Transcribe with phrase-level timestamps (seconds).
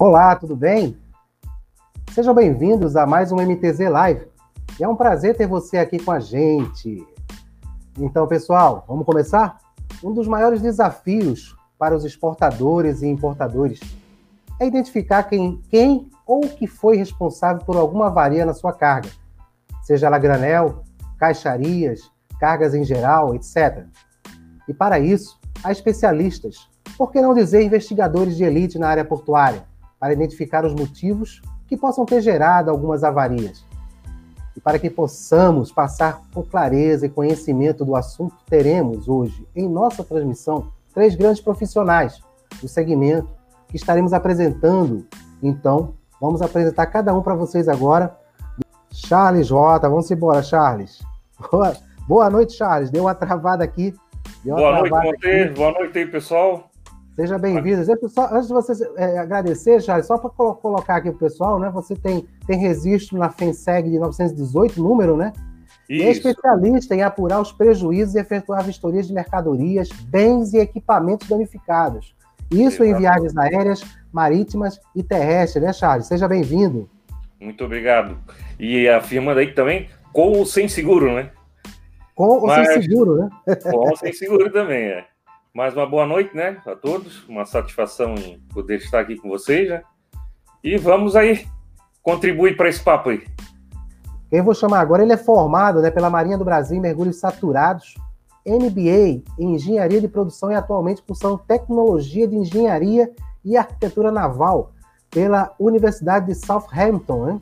[0.00, 0.96] Olá, tudo bem?
[2.12, 4.28] Sejam bem-vindos a mais um MTZ Live.
[4.78, 7.04] E é um prazer ter você aqui com a gente.
[7.98, 9.58] Então, pessoal, vamos começar?
[10.00, 13.80] Um dos maiores desafios para os exportadores e importadores
[14.60, 19.10] é identificar quem, quem ou que foi responsável por alguma avaria na sua carga,
[19.82, 20.84] seja ela granel,
[21.18, 23.84] caixarias, cargas em geral, etc.
[24.68, 29.66] E para isso, há especialistas, por que não dizer investigadores de elite na área portuária,
[29.98, 33.64] para identificar os motivos que possam ter gerado algumas avarias.
[34.56, 40.02] E para que possamos passar com clareza e conhecimento do assunto, teremos hoje, em nossa
[40.02, 42.20] transmissão, três grandes profissionais
[42.60, 43.28] do segmento
[43.68, 45.06] que estaremos apresentando.
[45.42, 48.16] Então, vamos apresentar cada um para vocês agora.
[48.90, 51.00] Charles Jota, vamos embora, Charles.
[51.50, 51.76] Boa,
[52.08, 52.90] boa noite, Charles.
[52.90, 53.94] Deu uma travada aqui.
[54.44, 55.54] Boa noite, Monteiro.
[55.54, 56.67] Boa noite aí, pessoal.
[57.18, 57.80] Seja bem-vindo.
[57.80, 61.68] Antes de você é, agradecer, Charles, só para colocar aqui para o pessoal, né?
[61.70, 65.32] Você tem, tem registro na FENSEG de 918, número, né?
[65.88, 66.04] Isso.
[66.04, 72.14] é especialista em apurar os prejuízos e efetuar vistorias de mercadorias, bens e equipamentos danificados.
[72.52, 73.82] Isso em viagens aéreas,
[74.12, 76.06] marítimas e terrestres, né, Charles?
[76.06, 76.88] Seja bem-vindo.
[77.40, 78.16] Muito obrigado.
[78.60, 81.32] E afirmando aí também, com ou sem seguro, né?
[82.14, 82.68] Com ou Mas...
[82.68, 83.56] sem seguro, né?
[83.56, 85.04] Com ou sem seguro também, é.
[85.58, 87.28] Mais uma boa noite, né, a todos.
[87.28, 89.82] Uma satisfação em poder estar aqui com vocês, né?
[90.62, 91.48] E vamos aí
[92.00, 93.26] contribuir para esse papo aí.
[94.30, 97.96] Quem vou chamar agora, ele é formado né, pela Marinha do Brasil em Mergulhos Saturados,
[98.46, 103.10] MBA em Engenharia de Produção e atualmente cursando Tecnologia de Engenharia
[103.44, 104.70] e Arquitetura Naval
[105.10, 107.24] pela Universidade de Southampton.
[107.24, 107.40] Né?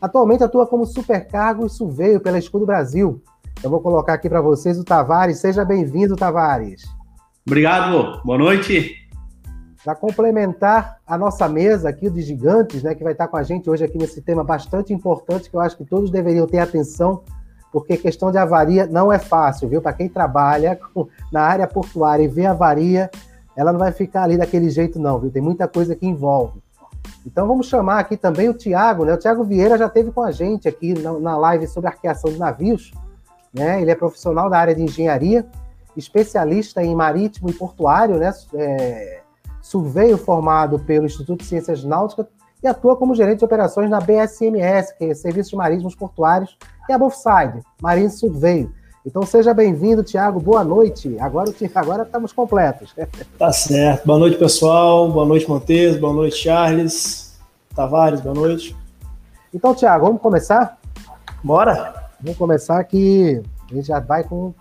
[0.00, 3.20] Atualmente atua como supercargo e surveio pela Escudo Brasil.
[3.60, 5.40] Eu vou colocar aqui para vocês o Tavares.
[5.40, 6.99] Seja bem-vindo, Tavares.
[7.46, 8.96] Obrigado, boa noite.
[9.82, 13.68] Para complementar a nossa mesa aqui de gigantes, né, que vai estar com a gente
[13.68, 17.22] hoje aqui nesse tema bastante importante, que eu acho que todos deveriam ter atenção,
[17.72, 19.80] porque questão de avaria não é fácil, viu?
[19.80, 20.78] Para quem trabalha
[21.32, 23.10] na área portuária e vê avaria,
[23.56, 25.30] ela não vai ficar ali daquele jeito, não, viu?
[25.30, 26.62] Tem muita coisa que envolve.
[27.26, 29.14] Então vamos chamar aqui também o Tiago, né?
[29.14, 32.92] O Tiago Vieira já teve com a gente aqui na live sobre arqueação de navios,
[33.52, 33.80] né?
[33.80, 35.46] Ele é profissional da área de engenharia
[36.00, 38.32] especialista em marítimo e portuário, né?
[38.54, 39.20] É,
[39.62, 42.26] surveio formado pelo Instituto de Ciências Náuticas
[42.62, 46.56] e atua como gerente de operações na BSMS, que é Serviço de Marismos Portuários,
[46.88, 48.72] e a Buffside, Marine Surveio.
[49.06, 50.38] Então seja bem-vindo, Tiago.
[50.40, 51.16] Boa noite.
[51.18, 52.94] Agora, agora estamos completos.
[53.38, 54.06] Tá certo.
[54.06, 55.10] Boa noite, pessoal.
[55.10, 55.96] Boa noite, Montes.
[55.98, 57.38] Boa noite, Charles.
[57.74, 58.76] Tavares, boa noite.
[59.54, 60.78] Então, Tiago, vamos começar?
[61.42, 62.10] Bora.
[62.20, 64.52] Vamos começar que a gente já vai com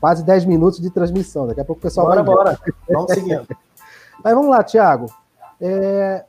[0.00, 1.46] quase 10 minutos de transmissão.
[1.46, 2.34] Daqui a pouco o pessoal bora, vai.
[2.34, 2.74] Bora, bora.
[2.88, 3.46] Vamos seguindo.
[4.22, 5.06] Mas vamos lá, Tiago.
[5.60, 6.24] É...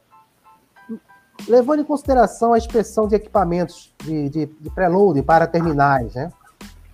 [1.48, 6.32] Levando em consideração a inspeção de equipamentos de, de, de preload para terminais, né?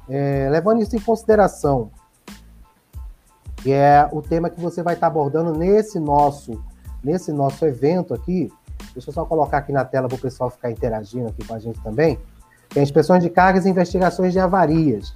[0.07, 0.47] É...
[0.49, 1.91] Levando isso em consideração,
[3.57, 6.63] que é o tema que você vai estar abordando nesse nosso,
[7.03, 8.51] nesse nosso evento aqui.
[8.93, 11.59] Deixa eu só colocar aqui na tela para o pessoal ficar interagindo aqui com a
[11.59, 12.19] gente também.
[12.69, 15.15] Tem inspeções de cargas e investigações de avarias.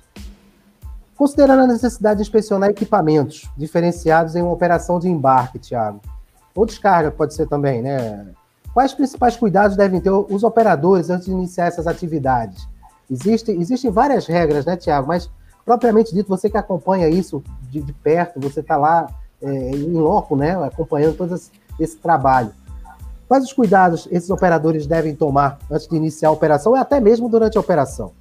[1.20, 6.00] Considerando a necessidade de inspecionar equipamentos diferenciados em uma operação de embarque, Tiago,
[6.56, 8.26] ou descarga pode ser também, né?
[8.74, 12.66] Quais principais cuidados devem ter os operadores antes de iniciar essas atividades?
[13.12, 15.10] Existe, existem várias regras, né, Tiago?
[15.10, 15.30] Mas,
[15.66, 20.38] propriamente dito, você que acompanha isso de, de perto, você está lá é, em loco,
[20.38, 22.54] né, acompanhando todo esse, esse trabalho.
[23.28, 27.28] Quais os cuidados esses operadores devem tomar antes de iniciar a operação e até mesmo
[27.28, 28.14] durante a operação?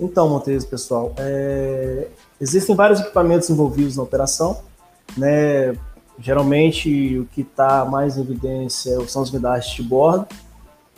[0.00, 2.08] Então, Montes, pessoal, é...
[2.40, 4.60] existem vários equipamentos envolvidos na operação,
[5.16, 5.76] né?
[6.18, 10.26] Geralmente, o que está mais em evidência são os guidastes de bordo,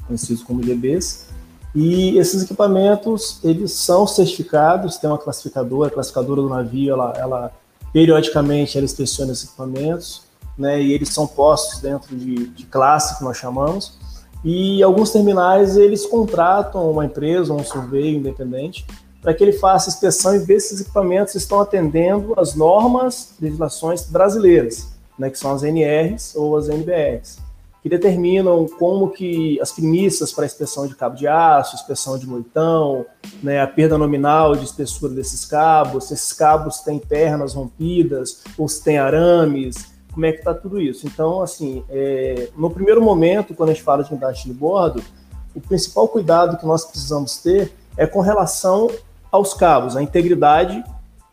[0.07, 1.27] conhecidos como IDBs,
[1.75, 7.53] e esses equipamentos, eles são certificados, tem uma classificadora, a classificadora do navio, ela, ela
[7.93, 10.23] periodicamente ela inspeciona esses equipamentos,
[10.57, 13.95] né, e eles são postos dentro de, de classe, que nós chamamos,
[14.45, 18.85] e alguns terminais eles contratam uma empresa, um surveio independente,
[19.21, 24.03] para que ele faça inspeção e ver se esses equipamentos estão atendendo as normas, legislações
[24.03, 27.39] brasileiras, né, que são as NRs ou as NBRs,
[27.81, 33.07] que determinam como que as premissas para inspeção de cabo de aço, inspeção de moitão,
[33.41, 38.69] né, a perda nominal de espessura desses cabos, se esses cabos têm pernas rompidas ou
[38.69, 41.07] se tem arames, como é que está tudo isso.
[41.07, 45.03] Então, assim, é, no primeiro momento, quando a gente fala de unidade de bordo,
[45.55, 48.89] o principal cuidado que nós precisamos ter é com relação
[49.31, 50.83] aos cabos, a integridade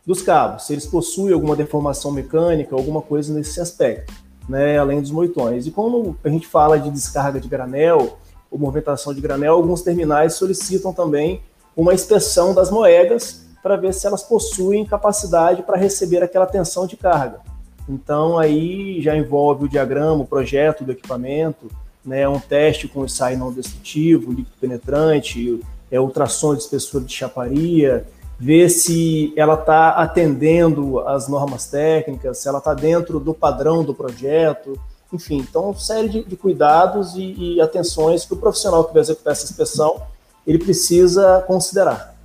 [0.05, 4.13] dos cabos, se eles possuem alguma deformação mecânica, alguma coisa nesse aspecto.
[4.49, 5.67] né, além dos moitões.
[5.67, 8.17] E quando a gente fala de descarga de granel
[8.49, 11.43] ou movimentação de granel, alguns terminais solicitam também
[11.77, 16.97] uma inspeção das moedas para ver se elas possuem capacidade para receber aquela tensão de
[16.97, 17.41] carga.
[17.89, 21.71] Então aí já envolve o diagrama, o projeto do equipamento,
[22.05, 25.59] né, um teste com ensaio não destrutivo, líquido penetrante,
[25.89, 28.05] é, ultrassom de espessura de chaparia,
[28.39, 33.93] ver se ela está atendendo às normas técnicas, se ela está dentro do padrão do
[33.93, 34.79] projeto,
[35.11, 39.01] enfim, então uma série de, de cuidados e, e, atenções que o profissional que vai
[39.01, 40.03] executar essa inspeção
[40.45, 42.15] ele precisa considerar.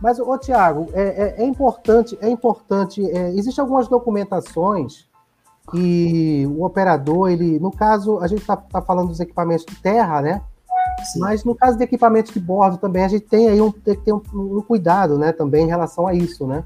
[0.00, 5.06] Mas, ô Tiago, é, é, é, importante, é importante, é, existem algumas documentações
[5.70, 10.20] que o operador, ele, no caso, a gente está tá falando dos equipamentos de terra,
[10.20, 10.42] né?
[11.04, 11.20] Sim.
[11.20, 14.02] Mas no caso de equipamentos de bordo também, a gente tem aí um, tem que
[14.02, 16.64] ter um, um, cuidado, né, também em relação a isso, né?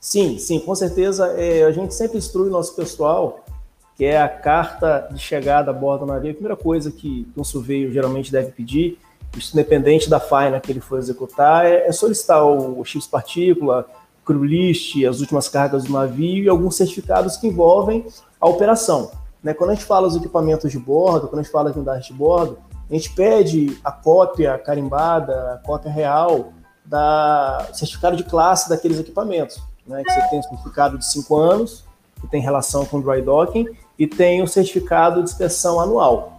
[0.00, 1.28] Sim, sim, com certeza.
[1.36, 3.44] É, a gente sempre instrui o nosso pessoal,
[3.96, 6.32] que é a carta de chegada a bordo do navio.
[6.32, 8.98] A primeira coisa que um surveio geralmente deve pedir,
[9.36, 13.86] isso independente da faina que ele for executar, é, é solicitar o X partícula,
[14.24, 18.06] crew list, as últimas cargas do navio e alguns certificados que envolvem
[18.40, 19.10] a operação.
[19.42, 19.52] Né?
[19.52, 22.12] Quando a gente fala dos equipamentos de bordo, quando a gente fala de unidades de
[22.12, 22.58] bordo,
[22.88, 26.52] a gente pede a cópia carimbada, a cópia real
[26.84, 30.02] da certificado de classe daqueles equipamentos, né?
[30.04, 31.84] Que você tem o certificado de cinco anos,
[32.20, 33.66] que tem relação com dry docking,
[33.98, 36.31] e tem o certificado de inspeção anual.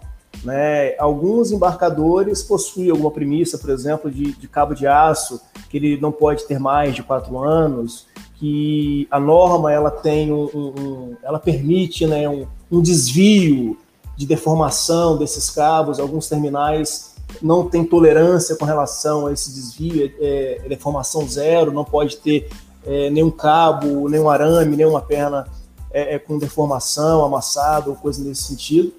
[0.43, 0.95] Né?
[0.97, 6.11] Alguns embarcadores possuem alguma premissa, por exemplo, de, de, cabo de aço, que ele não
[6.11, 12.05] pode ter mais de quatro anos, que a norma ela tem um, um, ela permite
[12.05, 13.77] né, um, um desvio
[14.17, 20.61] de deformação desses cabos, alguns terminais não têm tolerância com relação a esse desvio, é,
[20.63, 22.49] é deformação zero, não pode ter
[22.85, 25.47] é, nenhum cabo, nenhum arame, nenhuma perna
[25.91, 28.91] é, é, com deformação, amassado ou coisa nesse sentido.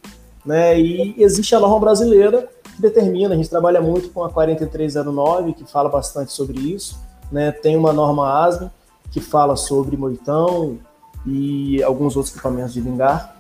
[0.45, 0.79] Né?
[0.79, 5.65] E existe a norma brasileira que determina, a gente trabalha muito com a 4309, que
[5.65, 6.99] fala bastante sobre isso.
[7.33, 7.51] Né?
[7.53, 8.71] Tem uma norma ASME
[9.11, 10.79] que fala sobre moitão
[11.27, 13.35] e alguns outros equipamentos de lingar.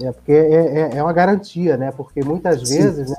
[0.00, 1.90] É, porque é, é, é uma garantia, né?
[1.90, 3.16] Porque muitas vezes, né?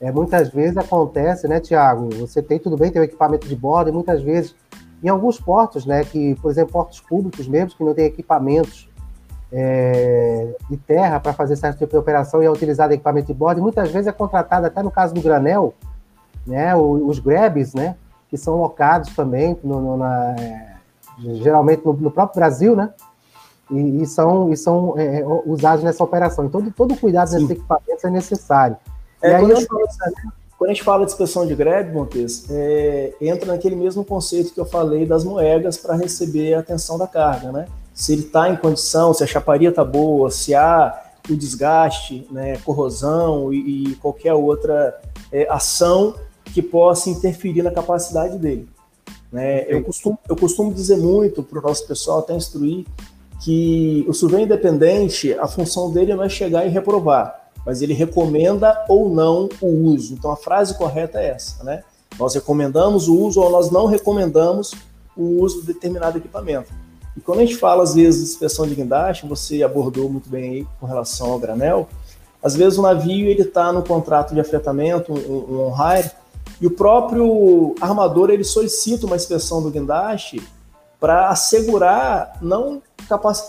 [0.00, 2.10] É, muitas vezes acontece, né, Tiago?
[2.16, 4.54] Você tem tudo bem, tem o equipamento de bordo, e muitas vezes,
[5.02, 8.88] em alguns portos, né, que, por exemplo, portos públicos mesmo, que não tem equipamentos
[9.56, 13.60] é, de terra para fazer certo tipo de operação e é utilizado equipamento de bordo,
[13.60, 15.72] e muitas vezes é contratado, até no caso do granel,
[16.44, 17.94] né, os grabs, né,
[18.28, 20.74] que são locados também, no, no, na, é,
[21.36, 22.92] geralmente no, no próprio Brasil, né,
[23.70, 26.44] e, e são, e são é, usados nessa operação.
[26.44, 27.34] Então, todo cuidado Sim.
[27.36, 28.76] nesses equipamentos é necessário.
[29.22, 30.12] É, e aí, quando, a gente fala,
[30.58, 34.60] quando a gente fala de inspeção de greve, Montes, é, entra naquele mesmo conceito que
[34.60, 37.66] eu falei das moedas para receber a atenção da carga, né?
[37.94, 41.00] Se ele está em condição, se a chaparia está boa, se há
[41.30, 45.00] o desgaste, né, corrosão e, e qualquer outra
[45.32, 46.16] é, ação
[46.52, 48.68] que possa interferir na capacidade dele.
[49.32, 49.64] Né?
[49.68, 52.84] Eu, costumo, eu costumo dizer muito para o nosso pessoal, até instruir,
[53.40, 58.84] que o survey independente, a função dele não é chegar e reprovar, mas ele recomenda
[58.88, 60.14] ou não o uso.
[60.14, 61.82] Então a frase correta é essa, né?
[62.18, 64.72] Nós recomendamos o uso ou nós não recomendamos
[65.16, 66.72] o uso de determinado equipamento.
[67.16, 70.50] E quando a gente fala, às vezes, de inspeção de guindaste, você abordou muito bem
[70.50, 71.88] aí com relação ao granel,
[72.42, 76.10] às vezes o navio ele está no contrato de afretamento, um, um on-hire,
[76.60, 80.42] e o próprio armador ele solicita uma inspeção do guindaste
[81.00, 82.82] para assegurar não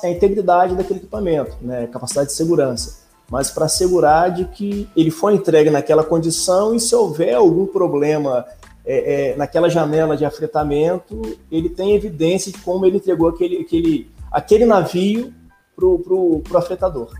[0.03, 5.35] a integridade daquele equipamento, né, capacidade de segurança, mas para assegurar de que ele foi
[5.35, 8.45] entregue naquela condição e se houver algum problema
[8.85, 14.11] é, é, naquela janela de afretamento, ele tem evidência de como ele entregou aquele, aquele,
[14.31, 15.33] aquele navio
[15.75, 17.11] para o afretador.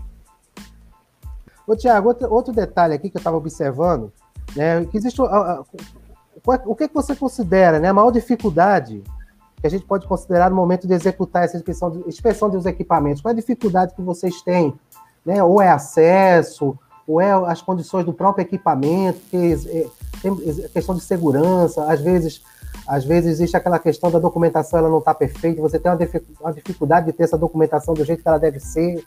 [1.66, 4.12] Ô, Tiago, outro, outro detalhe aqui que eu estava observando,
[4.54, 9.02] né, que existe, o que, que você considera né, a maior dificuldade
[9.60, 13.20] que a gente pode considerar no momento de executar essa inspeção, de, inspeção dos equipamentos?
[13.20, 14.72] Qual é a dificuldade que vocês têm?
[15.24, 15.42] Né?
[15.42, 19.90] Ou é acesso, ou é as condições do próprio equipamento, que
[20.22, 20.34] tem
[20.68, 22.42] questão de segurança, às vezes,
[22.86, 25.90] às vezes existe aquela questão da documentação, ela não está perfeita, você tem
[26.40, 29.04] uma dificuldade de ter essa documentação do jeito que ela deve ser.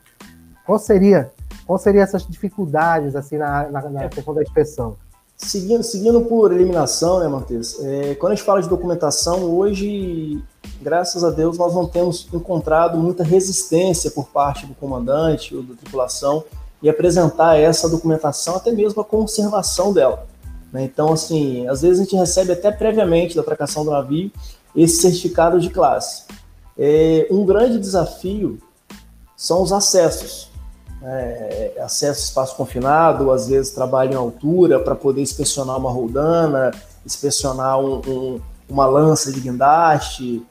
[0.66, 1.30] Qual seria,
[1.66, 4.96] qual seria essas dificuldades assim na, na, na questão da inspeção?
[5.36, 7.82] Seguindo, seguindo por eliminação, né, Matheus?
[7.82, 10.38] É, quando a gente fala de documentação, hoje,
[10.82, 15.74] graças a Deus, nós não temos encontrado muita resistência por parte do comandante ou da
[15.74, 16.44] tripulação
[16.82, 20.26] e apresentar essa documentação, até mesmo a conservação dela.
[20.72, 20.84] Né?
[20.84, 24.30] Então, assim, às vezes a gente recebe até previamente da atracação do navio
[24.74, 26.24] esse certificado de classe.
[26.78, 28.58] É, um grande desafio
[29.36, 30.50] são os acessos.
[31.02, 36.70] é, acesso a espaço confinado, às vezes trabalho em altura para poder inspecionar uma roldana,
[37.06, 40.42] inspecionar um, um, uma lança de guindaste.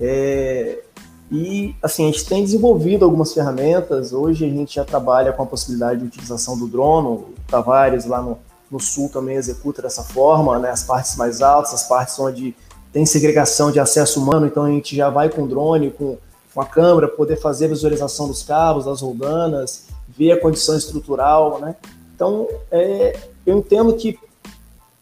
[0.00, 0.82] É,
[1.30, 4.12] e assim, a gente tem desenvolvido algumas ferramentas.
[4.12, 7.08] Hoje a gente já trabalha com a possibilidade de utilização do drone.
[7.08, 8.38] O Tavares lá no,
[8.72, 10.70] no sul também executa dessa forma, né?
[10.70, 12.56] As partes mais altas, as partes onde
[12.90, 16.16] tem segregação de acesso humano, então a gente já vai com drone, com,
[16.54, 21.76] com a câmera, poder fazer visualização dos cabos, das roldanas, ver a condição estrutural, né?
[22.14, 24.18] Então, é, eu entendo que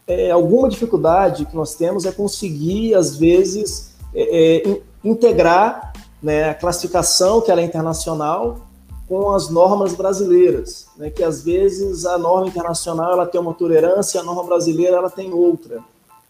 [0.07, 6.55] é, alguma dificuldade que nós temos é conseguir, às vezes, é, é integrar né, a
[6.55, 8.67] classificação, que ela é internacional,
[9.11, 14.21] com as normas brasileiras, né, que às vezes a norma internacional ela tem uma tolerância,
[14.21, 15.81] a norma brasileira ela tem outra.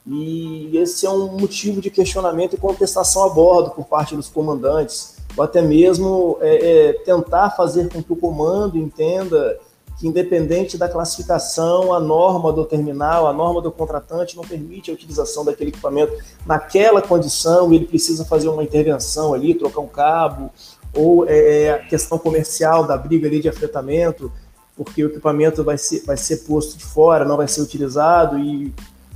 [0.07, 5.19] E esse é um motivo de questionamento e contestação a bordo por parte dos comandantes,
[5.37, 6.55] ou até mesmo é,
[6.89, 9.61] é, tentar fazer com que o comando entenda
[9.99, 14.95] que, independente da classificação, a norma do terminal, a norma do contratante não permite a
[14.95, 16.15] utilização daquele equipamento
[16.47, 20.51] naquela condição, ele precisa fazer uma intervenção ali, trocar um cabo,
[20.95, 24.31] ou é, é, a questão comercial da briga ali de afetamento,
[24.77, 28.75] porque o equipamento vai ser, vai ser posto de fora, não vai ser utilizado e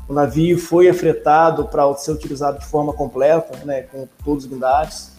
[0.09, 5.15] o navio foi afretado para ser utilizado de forma completa, né, com todos os blindados.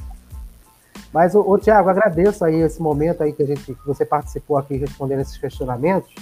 [1.11, 4.75] Mas, o Tiago, agradeço aí esse momento aí que, a gente, que você participou aqui
[4.75, 6.13] respondendo esses questionamentos.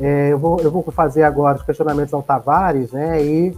[0.00, 3.24] É, eu, vou, eu vou fazer agora os questionamentos ao Tavares, né?
[3.24, 3.56] E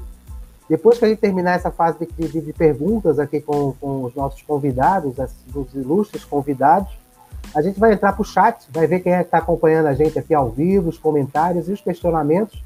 [0.68, 4.14] depois que a gente terminar essa fase de, de, de perguntas aqui com, com, os
[4.14, 5.14] nossos convidados,
[5.54, 6.90] os ilustres convidados,
[7.54, 9.94] a gente vai entrar para o chat, vai ver quem é que está acompanhando a
[9.94, 12.62] gente aqui ao vivo, os comentários e os questionamentos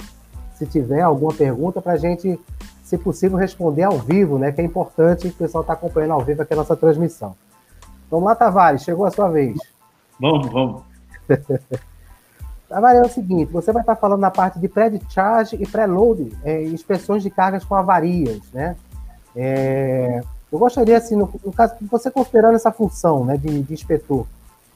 [0.63, 2.39] se tiver alguma pergunta, para a gente,
[2.85, 4.53] se possível, responder ao vivo, né?
[4.53, 7.35] Que é importante, o pessoal está acompanhando ao vivo aqui a nossa transmissão.
[8.11, 9.59] Vamos lá, Tavares, chegou a sua vez.
[10.21, 10.83] Vamos, vamos.
[12.73, 16.63] Tavares, é o seguinte, você vai estar falando na parte de pré-discharge e pré-load, é,
[16.65, 18.77] inspeções de cargas com avarias, né?
[19.37, 24.27] É, eu gostaria, assim, no, no, caso, você considerando essa função né, de, de inspetor,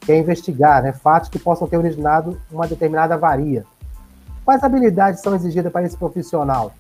[0.00, 3.64] que é investigar né, fatos que possam ter originado uma determinada avaria,
[4.46, 6.72] Quais habilidades são exigidas para esse profissional?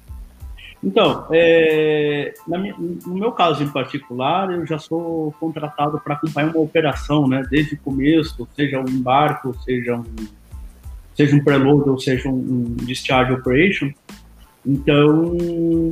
[0.84, 7.26] Então, é, no meu caso em particular, eu já sou contratado para acompanhar uma operação,
[7.26, 10.04] né, desde o começo, seja um embarque, seja um,
[11.16, 13.90] seja um preload, ou seja um, discharge operation.
[14.64, 15.32] Então,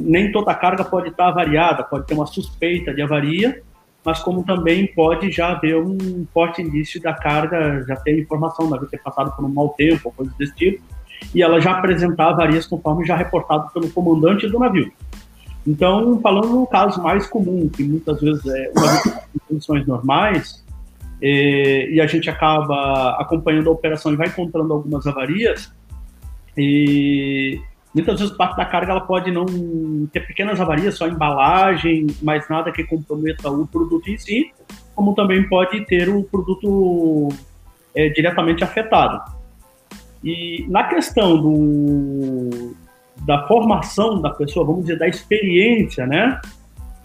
[0.02, 3.62] nem toda a carga pode estar variada, pode ter uma suspeita de avaria,
[4.04, 8.86] mas como também pode já haver um forte indício da carga, já ter informação, deve
[8.86, 10.82] ter passado por um mau tempo, ou coisa desse tipo,
[11.34, 14.92] e ela já apresentava avarias conforme já reportado pelo comandante do navio.
[15.66, 20.63] Então, falando no caso mais comum, que muitas vezes é uma em condições normais,
[21.26, 25.72] é, e a gente acaba acompanhando a operação e vai encontrando algumas avarias,
[26.54, 27.58] e
[27.94, 29.46] muitas vezes parte da carga ela pode não
[30.12, 34.52] ter pequenas avarias, só embalagem, mas nada que comprometa o produto em si,
[34.94, 37.30] como também pode ter o produto
[37.94, 39.18] é, diretamente afetado.
[40.22, 42.74] E na questão do,
[43.24, 46.38] da formação da pessoa, vamos dizer, da experiência, né?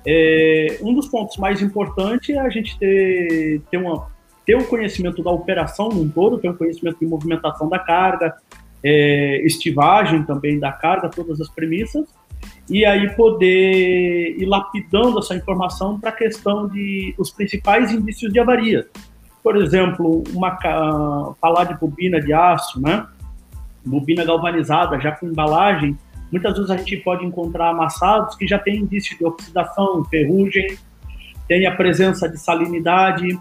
[0.06, 4.08] É, um dos pontos mais importantes é a gente ter, ter, uma,
[4.46, 8.36] ter o conhecimento da operação num todo, ter o conhecimento de movimentação da carga,
[8.84, 12.08] é, estivagem também da carga, todas as premissas,
[12.70, 18.40] e aí poder ir lapidando essa informação para a questão de os principais indícios de
[18.40, 18.88] avaria
[19.44, 20.58] por exemplo, uma
[21.40, 23.06] falar de bobina de aço, né?
[23.86, 25.98] Bobina galvanizada, já com embalagem,
[26.32, 30.78] muitas vezes a gente pode encontrar amassados que já tem indício de oxidação, ferrugem,
[31.48, 33.38] tem a presença de salinidade.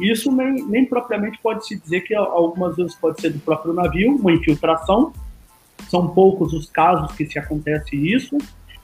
[0.00, 4.16] Isso nem, nem propriamente pode se dizer que algumas vezes pode ser do próprio navio,
[4.16, 5.12] uma infiltração.
[5.88, 8.36] São poucos os casos que se acontece isso.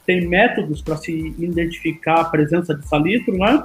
[0.06, 3.64] Tem métodos para se identificar a presença de salitro, né?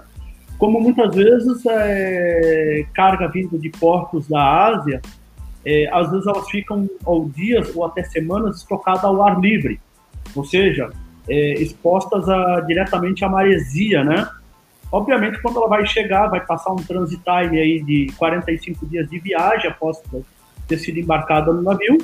[0.58, 5.02] como muitas vezes é, carga vindo de portos da Ásia,
[5.68, 9.82] é, às vezes elas ficam ou dias ou até semanas estocadas ao ar livre,
[10.34, 10.90] ou seja,
[11.30, 14.30] é, expostas a, diretamente à maresia, né?
[14.90, 19.20] Obviamente, quando ela vai chegar, vai passar um transit time aí de 45 dias de
[19.20, 20.02] viagem após
[20.66, 21.98] ter sido embarcada no navio.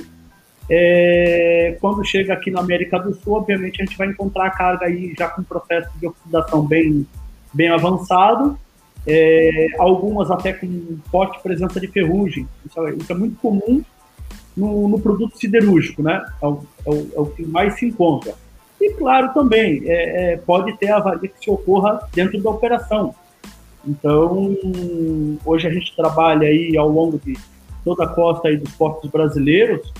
[0.70, 4.88] É, quando chega aqui na América do Sul, obviamente a gente vai encontrar a carga
[4.88, 7.08] aí já com processo de oxidação bem
[7.54, 8.58] bem avançado,
[9.06, 12.48] é, algumas até com forte presença de ferrugem.
[12.66, 13.84] Isso é, isso é muito comum
[14.56, 16.26] no, no, produto siderúrgico, né?
[16.42, 18.34] É o, é, o, é que mais se encontra.
[18.80, 23.14] E claro também é, é, pode ter avaria que se ocorra dentro da operação.
[23.86, 24.56] Então
[25.46, 27.38] hoje a gente trabalha aí ao longo de
[27.84, 29.92] toda a costa aí dos portos brasileiros,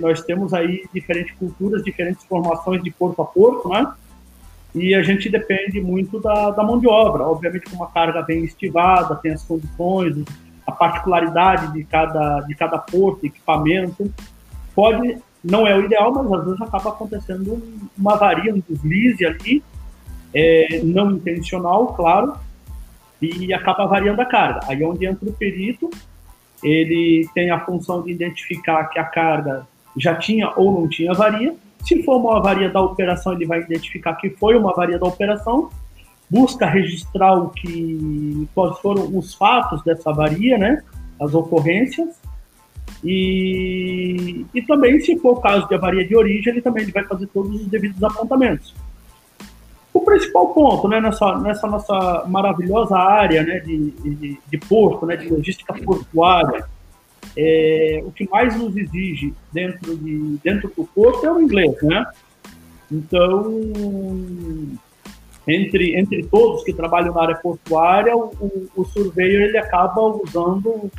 [0.00, 3.92] nós temos aí diferentes culturas, diferentes formações de porto a porto, né?
[4.74, 7.24] E a gente depende muito da, da mão de obra.
[7.24, 10.24] Obviamente, com uma carga bem estivada, tem as condições,
[10.66, 14.12] a particularidade de cada, de cada porto, equipamento.
[14.74, 17.62] Pode, não é o ideal, mas às vezes acaba acontecendo
[17.98, 19.62] uma avaria, um deslize ali,
[20.32, 22.34] é, não intencional, claro,
[23.20, 24.60] e acaba variando a carga.
[24.68, 25.90] Aí é onde entra o perito,
[26.62, 31.54] ele tem a função de identificar que a carga já tinha ou não tinha avaria.
[31.84, 35.70] Se for uma avaria da operação, ele vai identificar que foi uma avaria da operação,
[36.28, 40.82] busca registrar o que quais foram os fatos dessa avaria, né,
[41.20, 42.20] as ocorrências,
[43.02, 47.04] e, e também, se for o caso de avaria de origem, ele também ele vai
[47.04, 48.74] fazer todos os devidos apontamentos.
[49.92, 55.16] O principal ponto né, nessa, nessa nossa maravilhosa área né, de, de, de porto, né,
[55.16, 56.66] de logística portuária,
[57.36, 62.06] é, o que mais nos exige dentro, de, dentro do porto é o inglês, né?
[62.90, 63.60] Então,
[65.46, 70.90] entre, entre todos que trabalham na área portuária, o, o, o surveyor ele acaba usando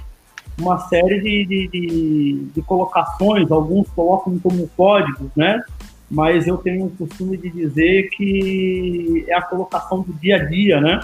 [0.60, 5.62] uma série de, de, de, de colocações, alguns colocam como códigos, né?
[6.12, 10.82] mas eu tenho o costume de dizer que é a colocação do dia a dia,
[10.82, 11.00] né?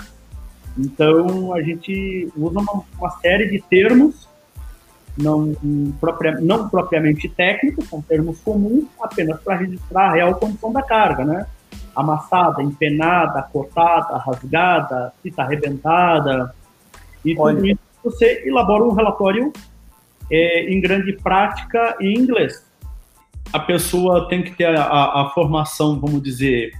[0.77, 4.26] Então, a gente usa uma, uma série de termos,
[5.17, 5.53] não,
[5.99, 11.25] propria, não propriamente técnicos, são termos comuns, apenas para registrar a real condição da carga,
[11.25, 11.47] né?
[11.95, 16.53] Amassada, empenada, cortada, rasgada, fita arrebentada,
[17.25, 17.55] e Olha.
[17.55, 19.51] tudo isso você elabora um relatório
[20.31, 22.67] é, em grande prática em inglês
[23.51, 26.71] a pessoa tem que ter a, a, a, formação, vamos dizer,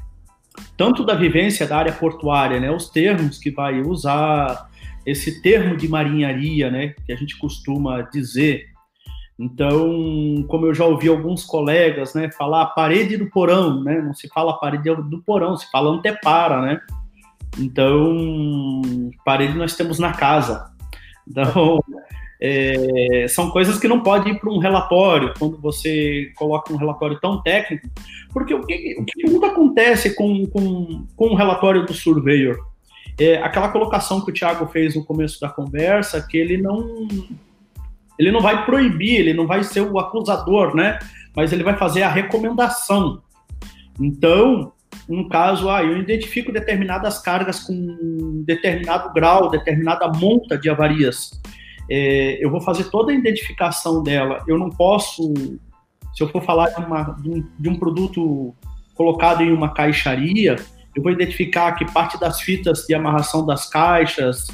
[0.76, 4.67] tanto da vivência da área portuária, né, os termos que vai usar,
[5.08, 8.66] esse termo de marinharia, né, que a gente costuma dizer.
[9.40, 14.28] Então, como eu já ouvi alguns colegas, né, falar parede do porão, né, não se
[14.28, 16.82] fala parede do porão, se fala antepara, né.
[17.58, 18.82] Então,
[19.24, 20.74] parede nós temos na casa.
[21.26, 21.80] Então,
[22.42, 27.18] é, são coisas que não podem ir para um relatório, quando você coloca um relatório
[27.22, 27.88] tão técnico,
[28.34, 32.58] porque o que, o que muito acontece com, com, com o relatório do surveyor?
[33.20, 37.08] É aquela colocação que o Thiago fez no começo da conversa, que ele não,
[38.18, 41.00] ele não vai proibir, ele não vai ser o acusador, né?
[41.36, 43.22] Mas ele vai fazer a recomendação.
[44.00, 44.72] Então,
[45.10, 51.32] um caso, ah, eu identifico determinadas cargas com determinado grau, determinada monta de avarias
[51.90, 54.44] é, eu vou fazer toda a identificação dela.
[54.48, 55.34] Eu não posso,
[56.14, 58.54] se eu for falar de, uma, de, um, de um produto
[58.94, 60.58] colocado em uma caixaria,
[60.98, 64.48] eu vou identificar que parte das fitas de amarração das caixas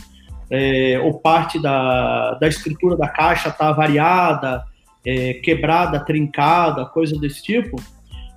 [0.51, 4.65] é, ou parte da, da estrutura da caixa está variada,
[5.05, 7.81] é, quebrada, trincada, coisa desse tipo.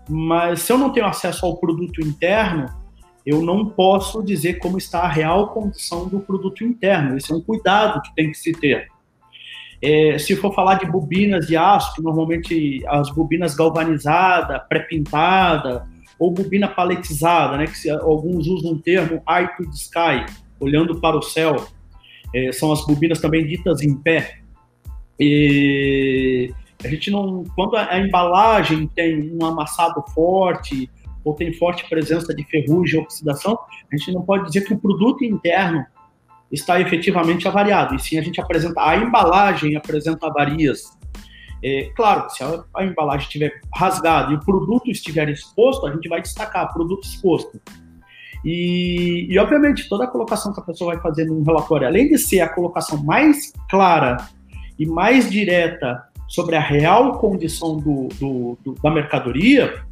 [0.08, 2.68] Mas se eu não tenho acesso ao produto interno,
[3.26, 7.16] eu não posso dizer como está a real condição do produto interno.
[7.16, 8.86] Esse é um cuidado que tem que se ter.
[9.82, 16.68] É, se for falar de bobinas de aço, normalmente as bobinas galvanizadas, pré-pintada, ou bobina
[16.68, 21.22] paletizada, né, que se, alguns usam o termo eye to the sky, olhando para o
[21.22, 21.66] céu,
[22.34, 24.38] é, são as bobinas também ditas em pé.
[25.18, 26.52] E
[26.84, 30.90] a gente não, quando a, a embalagem tem um amassado forte,
[31.24, 33.58] ou tem forte presença de ferrugem, oxidação,
[33.92, 35.84] a gente não pode dizer que o produto interno
[36.52, 40.95] está efetivamente avariado, e sim a gente apresenta, a embalagem apresenta avarias.
[41.62, 46.08] É, claro, se a, a embalagem estiver rasgada e o produto estiver exposto, a gente
[46.08, 47.60] vai destacar produto exposto.
[48.44, 52.18] E, e, obviamente, toda a colocação que a pessoa vai fazer num relatório, além de
[52.18, 54.16] ser a colocação mais clara
[54.78, 59.82] e mais direta sobre a real condição do, do, do da mercadoria,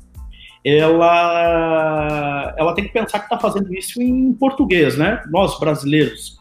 [0.65, 5.23] ela, ela tem que pensar que está fazendo isso em português, né?
[5.31, 6.39] Nós, brasileiros.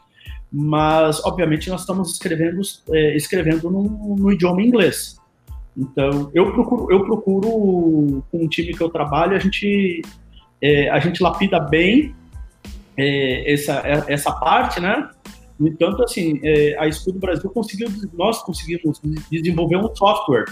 [0.53, 2.61] Mas, obviamente, nós estamos escrevendo,
[2.91, 5.17] é, escrevendo no, no, idioma inglês.
[5.75, 10.03] Então, eu procuro, eu procuro, com o time que eu trabalho, a gente,
[10.61, 12.15] é, a gente lapida bem
[12.95, 15.09] é, essa, essa parte, né?
[15.59, 20.45] No entanto, assim, é, a Escudo Brasil conseguiu, nós conseguimos desenvolver um software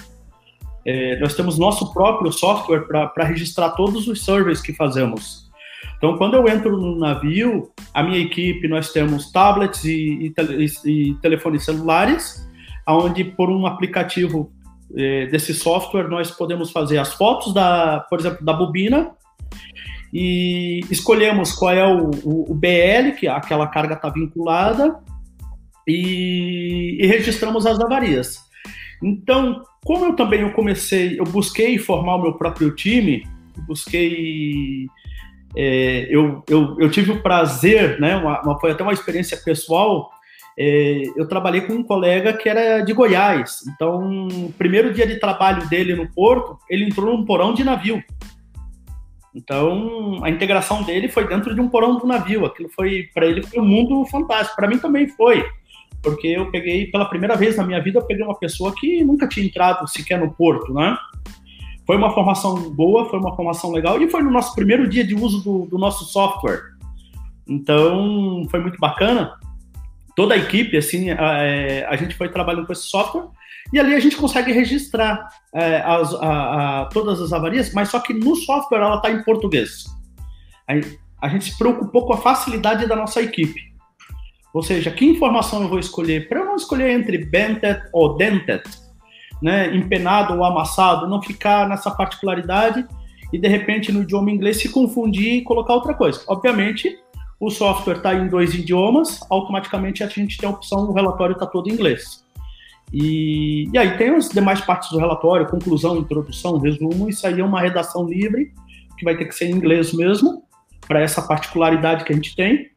[0.85, 5.50] é, nós temos nosso próprio software para registrar todos os surveys que fazemos.
[6.01, 11.13] Então, quando eu entro no navio, a minha equipe, nós temos tablets e, e, e
[11.21, 12.43] telefones celulares,
[12.87, 14.51] onde por um aplicativo
[14.97, 19.11] é, desse software nós podemos fazer as fotos da, por exemplo, da bobina
[20.11, 24.99] e escolhemos qual é o, o, o BL que aquela carga está vinculada
[25.87, 28.39] e, e registramos as avarias.
[29.03, 33.23] Então, como eu também eu comecei, eu busquei formar o meu próprio time,
[33.67, 34.87] busquei
[35.55, 40.09] é, eu, eu, eu, tive o prazer, né, uma, uma, foi até uma experiência pessoal.
[40.57, 43.59] É, eu trabalhei com um colega que era de Goiás.
[43.73, 48.01] Então, primeiro dia de trabalho dele no porto, ele entrou num porão de navio.
[49.33, 52.45] Então, a integração dele foi dentro de um porão do navio.
[52.45, 54.57] Aquilo foi, para ele, foi um mundo fantástico.
[54.57, 55.45] Para mim também foi,
[56.01, 59.27] porque eu peguei, pela primeira vez na minha vida, eu peguei uma pessoa que nunca
[59.27, 60.97] tinha entrado sequer no porto, né?
[61.85, 65.15] Foi uma formação boa, foi uma formação legal e foi no nosso primeiro dia de
[65.15, 66.61] uso do, do nosso software.
[67.47, 69.33] Então, foi muito bacana.
[70.15, 73.27] Toda a equipe, assim, a, é, a, gente foi trabalhando com esse software
[73.73, 77.99] e ali a gente consegue registrar é, as, a, a, todas as avarias, mas só
[77.99, 79.85] que no software ela está em português.
[80.67, 80.73] A,
[81.25, 83.71] a gente se preocupou com a facilidade da nossa equipe.
[84.53, 86.27] Ou seja, que informação eu vou escolher?
[86.27, 88.63] Para eu não escolher entre Bentet ou Dentet,
[89.41, 92.85] né, empenado ou amassado, não ficar nessa particularidade
[93.33, 96.21] e de repente no idioma inglês se confundir e colocar outra coisa.
[96.27, 96.97] Obviamente,
[97.39, 101.45] o software está em dois idiomas, automaticamente a gente tem a opção, o relatório está
[101.45, 102.23] todo em inglês.
[102.93, 107.43] E, e aí tem as demais partes do relatório, conclusão, introdução, resumo, isso aí é
[107.43, 108.51] uma redação livre,
[108.97, 110.43] que vai ter que ser em inglês mesmo,
[110.87, 112.69] para essa particularidade que a gente tem.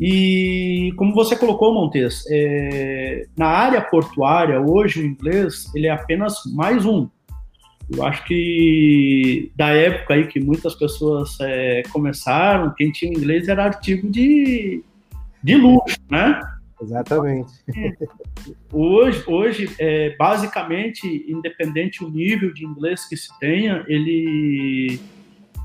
[0.00, 6.36] E como você colocou, Montes, é, na área portuária, hoje o inglês ele é apenas
[6.54, 7.08] mais um.
[7.90, 13.64] Eu acho que da época aí que muitas pessoas é, começaram, quem tinha inglês era
[13.64, 14.84] artigo de,
[15.42, 16.38] de luxo, né?
[16.80, 17.52] Exatamente.
[18.72, 25.00] Hoje, hoje é, basicamente, independente o nível de inglês que se tenha, ele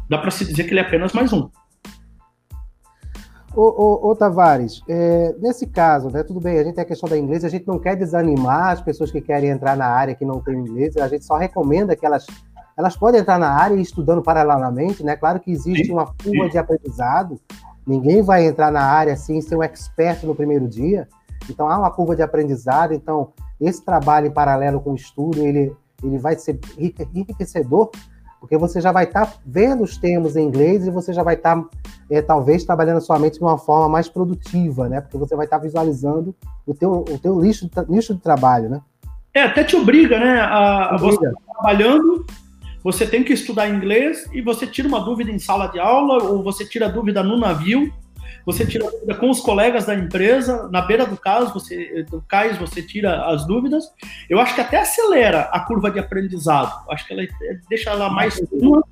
[0.09, 1.49] dá para se dizer que ele é apenas mais um.
[3.55, 7.07] Ô, ô, ô Tavares, é, nesse caso, né, tudo bem, a gente tem a questão
[7.07, 10.25] da inglês, a gente não quer desanimar as pessoas que querem entrar na área que
[10.25, 12.25] não tem inglês, a gente só recomenda que elas,
[12.75, 15.15] elas podem entrar na área e estudando paralelamente, né?
[15.15, 17.39] Claro que existe uma curva de aprendizado,
[17.85, 21.07] ninguém vai entrar na área assim, ser um expert no primeiro dia,
[21.47, 25.71] então há uma curva de aprendizado, então esse trabalho em paralelo com o estudo, ele,
[26.03, 26.59] ele vai ser
[27.13, 27.91] enriquecedor,
[28.43, 31.35] porque você já vai estar tá vendo os termos em inglês e você já vai
[31.35, 31.69] estar, tá,
[32.09, 34.99] é, talvez, trabalhando sua mente de uma forma mais produtiva, né?
[34.99, 36.35] Porque você vai estar tá visualizando
[36.67, 38.81] o teu, o teu nicho, nicho de trabalho, né?
[39.33, 40.41] É, até te obriga, né?
[40.41, 41.15] A, obriga.
[41.15, 42.25] você tá trabalhando,
[42.83, 46.43] você tem que estudar inglês e você tira uma dúvida em sala de aula ou
[46.43, 47.93] você tira dúvida no navio
[48.45, 52.57] você tira dúvida com os colegas da empresa, na beira do caso, você, do cais,
[52.57, 53.85] você tira as dúvidas.
[54.29, 56.83] Eu acho que até acelera a curva de aprendizado.
[56.89, 57.23] Acho que ela
[57.69, 58.83] deixa ela mais uma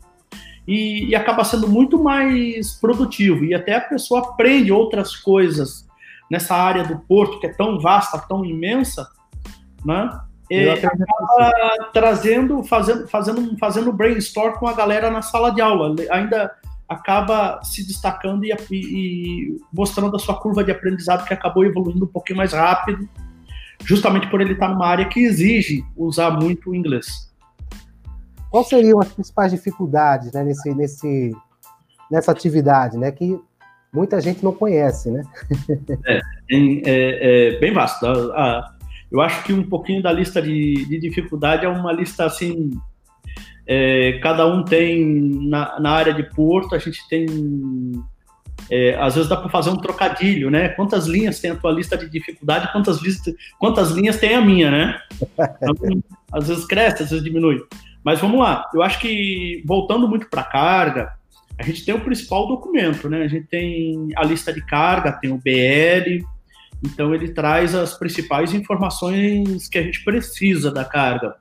[0.68, 3.44] e, e, acaba sendo muito mais produtivo.
[3.44, 5.88] E até a pessoa aprende outras coisas
[6.30, 9.10] nessa área do porto, que é tão vasta, tão imensa,
[9.84, 10.20] né?
[10.70, 15.96] Acaba trazendo, fazendo, fazendo, fazendo brainstorm com a galera na sala de aula.
[16.10, 16.52] Ainda
[16.92, 22.08] acaba se destacando e, e, mostrando a sua curva de aprendizado que acabou evoluindo um
[22.08, 23.08] pouquinho mais rápido,
[23.86, 27.32] justamente por ele estar numa área que exige usar muito o inglês.
[28.50, 31.32] Quais seriam as principais dificuldades né, nesse, nesse,
[32.12, 33.40] nessa atividade, né, que
[33.94, 35.24] muita gente não conhece, né?
[36.06, 36.20] é,
[36.52, 38.06] é, é, bem vasto.
[39.10, 42.72] Eu acho que um pouquinho da lista de, de dificuldade é uma lista assim
[43.74, 45.02] é, cada um tem
[45.48, 47.26] na, na, área de porto, a gente tem.
[48.70, 50.68] É, às vezes dá para fazer um trocadilho, né?
[50.70, 54.70] Quantas linhas tem a tua lista de dificuldade, quantas, lista, quantas linhas tem a minha,
[54.70, 55.00] né?
[55.64, 56.04] Então,
[56.34, 57.64] às vezes cresce, às vezes diminui.
[58.04, 61.14] Mas vamos lá, eu acho que voltando muito para a carga,
[61.58, 63.24] a gente tem o principal documento, né?
[63.24, 66.26] A gente tem a lista de carga, tem o BL,
[66.84, 71.38] então ele traz as principais informações que a gente precisa da carga.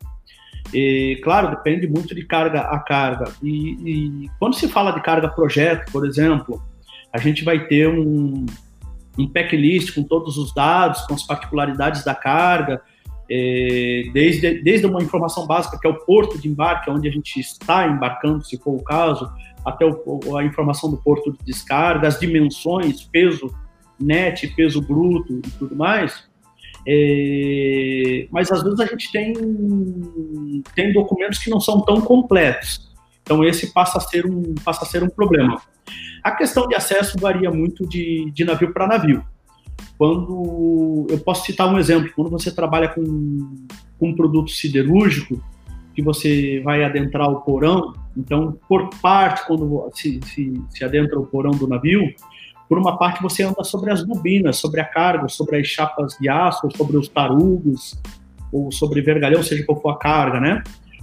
[0.72, 3.32] E, claro, depende muito de carga a carga.
[3.42, 6.62] E, e, quando se fala de carga projeto, por exemplo,
[7.12, 8.46] a gente vai ter um,
[9.18, 12.80] um list com todos os dados, com as particularidades da carga,
[14.12, 17.86] desde, desde uma informação básica, que é o porto de embarque, onde a gente está
[17.86, 19.30] embarcando, se for o caso,
[19.64, 23.54] até o, a informação do porto de descarga, as dimensões, peso
[23.98, 26.28] net, peso bruto e tudo mais.
[26.86, 29.34] É, mas às vezes a gente tem,
[30.74, 32.90] tem documentos que não são tão completos.
[33.22, 35.60] Então esse passa a ser um, passa a ser um problema.
[36.22, 39.24] A questão de acesso varia muito de, de navio para navio.
[39.96, 43.66] Quando eu posso citar um exemplo, quando você trabalha com,
[43.98, 45.42] com um produto siderúrgico,
[45.94, 51.26] que você vai adentrar o porão, então por parte, quando se, se, se adentra o
[51.26, 52.14] porão do navio,
[52.70, 56.28] por uma parte você anda sobre as bobinas, sobre a carga, sobre as chapas de
[56.28, 58.00] aço, sobre os tarugos,
[58.52, 60.62] ou sobre vergalhão, seja qual for a carga, né?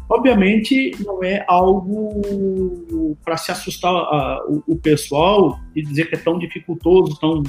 [0.10, 6.18] Obviamente, não é algo para se assustar uh, o, o, pessoal e dizer que é
[6.18, 7.44] tão dificultoso, tão,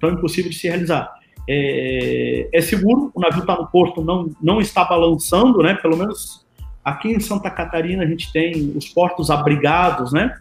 [0.00, 1.14] tão impossível de se realizar.
[1.48, 5.74] É, é seguro, o navio está no porto, não, não está balançando, né?
[5.74, 6.44] Pelo menos
[6.84, 10.36] aqui em Santa Catarina a gente tem os portos abrigados, né?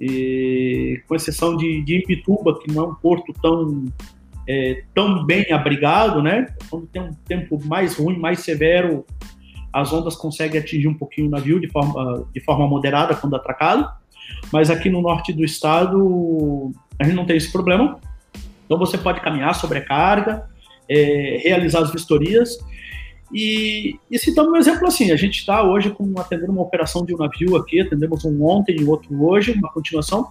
[0.00, 2.22] E, com exceção de, de que
[2.72, 3.84] não é um porto tão,
[4.46, 6.54] é, tão bem abrigado, né?
[6.68, 9.04] Quando tem um tempo mais ruim, mais severo,
[9.72, 13.86] as ondas conseguem atingir um pouquinho o navio de forma, de forma moderada quando atracado,
[14.52, 17.98] mas aqui no norte do estado a gente não tem esse problema.
[18.64, 20.48] Então você pode caminhar sobre a carga,
[20.88, 22.58] é, realizar as vistorias.
[23.32, 27.14] E, e citando um exemplo assim, a gente está hoje com, atendendo uma operação de
[27.14, 30.28] um navio aqui, atendemos um ontem e outro hoje, uma continuação.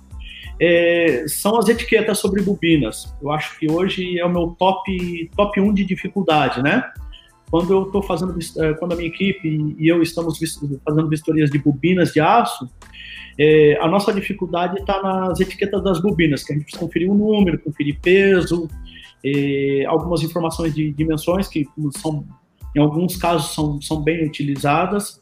[0.60, 3.14] É, são as etiquetas sobre bobinas.
[3.22, 6.84] Eu acho que hoje é o meu top, top 1 de dificuldade, né?
[7.52, 10.40] Quando eu estou fazendo, eh, quando a minha equipe e eu estamos
[10.84, 12.68] fazendo vistorias de bobinas de aço,
[13.38, 17.14] é, a nossa dificuldade está nas etiquetas das bobinas, que a gente precisa conferir o
[17.14, 18.68] número, conferir peso,
[19.24, 22.26] é, algumas informações de dimensões que são,
[22.76, 25.20] em alguns casos, são, são bem utilizadas,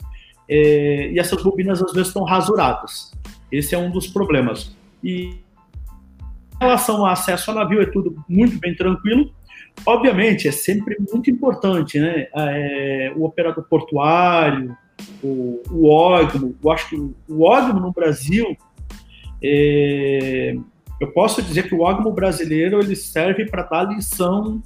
[0.49, 3.11] é, e essas bobinas às vezes estão rasuradas.
[3.51, 4.75] Esse é um dos problemas.
[5.03, 5.25] E
[6.55, 9.31] em relação ao acesso ao navio, é tudo muito bem tranquilo.
[9.85, 12.27] Obviamente, é sempre muito importante, né?
[12.35, 14.75] É, o operador portuário,
[15.23, 16.17] o, o
[16.63, 18.55] eu acho que o OGMO no Brasil,
[19.43, 20.55] é,
[20.99, 24.61] eu posso dizer que o OGMO brasileiro ele serve para dar lição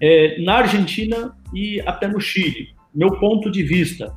[0.00, 2.68] é, na Argentina e até no Chile.
[2.94, 4.12] Meu ponto de vista,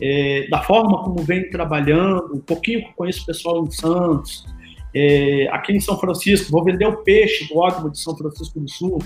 [0.00, 4.46] é, da forma como vem trabalhando, um pouquinho que eu conheço o pessoal em Santos,
[4.94, 8.70] é, aqui em São Francisco, vou vender o peixe do ótimo de São Francisco do
[8.70, 8.98] Sul.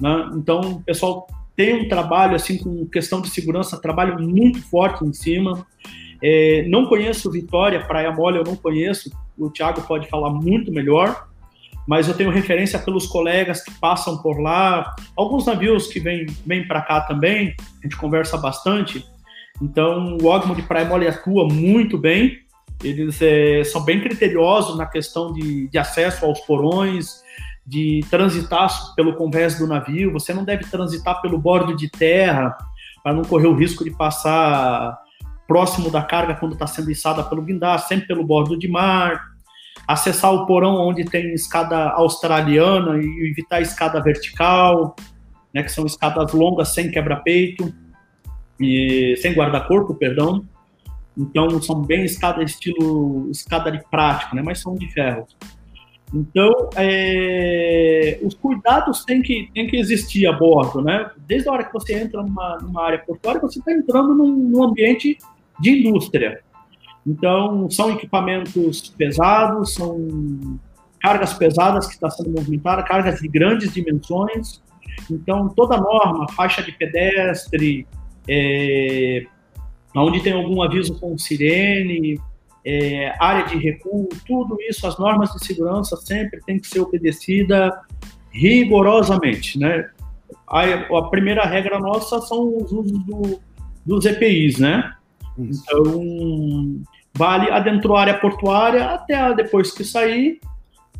[0.00, 0.30] Né?
[0.34, 5.12] Então, o pessoal tem um trabalho, assim, com questão de segurança, trabalho muito forte em
[5.12, 5.66] cima.
[6.22, 11.28] É, não conheço Vitória, Praia Mole eu não conheço, o Thiago pode falar muito melhor,
[11.88, 16.68] mas eu tenho referência pelos colegas que passam por lá, alguns navios que vêm, vêm
[16.68, 19.02] para cá também, a gente conversa bastante.
[19.62, 22.36] Então, o Ogmo de Praia Mole atua muito bem,
[22.84, 27.22] eles é, são bem criteriosos na questão de, de, acesso aos porões,
[27.66, 30.12] de transitar pelo convés do navio.
[30.12, 32.54] Você não deve transitar pelo bordo de terra
[33.02, 34.96] para não correr o risco de passar
[35.46, 39.37] próximo da carga quando está sendo içada pelo guindaste, sempre pelo bordo de mar.
[39.88, 44.94] Acessar o porão onde tem escada australiana e evitar escada vertical,
[45.52, 47.72] né, que são escadas longas sem quebra-peito
[48.60, 50.44] e sem guarda-corpo, perdão.
[51.16, 54.42] Então, são bem escada estilo escada de prático, né?
[54.42, 55.26] mas são de ferro.
[56.14, 61.10] Então, é, os cuidados têm que, têm que existir a bordo, né?
[61.18, 64.62] Desde a hora que você entra numa, numa área portuária, você está entrando num, num,
[64.62, 65.18] ambiente
[65.60, 66.40] de indústria.
[67.08, 70.60] Então, são equipamentos pesados, são
[71.00, 74.62] cargas pesadas que estão sendo movimentadas, cargas de grandes dimensões.
[75.10, 77.86] Então, toda norma, faixa de pedestre,
[78.28, 79.24] é,
[79.96, 82.20] onde tem algum aviso com sirene,
[82.62, 87.72] é, área de recuo, tudo isso, as normas de segurança sempre tem que ser obedecida
[88.30, 89.88] rigorosamente, né?
[90.46, 93.40] A, a primeira regra nossa são os usos do,
[93.86, 94.92] dos EPIs, né?
[95.38, 95.62] Isso.
[95.64, 96.82] Então,
[97.18, 100.40] vale adentrou a área portuária até depois que sair.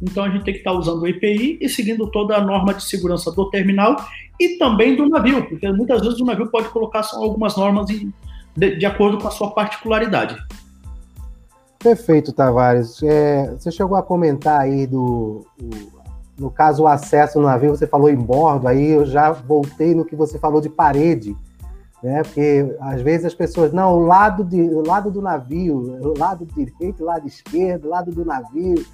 [0.02, 2.82] Então, a gente tem que estar usando o EPI e seguindo toda a norma de
[2.82, 3.96] segurança do terminal
[4.38, 8.12] e também do navio, porque muitas vezes o navio pode colocar algumas normas de,
[8.56, 10.36] de acordo com a sua particularidade.
[11.78, 13.02] Perfeito, Tavares.
[13.02, 15.98] É, você chegou a comentar aí do, o,
[16.38, 20.04] no caso, o acesso no navio, você falou em bordo, aí eu já voltei no
[20.04, 21.36] que você falou de parede,
[22.02, 22.22] né?
[22.22, 26.46] Porque às vezes as pessoas, não, o lado, de, o lado do navio, o lado
[26.46, 28.84] direito, o lado esquerdo, o lado do navio.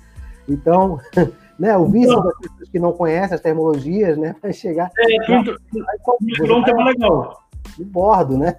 [0.49, 0.99] Então,
[1.59, 4.91] né, o vício das pessoas que não conhecem as termologias, né, vai chegar.
[4.99, 5.39] É, aí,
[6.51, 7.45] um tema legal
[7.77, 8.55] de bordo, né?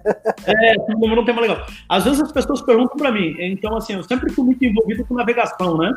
[0.46, 1.64] É, um tema legal.
[1.88, 5.14] Às vezes as pessoas perguntam para mim, então assim, eu sempre fui muito envolvido com
[5.14, 5.96] navegação, né?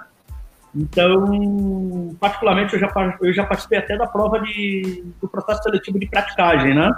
[0.75, 6.07] Então, particularmente, eu já, eu já participei até da prova de, do processo seletivo de
[6.07, 6.91] praticagem, né?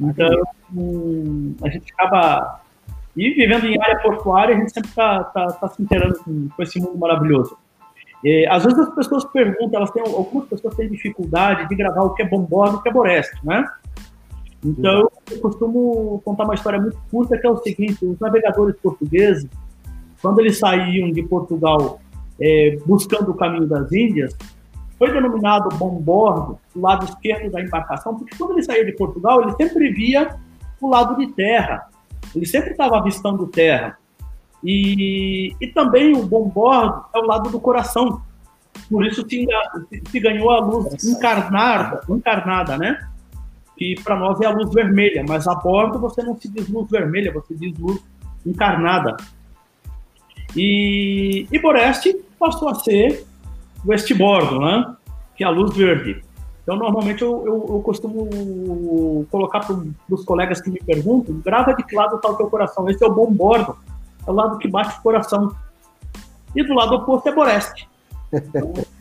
[0.00, 0.42] Então,
[1.62, 2.60] a gente acaba.
[3.16, 6.62] E vivendo em área portuária, a gente sempre está tá, tá se inteirando com, com,
[6.62, 7.56] esse mundo maravilhoso.
[8.22, 12.14] E, às vezes as pessoas perguntam, elas têm, algumas pessoas têm dificuldade de gravar o
[12.14, 13.64] que é bombordo e o que é boreste, né?
[14.64, 19.48] Então, eu costumo contar uma história muito curta, que é o seguinte, os navegadores portugueses,
[20.20, 22.00] quando eles saíam de Portugal
[22.40, 24.36] é, buscando o caminho das Índias,
[24.98, 29.52] foi denominado bombordo, o lado esquerdo da embarcação, porque quando ele saía de Portugal, ele
[29.52, 30.36] sempre via
[30.80, 31.88] o lado de terra,
[32.34, 33.98] ele sempre estava avistando terra.
[34.64, 38.22] E, e também o bombordo é o lado do coração,
[38.90, 39.46] por isso se,
[40.10, 42.98] se ganhou a luz encarnada, encarnada né?
[43.76, 46.90] Que para nós é a luz vermelha, mas a bordo você não se diz luz
[46.90, 48.02] vermelha, você diz luz
[48.44, 49.16] encarnada.
[50.56, 53.26] E, e Boreste passou a ser
[53.86, 54.96] westbordo, né?
[55.36, 56.22] Que é a luz verde.
[56.62, 59.76] Então, normalmente, eu, eu, eu costumo colocar para
[60.10, 62.88] os colegas que me perguntam, grava de que lado está o teu coração.
[62.90, 63.76] Esse é o bom bordo,
[64.26, 65.54] é o lado que bate o coração.
[66.54, 67.88] E do lado oposto é Boreste.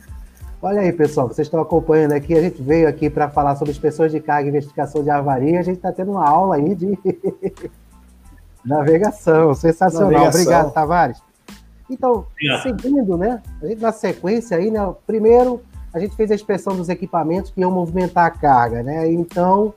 [0.61, 2.35] Olha aí, pessoal, vocês estão acompanhando aqui.
[2.35, 5.59] A gente veio aqui para falar sobre inspeções de carga e investigação de avaria.
[5.59, 6.97] A gente está tendo uma aula aí de
[8.65, 9.53] navegação.
[9.53, 10.11] Sensacional.
[10.11, 10.41] Navegação.
[10.41, 11.21] Obrigado, Tavares.
[11.89, 12.25] Então,
[12.63, 13.41] seguindo, né?
[13.61, 14.79] A gente na sequência aí, né?
[15.05, 15.61] Primeiro,
[15.93, 19.11] a gente fez a inspeção dos equipamentos que iam movimentar a carga, né?
[19.11, 19.73] Então,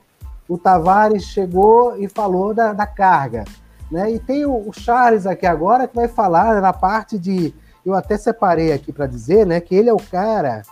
[0.47, 3.45] o Tavares chegou e falou da, da carga,
[3.91, 4.11] né?
[4.11, 7.53] E tem o, o Charles aqui agora que vai falar na parte de
[7.85, 10.63] eu até separei aqui para dizer, né, que ele é o cara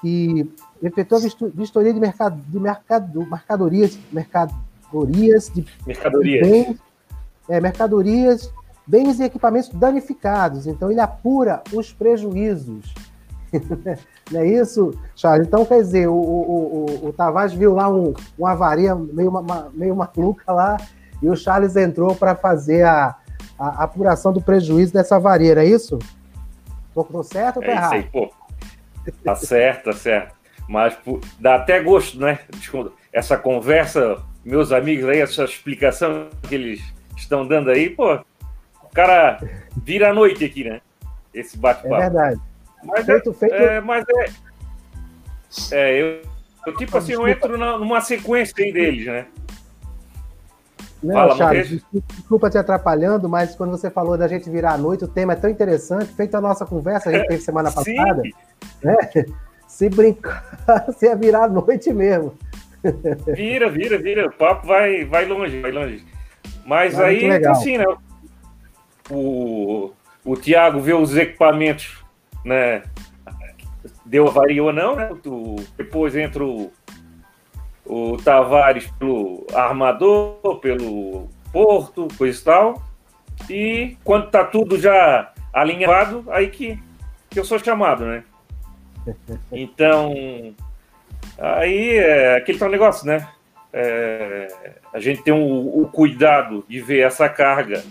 [0.00, 0.50] que
[0.82, 6.48] efetuou a vistoria de mercado de mercado, mercadorias, mercadorias de mercadorias.
[6.48, 6.76] Bens,
[7.48, 8.52] é, mercadorias,
[8.86, 10.66] bens e equipamentos danificados.
[10.66, 12.94] Então ele apura os prejuízos.
[14.30, 15.46] Não é isso, Charles?
[15.46, 19.70] Então, quer dizer, o, o, o, o Tavares viu lá um, uma avaria meio, uma,
[19.74, 20.78] meio maluca lá,
[21.22, 23.14] e o Charles entrou para fazer a,
[23.58, 25.98] a, apuração do prejuízo dessa avaria, é isso?
[26.94, 27.94] Tô, certo ou tô é errado?
[27.94, 28.32] Isso aí, pô.
[29.24, 30.34] Tá certo, tá certo.
[30.68, 32.38] Mas pô, dá até gosto, né?
[33.12, 36.82] Essa conversa, meus amigos aí, essa explicação que eles
[37.16, 38.18] estão dando aí, pô,
[38.94, 39.38] cara
[39.76, 40.80] vira a noite aqui, né?
[41.32, 41.94] Esse bate-papo.
[41.94, 42.40] É verdade.
[42.84, 43.54] Mas feito, é, feito.
[43.54, 44.26] É, mas é.
[45.72, 46.22] É, eu,
[46.66, 49.26] eu tipo assim, eu entro na, numa sequência aí deles, né?
[51.02, 55.04] Não, Fala, Charles, desculpa te atrapalhando, mas quando você falou da gente virar à noite,
[55.04, 58.22] o tema é tão interessante, feito a nossa conversa, a gente teve semana passada,
[58.82, 58.96] né?
[59.66, 60.44] Se brincar,
[60.96, 62.34] se ia virar à noite mesmo.
[63.26, 64.26] Vira, vira, vira.
[64.26, 66.04] O papo vai, vai longe, vai longe.
[66.64, 67.84] Mas ah, aí, então, assim, né?
[69.10, 69.92] O,
[70.24, 72.02] o Tiago vê os equipamentos,
[72.44, 72.82] né?
[74.04, 75.10] Deu avaria ou não, né?
[75.76, 76.72] depois entra o,
[77.84, 82.82] o Tavares pelo armador, pelo Porto, coisa e tal.
[83.50, 86.78] E quando tá tudo já alinhado, aí que,
[87.28, 88.24] que eu sou chamado, né?
[89.50, 90.14] Então,
[91.38, 93.28] aí é aquele tal negócio, né?
[93.72, 94.48] É,
[94.92, 97.82] a gente tem o, o, cuidado de ver essa carga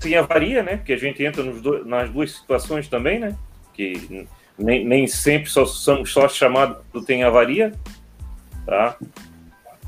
[0.00, 0.76] sem avaria, né?
[0.76, 1.44] Porque a gente entra
[1.84, 3.36] nas duas situações também, né?
[3.74, 4.26] Que
[4.58, 7.72] nem, nem sempre só somos só chamados do tem avaria,
[8.66, 8.96] tá?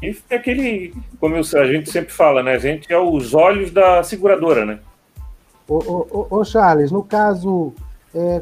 [0.03, 2.55] E é aquele, como a gente sempre fala, né?
[2.55, 4.81] A gente é os olhos da seguradora, né?
[5.69, 7.73] Ô, ô, ô Charles, no caso,
[8.15, 8.41] é,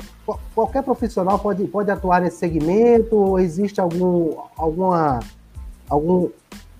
[0.54, 5.20] qualquer profissional pode, pode atuar nesse segmento ou existe algum, alguma,
[5.88, 6.30] algum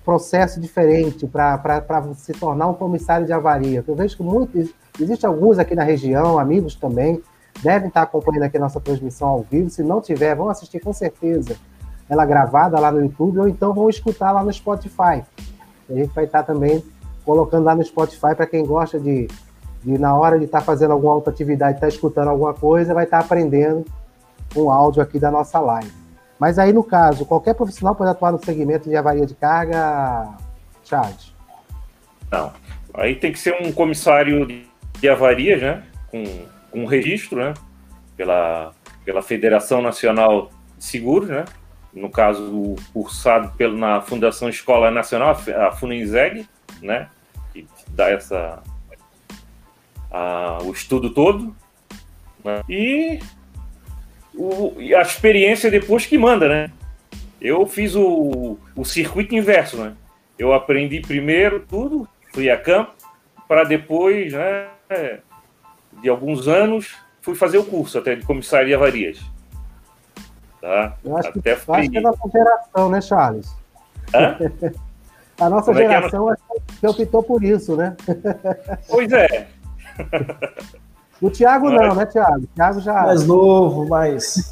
[0.03, 3.83] processo diferente para se tornar um comissário de avaria?
[3.87, 7.21] Eu vejo que muitos, existe alguns aqui na região, amigos também,
[7.61, 9.69] devem estar acompanhando aqui a nossa transmissão ao vivo.
[9.69, 11.55] Se não tiver, vão assistir com certeza
[12.09, 15.23] ela gravada lá no YouTube, ou então vão escutar lá no Spotify.
[15.89, 16.83] A gente vai estar também
[17.23, 19.29] colocando lá no Spotify para quem gosta de,
[19.81, 22.93] de, na hora de estar tá fazendo alguma outra atividade, estar tá escutando alguma coisa,
[22.93, 23.85] vai estar aprendendo
[24.55, 26.00] um áudio aqui da nossa live.
[26.41, 30.27] Mas aí, no caso, qualquer profissional pode atuar no segmento de avaria de carga,
[30.83, 31.31] Charles?
[32.31, 32.51] Não.
[32.95, 34.47] Aí tem que ser um comissário
[34.99, 35.83] de avaria, né?
[36.09, 36.23] Com,
[36.71, 37.53] com registro, né?
[38.17, 38.71] Pela,
[39.05, 40.49] pela Federação Nacional
[40.79, 41.45] de Seguros, né?
[41.93, 46.47] no caso, cursado na Fundação Escola Nacional, a FUNENSEG,
[46.81, 47.07] né?
[47.53, 48.63] Que dá essa,
[50.09, 51.55] a, o estudo todo.
[52.43, 52.63] Né?
[52.67, 53.19] E,
[54.35, 56.71] o, a experiência depois que manda, né?
[57.39, 59.93] Eu fiz o, o circuito inverso, né?
[60.37, 62.93] Eu aprendi primeiro tudo, fui a campo,
[63.47, 64.67] para depois, né,
[66.01, 69.19] de alguns anos, fui fazer o curso até de comissária avarias.
[70.61, 70.95] Tá?
[71.03, 73.55] Eu acho, Até que, acho que é da nossa geração, né, Charles?
[74.13, 74.37] Hã?
[75.39, 76.35] A nossa Como geração é
[76.79, 77.97] que, é optou por isso, né?
[78.87, 79.47] Pois é.
[81.21, 82.43] O Thiago não, né, Thiago?
[82.43, 83.03] O Thiago já.
[83.03, 84.49] Mais novo, mais.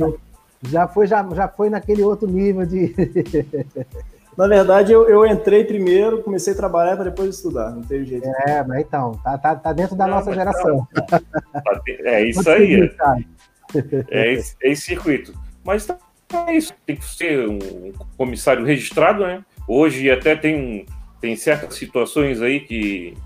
[0.68, 2.94] já, foi, já, já foi naquele outro nível de.
[4.36, 8.26] Na verdade, eu, eu entrei primeiro, comecei a trabalhar para depois estudar, não teve jeito.
[8.46, 10.86] É, mas então, tá, tá, tá dentro da não, nossa geração.
[10.92, 11.20] Tá,
[11.86, 12.92] é isso aí.
[14.10, 15.32] É, é, esse, é esse circuito.
[15.64, 15.96] Mas tá,
[16.48, 16.74] é isso.
[16.84, 19.44] Tem que ser um comissário registrado, né?
[19.68, 20.84] Hoje até tem,
[21.20, 23.16] tem certas situações aí que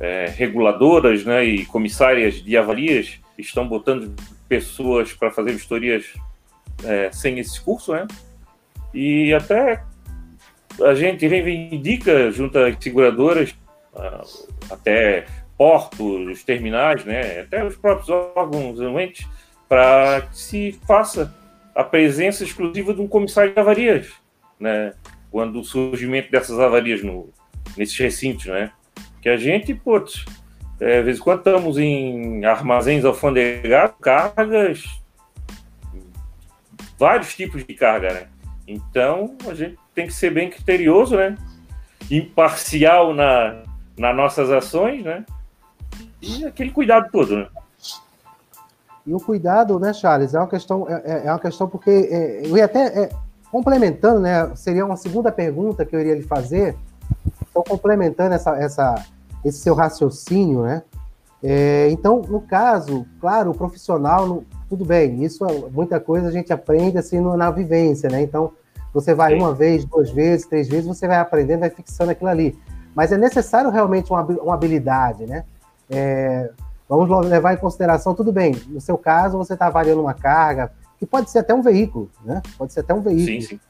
[0.00, 4.14] é, reguladoras né, e comissárias de avalias estão botando
[4.48, 6.06] pessoas para fazer vistorias
[6.84, 8.06] é, sem esse curso, né?
[8.94, 9.82] E até
[10.82, 13.54] a gente reivindica junto às seguradoras,
[14.70, 15.26] até
[15.56, 17.40] portos, terminais, né?
[17.40, 19.26] Até os próprios órgãos anuentes,
[19.68, 21.34] para que se faça
[21.74, 24.12] a presença exclusiva de um comissário de avarias,
[24.58, 24.94] né?
[25.30, 27.30] Quando o surgimento dessas avarias no,
[27.76, 28.72] nesses recintos, né?
[29.20, 30.24] Que a gente, putz,
[30.80, 34.84] é, de vez em quando estamos em armazéns alfandegados, cargas,
[36.98, 38.26] vários tipos de carga, né?
[38.66, 41.36] Então, a gente tem que ser bem criterioso, né?
[42.10, 43.62] Imparcial na,
[43.96, 45.24] nas nossas ações, né?
[46.20, 47.48] E aquele cuidado todo, né?
[49.06, 52.46] E o cuidado, né, Charles, é uma questão, é, é, é uma questão porque é,
[52.46, 53.10] eu ia até é,
[53.50, 54.54] complementando, né?
[54.54, 56.76] Seria uma segunda pergunta que eu iria lhe fazer.
[57.58, 59.06] Então, complementando essa, essa,
[59.44, 60.82] esse seu raciocínio, né?
[61.42, 66.52] É, então, no caso, claro, o profissional, tudo bem, isso é muita coisa a gente
[66.52, 68.22] aprende assim no, na vivência, né?
[68.22, 68.52] Então,
[68.92, 69.40] você vai Sim.
[69.40, 72.58] uma vez, duas vezes, três vezes, você vai aprendendo, vai fixando aquilo ali.
[72.94, 75.44] Mas é necessário realmente uma, uma habilidade, né?
[75.90, 76.50] É,
[76.88, 81.06] vamos levar em consideração, tudo bem, no seu caso, você está avaliando uma carga, que
[81.06, 82.42] pode ser até um veículo, né?
[82.56, 83.26] Pode ser até um veículo.
[83.26, 83.60] Sim, sim.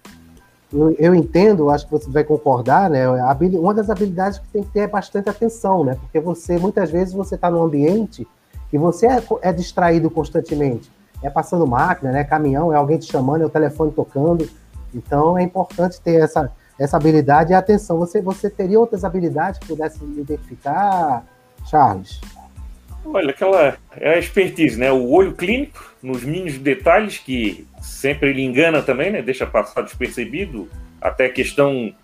[0.73, 3.09] Eu, eu, entendo, acho que você vai concordar, né?
[3.09, 5.97] Uma das habilidades que tem que ter é bastante atenção, né?
[5.99, 8.27] Porque você, muitas vezes, você está num ambiente
[8.73, 10.91] e você é, é, distraído constantemente.
[11.23, 12.23] É passando máquina, né?
[12.23, 14.49] Caminhão, é alguém te chamando, é o telefone tocando.
[14.95, 17.99] Então é importante ter essa, essa habilidade e atenção.
[17.99, 21.25] Você, você teria outras habilidades que pudesse identificar,
[21.65, 22.21] Charles?
[23.05, 24.93] Olha, aquela é a expertise, né?
[24.93, 29.23] O olho clínico nos mínimos detalhes que sempre ele engana também, né?
[29.23, 30.69] Deixa passar despercebido,
[31.01, 31.95] até questão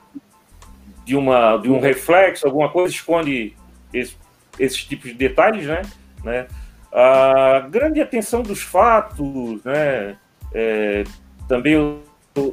[1.05, 3.55] de uma de um reflexo, alguma coisa esconde
[3.93, 4.17] esse,
[4.59, 5.83] esses tipos de detalhes, né?
[6.23, 6.47] né?
[6.93, 10.17] A grande atenção dos fatos, né?
[10.53, 11.05] É,
[11.49, 12.01] também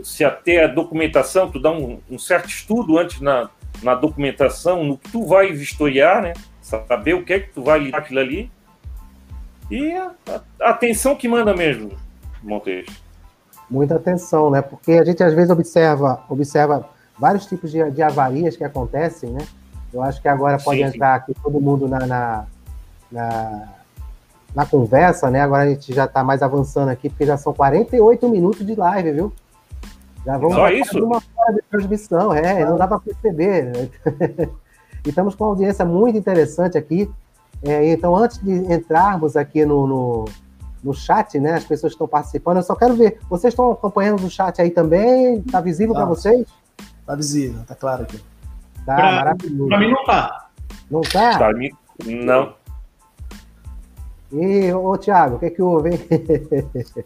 [0.03, 3.49] se até a documentação, tu dá um, um certo estudo antes na,
[3.81, 6.33] na documentação, no que tu vai vistoriar, né?
[6.85, 8.51] Saber o que é que tu vai lidar aquilo ali.
[9.69, 10.11] E a,
[10.61, 11.91] a atenção que manda mesmo,
[12.43, 12.85] Montes.
[13.69, 14.61] Muita atenção, né?
[14.61, 19.47] Porque a gente às vezes observa, observa vários tipos de, de avarias que acontecem, né?
[19.93, 21.31] Eu acho que agora pode sim, entrar sim.
[21.31, 22.45] aqui todo mundo na, na,
[23.11, 23.67] na,
[24.55, 25.41] na, conversa, né?
[25.41, 29.11] Agora a gente já está mais avançando aqui, porque já são 48 minutos de live,
[29.11, 29.33] viu?
[30.25, 31.03] Já vamos Só isso?
[31.03, 33.65] uma hora de transmissão, é, não dá para perceber.
[33.65, 34.49] Né?
[35.05, 37.09] E estamos com uma audiência muito interessante aqui.
[37.63, 40.25] É, então, antes de entrarmos aqui no, no,
[40.83, 41.53] no, chat, né?
[41.53, 42.57] As pessoas estão participando.
[42.57, 43.19] Eu só quero ver.
[43.29, 45.39] Vocês estão acompanhando o chat aí também?
[45.39, 46.47] Está visível para vocês?
[46.99, 48.19] Está visível, está claro aqui.
[48.85, 49.69] Tá, pra, maravilhoso.
[49.69, 50.49] Para mim não está.
[50.89, 51.37] Não está?
[51.37, 51.69] Para mim,
[52.05, 52.53] não.
[54.31, 55.99] E, ô, Thiago, o que é que houve, hein?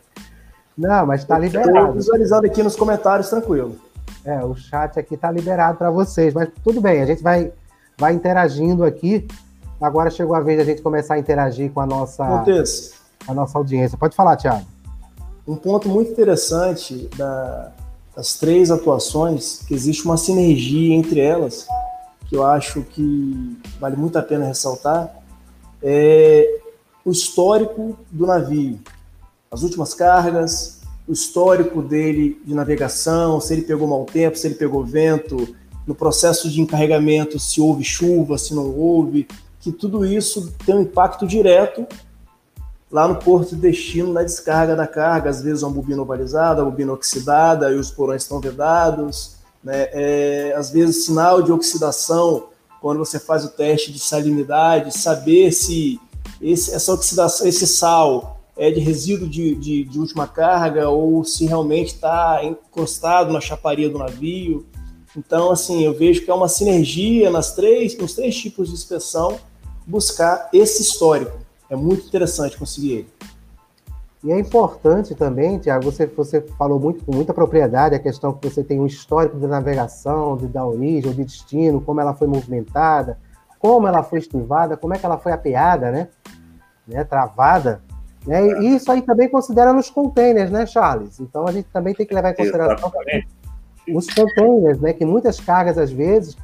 [0.78, 1.78] não, mas está liberado.
[1.78, 3.78] Estou visualizado aqui nos comentários, tranquilo.
[4.24, 7.52] É, o chat aqui está liberado para vocês, mas tudo bem, a gente vai
[7.98, 9.28] vai interagindo aqui.
[9.80, 12.24] Agora chegou a vez da gente começar a interagir com a nossa,
[13.28, 13.98] a nossa audiência.
[13.98, 14.66] Pode falar, Thiago.
[15.48, 17.72] Um ponto muito interessante da,
[18.16, 21.68] das três atuações, que existe uma sinergia entre elas,
[22.28, 25.14] que eu acho que vale muito a pena ressaltar,
[25.84, 26.62] é
[27.04, 28.80] o histórico do navio.
[29.52, 34.56] As últimas cargas, o histórico dele de navegação, se ele pegou mau tempo, se ele
[34.56, 35.56] pegou vento,
[35.86, 39.28] no processo de encarregamento, se houve chuva, se não houve,
[39.60, 41.88] que tudo isso tem um impacto direto
[42.92, 46.72] lá no porto de destino, na descarga da carga, às vezes uma bobina ovalizada, uma
[46.72, 49.90] bobina oxidada, e os porões estão vedados, né?
[49.92, 52.48] É, às vezes sinal de oxidação,
[52.80, 56.00] quando você faz o teste de salinidade, saber se
[56.40, 61.46] esse, essa oxidação, esse sal é de resíduo de, de, de última carga ou se
[61.46, 64.66] realmente está encostado na chaparia do navio.
[65.18, 69.38] Então, assim, eu vejo que é uma sinergia nas três, nos três tipos de inspeção,
[69.86, 71.38] buscar esse histórico.
[71.70, 73.08] É muito interessante conseguir ele.
[74.24, 78.50] E é importante também, Tiago, você, você falou muito com muita propriedade a questão que
[78.50, 83.20] você tem um histórico de navegação, de, da origem, de destino, como ela foi movimentada,
[83.60, 86.08] como ela foi estivada, como é que ela foi apeada, né?
[86.88, 87.04] né?
[87.04, 87.84] Travada.
[88.26, 88.64] Né?
[88.64, 91.20] E isso aí também considera nos containers, né, Charles?
[91.20, 92.90] Então a gente também tem que levar em consideração.
[92.90, 93.35] Exatamente
[93.94, 94.94] os containers, né?
[94.94, 96.38] Que muitas cargas, às vezes,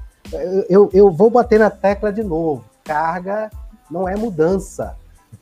[0.70, 2.64] eu, eu vou bater na tecla de novo.
[2.84, 3.50] Carga
[3.90, 4.96] não é mudança.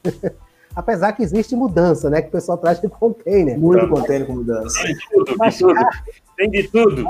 [0.76, 2.22] Apesar que existe mudança, né?
[2.22, 3.60] Que o pessoal traz de container.
[3.60, 4.82] Muito então, container com mudança.
[4.84, 5.74] Tem de tudo, de tudo.
[5.74, 6.04] Carga...
[6.38, 7.10] Tem de tudo.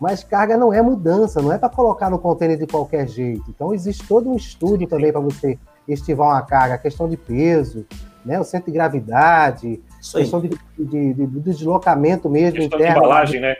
[0.00, 3.44] Mas carga não é mudança, não é para colocar no container de qualquer jeito.
[3.48, 7.86] Então existe todo um estudo também para você estivar uma carga, a questão de peso,
[8.24, 8.40] né?
[8.40, 9.80] O centro de gravidade,
[10.12, 13.00] questão de, de, de, de, deslocamento mesmo questão interno.
[13.00, 13.56] De embalagem, né?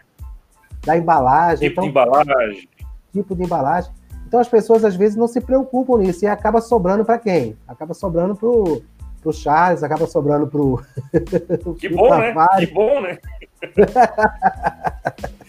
[0.85, 1.68] Da embalagem.
[1.68, 2.68] Tipo então, de embalagem.
[3.12, 3.93] Tipo de embalagem.
[4.26, 7.57] Então as pessoas às vezes não se preocupam nisso e acaba sobrando para quem?
[7.66, 8.83] Acaba sobrando pro
[9.20, 10.83] pro Charles, acaba sobrando pro.
[11.78, 12.35] Que bom, né?
[12.59, 13.18] Que bom, né?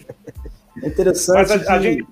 [0.81, 1.37] É interessante.
[1.37, 1.69] Mas a, que...
[1.69, 2.07] a gente.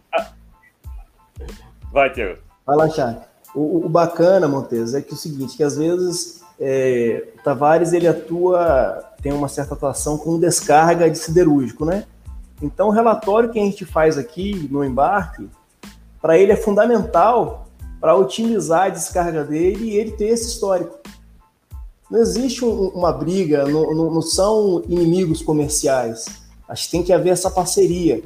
[1.91, 2.39] Vai, Tiago.
[2.65, 3.23] Vai lá, Charles.
[3.55, 7.93] O, o, bacana, Montes, é que é o seguinte, que às vezes é, o Tavares
[7.93, 12.05] ele atua, tem uma certa atuação com descarga de siderúrgico, né?
[12.61, 15.49] Então o relatório que a gente faz aqui no embarque,
[16.21, 17.67] para ele é fundamental
[17.99, 20.97] para otimizar a descarga dele e ele ter esse histórico.
[22.09, 26.25] Não existe um, uma briga, não, não, não, são inimigos comerciais.
[26.67, 28.23] Acho que tem que haver essa parceria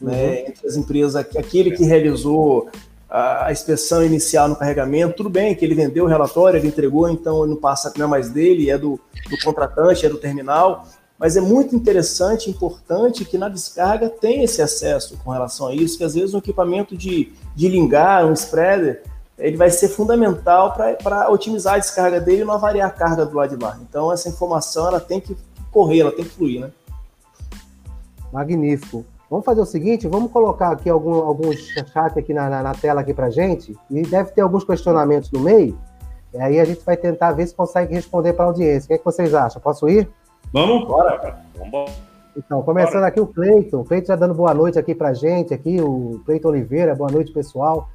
[0.00, 0.48] né, uhum.
[0.48, 1.16] entre as empresas.
[1.16, 2.68] Aquele que realizou
[3.08, 7.08] a, a inspeção inicial no carregamento, tudo bem que ele vendeu o relatório, ele entregou,
[7.08, 10.86] então não passa, não é mais dele, é do, do contratante, é do terminal.
[11.18, 15.96] Mas é muito interessante, importante que na descarga tenha esse acesso com relação a isso,
[15.96, 19.02] que às vezes um equipamento de, de lingar, um spreader,
[19.38, 23.36] ele vai ser fundamental para otimizar a descarga dele e não variar a carga do
[23.36, 23.78] lado de lá.
[23.82, 25.36] Então essa informação ela tem que
[25.70, 26.70] correr, ela tem que fluir, né?
[28.32, 29.04] Magnífico.
[29.30, 31.56] Vamos fazer o seguinte, vamos colocar aqui algum, alguns
[31.92, 35.40] chat aqui na, na, na tela aqui para gente e deve ter alguns questionamentos no
[35.40, 35.78] meio.
[36.32, 38.84] E aí a gente vai tentar ver se consegue responder para a audiência.
[38.84, 39.60] O que, é que vocês acham?
[39.60, 40.08] Posso ir?
[40.52, 40.86] Vamos?
[40.86, 41.44] Bora.
[41.56, 41.90] Vamos
[42.36, 43.06] Então, começando Bora.
[43.08, 43.80] aqui o Cleiton.
[43.80, 47.32] O Cleiton já dando boa noite aqui para gente, aqui, o Cleiton Oliveira, boa noite,
[47.32, 47.88] pessoal.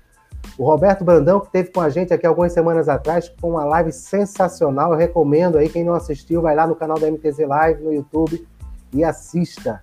[0.58, 3.92] O Roberto Brandão, que esteve com a gente aqui algumas semanas atrás, com uma live
[3.92, 4.92] sensacional.
[4.94, 8.46] Eu recomendo aí, quem não assistiu, vai lá no canal da MTZ Live no YouTube
[8.94, 9.82] e assista.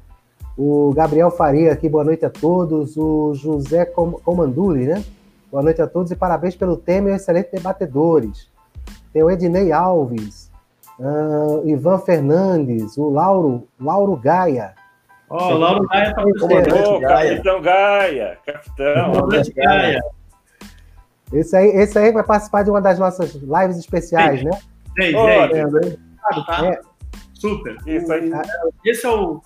[0.57, 2.97] O Gabriel Faria aqui, boa noite a todos.
[2.97, 5.05] O José Comanduli, né?
[5.51, 8.49] Boa noite a todos e parabéns pelo tema e excelentes debatedores.
[9.13, 10.46] Tem o Ednei Alves,
[10.99, 14.75] uh, Ivan Fernandes, o Lauro, Lauro Gaia.
[15.29, 19.29] Ó, oh, Lauro Gaia tá oh, Capitão Gaia, capitão.
[19.57, 20.01] Gaia.
[21.33, 24.45] Esse aí, esse aí vai participar de uma das nossas lives especiais, sim.
[24.47, 24.53] né?
[24.99, 25.99] Sim, sim.
[26.33, 26.67] Oh, tá?
[26.67, 26.81] É.
[27.35, 27.77] Super.
[27.87, 28.31] Isso aí.
[28.85, 29.43] Esse é o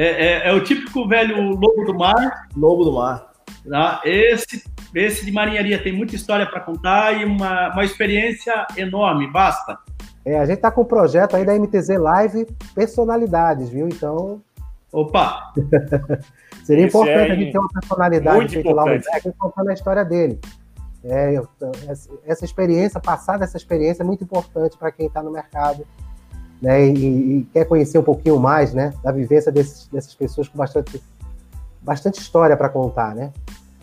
[0.00, 2.48] é, é, é, o típico velho lobo do mar.
[2.56, 3.32] Lobo do mar.
[3.68, 4.00] Tá?
[4.04, 4.62] Esse,
[4.94, 9.76] esse de marinharia tem muita história para contar e uma, uma experiência enorme, basta.
[10.24, 13.88] É, a gente tá com o um projeto aí da MTZ Live Personalidades, viu?
[13.88, 14.40] Então.
[14.92, 15.52] Opa!
[16.64, 20.04] Seria esse importante é a gente ter uma personalidade feita lá o contando a história
[20.04, 20.38] dele.
[21.04, 21.40] É,
[22.26, 25.86] essa experiência, passar dessa experiência é muito importante para quem está no mercado
[26.60, 30.58] né, e, e, quer conhecer um pouquinho mais, né, da vivência desses, dessas pessoas com
[30.58, 31.02] bastante,
[31.80, 33.32] bastante história para contar, né.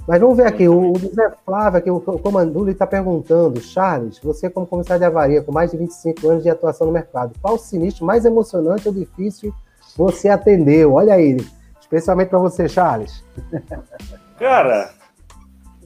[0.08, 4.50] Mas vamos ver aqui, o, o José Flávio, aqui, o Comanduli está perguntando, Charles, você
[4.50, 7.60] como comissário de avaria, com mais de 25 anos de atuação no mercado, qual o
[7.60, 9.54] sinistro mais emocionante ou difícil
[9.98, 10.94] você atendeu?
[10.94, 11.38] Olha aí,
[11.80, 13.24] especialmente para você, Charles.
[14.38, 14.94] Cara,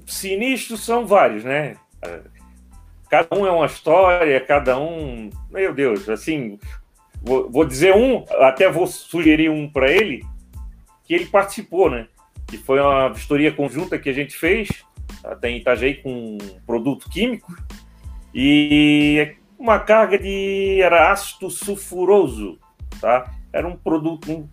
[0.06, 1.76] sinistros são vários, né?
[3.10, 5.30] Cada um é uma história, cada um.
[5.50, 6.60] Meu Deus, assim,
[7.22, 10.24] vou, vou dizer um, até vou sugerir um para ele,
[11.06, 12.08] que ele participou, né?
[12.50, 14.70] Que foi uma vistoria conjunta que a gente fez,
[15.24, 17.56] até em Itajaí, com um produto químico,
[18.34, 20.80] e uma carga de.
[20.82, 22.58] era ácido sulfuroso,
[23.02, 23.32] tá?
[23.52, 24.50] Era um produto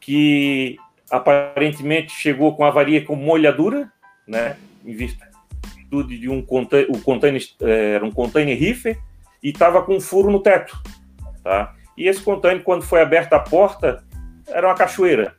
[0.00, 0.76] que
[1.10, 3.92] aparentemente chegou com avaria com molhadura,
[4.26, 4.56] né?
[4.84, 8.98] Em virtude de um container, o container é, era um container reefer
[9.42, 10.80] e estava com um furo no teto,
[11.42, 11.74] tá?
[11.96, 14.04] E esse container, quando foi aberta a porta,
[14.46, 15.34] era uma cachoeira,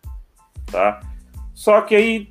[0.72, 1.00] tá?
[1.60, 2.30] Só que aí,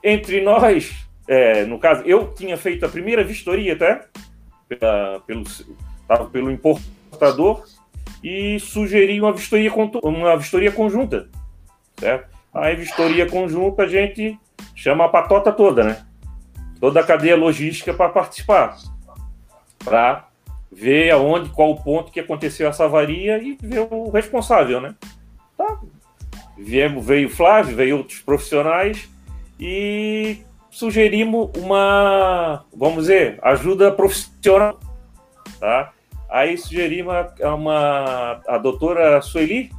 [0.00, 0.94] entre nós,
[1.26, 4.06] é, no caso, eu tinha feito a primeira vistoria até,
[4.68, 5.42] pela, pelo,
[6.06, 7.64] tava pelo importador,
[8.22, 9.72] e sugeri uma vistoria,
[10.04, 11.28] uma vistoria conjunta,
[11.98, 12.32] certo?
[12.54, 14.38] Aí, vistoria conjunta, a gente
[14.76, 16.06] chama a patota toda, né?
[16.78, 18.76] toda a cadeia logística para participar,
[19.84, 20.28] para
[20.70, 24.94] ver aonde, qual o ponto que aconteceu essa avaria e ver o responsável, né?
[26.56, 29.08] Viemos, veio o Flávio, veio outros profissionais
[29.58, 30.38] e
[30.70, 34.78] sugerimos uma, vamos dizer, ajuda profissional,
[35.60, 35.92] tá?
[36.28, 39.70] Aí sugerimos uma, a doutora Sueli,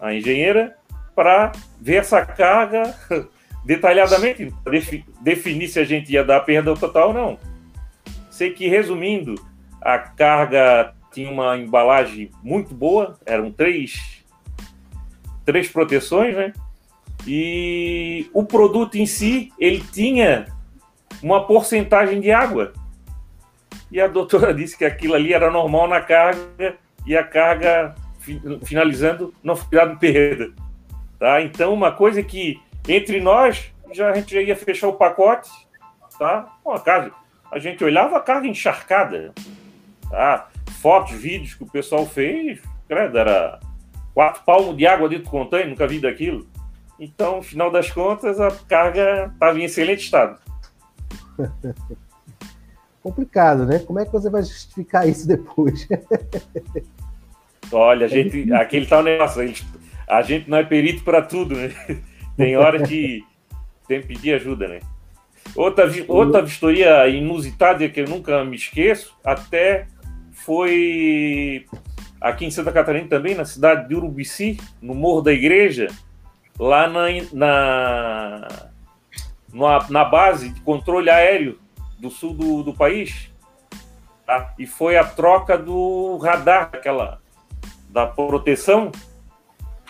[0.00, 0.76] a engenheira,
[1.14, 2.94] para ver essa carga
[3.64, 4.52] detalhadamente,
[5.20, 7.38] definir se a gente ia dar perda total ou não.
[8.30, 9.34] Sei que, resumindo,
[9.80, 14.19] a carga tinha uma embalagem muito boa, eram três,
[15.50, 16.52] três proteções, né?
[17.26, 20.46] E o produto em si, ele tinha
[21.20, 22.72] uma porcentagem de água.
[23.90, 27.96] E a doutora disse que aquilo ali era normal na carga e a carga
[28.62, 30.52] finalizando não foi dado perda.
[31.18, 31.42] Tá?
[31.42, 35.50] Então, uma coisa que entre nós já a gente já ia fechar o pacote,
[36.16, 36.56] tá?
[36.64, 37.12] Uma carga,
[37.50, 39.34] a gente olhava a carga encharcada,
[40.08, 40.48] tá?
[40.80, 43.58] Fotos, vídeos que o pessoal fez, credo, era
[44.14, 46.46] quatro palmos de água dentro do container, nunca vi daquilo.
[46.98, 50.38] Então, no final das contas, a carga estava em excelente estado.
[53.02, 53.78] Complicado, né?
[53.78, 55.88] Como é que você vai justificar isso depois?
[57.72, 59.40] Olha, a gente, aquele tal negócio,
[60.06, 61.72] a gente não é perito para tudo, né?
[62.36, 63.24] Tem hora que
[63.86, 64.80] tem que pedir ajuda, né?
[65.54, 69.86] Outra, outra vistoria inusitada que eu nunca me esqueço, até
[70.32, 71.66] foi
[72.20, 75.88] aqui em Santa Catarina também, na cidade de Urubici, no Morro da Igreja,
[76.58, 78.48] lá na, na,
[79.52, 81.58] na, na base de controle aéreo
[81.98, 83.30] do sul do, do país.
[84.26, 84.54] Tá?
[84.58, 87.20] E foi a troca do radar, aquela
[87.88, 88.92] da proteção.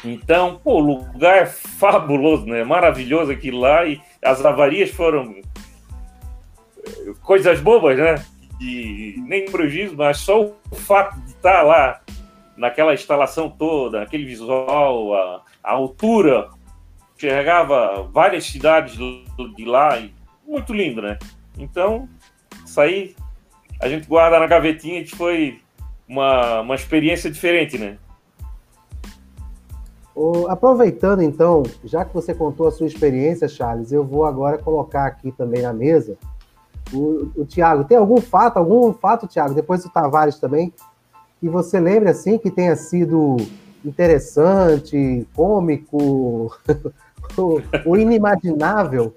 [0.02, 2.64] Então, pô, lugar é fabuloso, né?
[2.64, 3.84] Maravilhoso aquilo lá.
[3.84, 5.34] E as avarias foram
[7.22, 8.24] coisas bobas, né?
[8.58, 12.00] E nem prejuízo, mas só o fato de estar lá
[12.60, 16.50] naquela instalação toda, aquele visual, a, a altura,
[17.16, 18.98] enxergava várias cidades
[19.56, 19.98] de lá,
[20.46, 21.18] muito lindo, né?
[21.58, 22.06] Então,
[22.64, 23.16] isso aí
[23.80, 25.58] a gente guarda na gavetinha que foi
[26.06, 27.96] uma, uma experiência diferente, né?
[30.50, 35.32] aproveitando então, já que você contou a sua experiência, Charles, eu vou agora colocar aqui
[35.32, 36.18] também na mesa
[36.92, 37.84] o, o Tiago.
[37.84, 40.74] Tem algum fato, algum fato, Tiago, depois do Tavares também,
[41.40, 43.38] que você lembre assim que tenha sido
[43.84, 46.54] interessante, cômico,
[47.86, 49.16] ou inimaginável?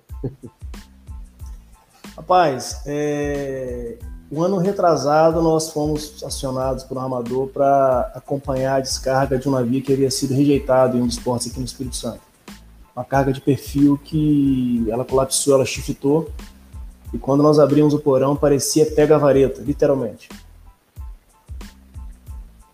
[2.16, 3.98] Rapaz, é...
[4.32, 9.52] um ano retrasado nós fomos acionados por um armador para acompanhar a descarga de um
[9.52, 12.22] navio que havia sido rejeitado em um dos portos aqui no Espírito Santo.
[12.96, 16.30] Uma carga de perfil que ela colapsou, ela shiftou,
[17.12, 20.30] e quando nós abrimos o porão parecia pega-vareta, literalmente.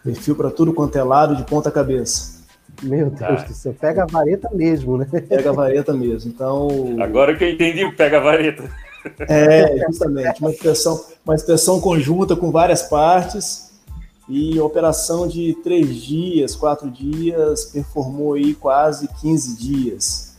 [0.10, 2.40] Perfil para tudo quanto é lado, de ponta cabeça.
[2.82, 5.06] Meu Deus do céu, pega a vareta mesmo, né?
[5.28, 6.32] Pega a vareta mesmo.
[6.32, 6.96] Então.
[7.00, 8.70] Agora que eu entendi o pega a vareta.
[9.20, 10.42] É, justamente.
[10.42, 13.70] Uma inspeção, uma inspeção conjunta com várias partes
[14.28, 20.38] e operação de três dias, quatro dias, performou aí quase 15 dias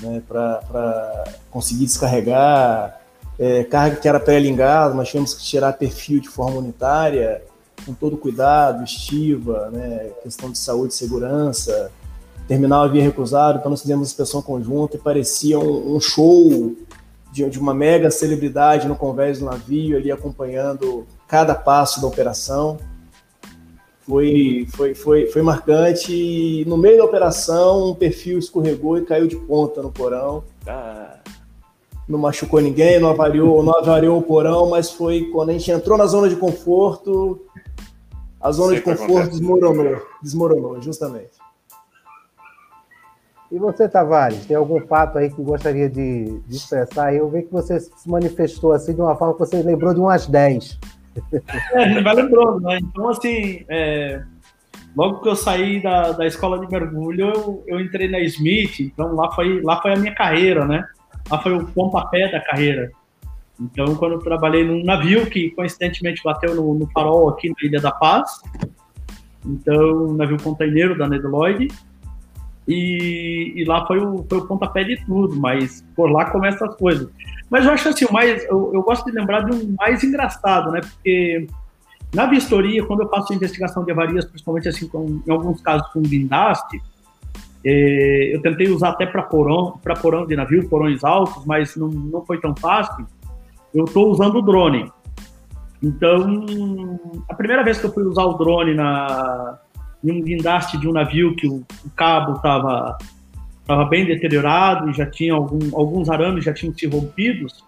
[0.00, 3.00] né, para conseguir descarregar.
[3.38, 7.42] É, carga que era pré-lingada, nós tínhamos que tirar perfil de forma unitária,
[7.84, 11.90] com todo cuidado, estiva, né, questão de saúde e segurança.
[12.42, 16.74] O terminal havia recusado, então nós fizemos inspeção conjunta e parecia um, um show
[17.32, 22.78] de, de, uma mega celebridade no convés do navio, ali acompanhando cada passo da operação.
[24.00, 26.12] Foi, foi, foi, foi marcante.
[26.12, 30.42] E no meio da operação, um perfil escorregou e caiu de ponta no porão.
[30.66, 31.18] Ah.
[32.08, 35.96] Não machucou ninguém, não avariou, não avariou o porão, mas foi quando a gente entrou
[35.96, 37.40] na zona de conforto,
[38.40, 39.38] a zona Sempre de conforto acontece.
[39.38, 41.30] desmoronou, desmoronou, justamente.
[43.52, 47.12] E você, Tavares, tem algum fato aí que gostaria de, de expressar?
[47.12, 50.26] Eu vi que você se manifestou assim de uma forma que você lembrou de umas
[50.26, 50.78] 10.
[51.72, 52.78] É, vai lembrando, né?
[52.80, 54.22] Então, assim, é,
[54.96, 59.12] logo que eu saí da, da escola de mergulho, eu, eu entrei na Smith, então
[59.16, 60.86] lá foi, lá foi a minha carreira, né?
[61.28, 62.92] Lá foi o pontapé da carreira.
[63.60, 67.80] Então, quando eu trabalhei num navio que coincidentemente bateu no, no farol aqui na Ilha
[67.80, 68.40] da Paz,
[69.44, 71.68] então, um navio containeiro da Nedloyd,
[72.68, 76.76] e, e, lá foi o, foi o pontapé de tudo, mas por lá começam as
[76.76, 77.08] coisas.
[77.48, 80.80] Mas eu acho assim, mais, eu, eu, gosto de lembrar de um mais engraçado, né?
[80.80, 81.48] Porque
[82.14, 86.00] na vistoria, quando eu faço investigação de avarias, principalmente assim, com, em alguns casos com
[86.00, 86.80] guindaste,
[87.64, 91.88] é, eu tentei usar até para porão, para porão de navio, porões altos, mas não,
[91.88, 93.04] não foi tão fácil.
[93.74, 94.90] Eu estou usando o drone.
[95.82, 96.44] Então,
[97.28, 99.58] a primeira vez que eu fui usar o drone na,
[100.04, 102.98] em um guindaste de um navio que o, o cabo estava
[103.66, 107.64] tava bem deteriorado e já tinha algum, alguns arames já tinham se rompidos.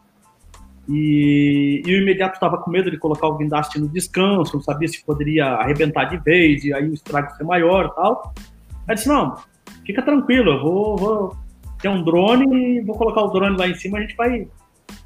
[0.88, 4.88] E, e o imediato estava com medo de colocar o guindaste no descanso, não sabia
[4.88, 8.34] se poderia arrebentar de vez e aí o estrago ser maior e tal.
[8.88, 9.36] Aí disse: não,
[9.86, 11.36] fica tranquilo, eu vou, vou
[11.80, 14.48] ter um drone e vou colocar o drone lá em cima, a gente vai,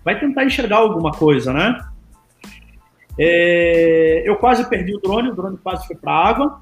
[0.04, 1.80] vai tentar enxergar alguma coisa, né?
[3.18, 6.60] É, eu quase perdi o drone, o drone quase foi para a água,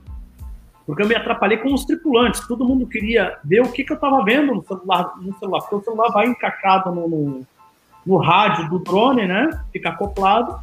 [0.86, 2.46] porque eu me atrapalhei com os tripulantes.
[2.46, 5.74] Todo mundo queria ver o que, que eu estava vendo no celular, no celular, porque
[5.74, 7.46] o celular vai encaixado no, no,
[8.06, 9.50] no rádio do drone, né?
[9.72, 10.60] Fica acoplado.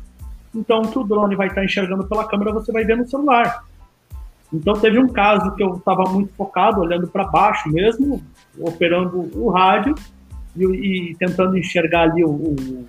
[0.53, 3.63] Então, o que o drone vai estar enxergando pela câmera, você vai ver no celular.
[4.53, 8.21] Então, teve um caso que eu estava muito focado, olhando para baixo mesmo,
[8.59, 9.95] operando o rádio
[10.55, 12.87] e, e tentando enxergar ali o, o,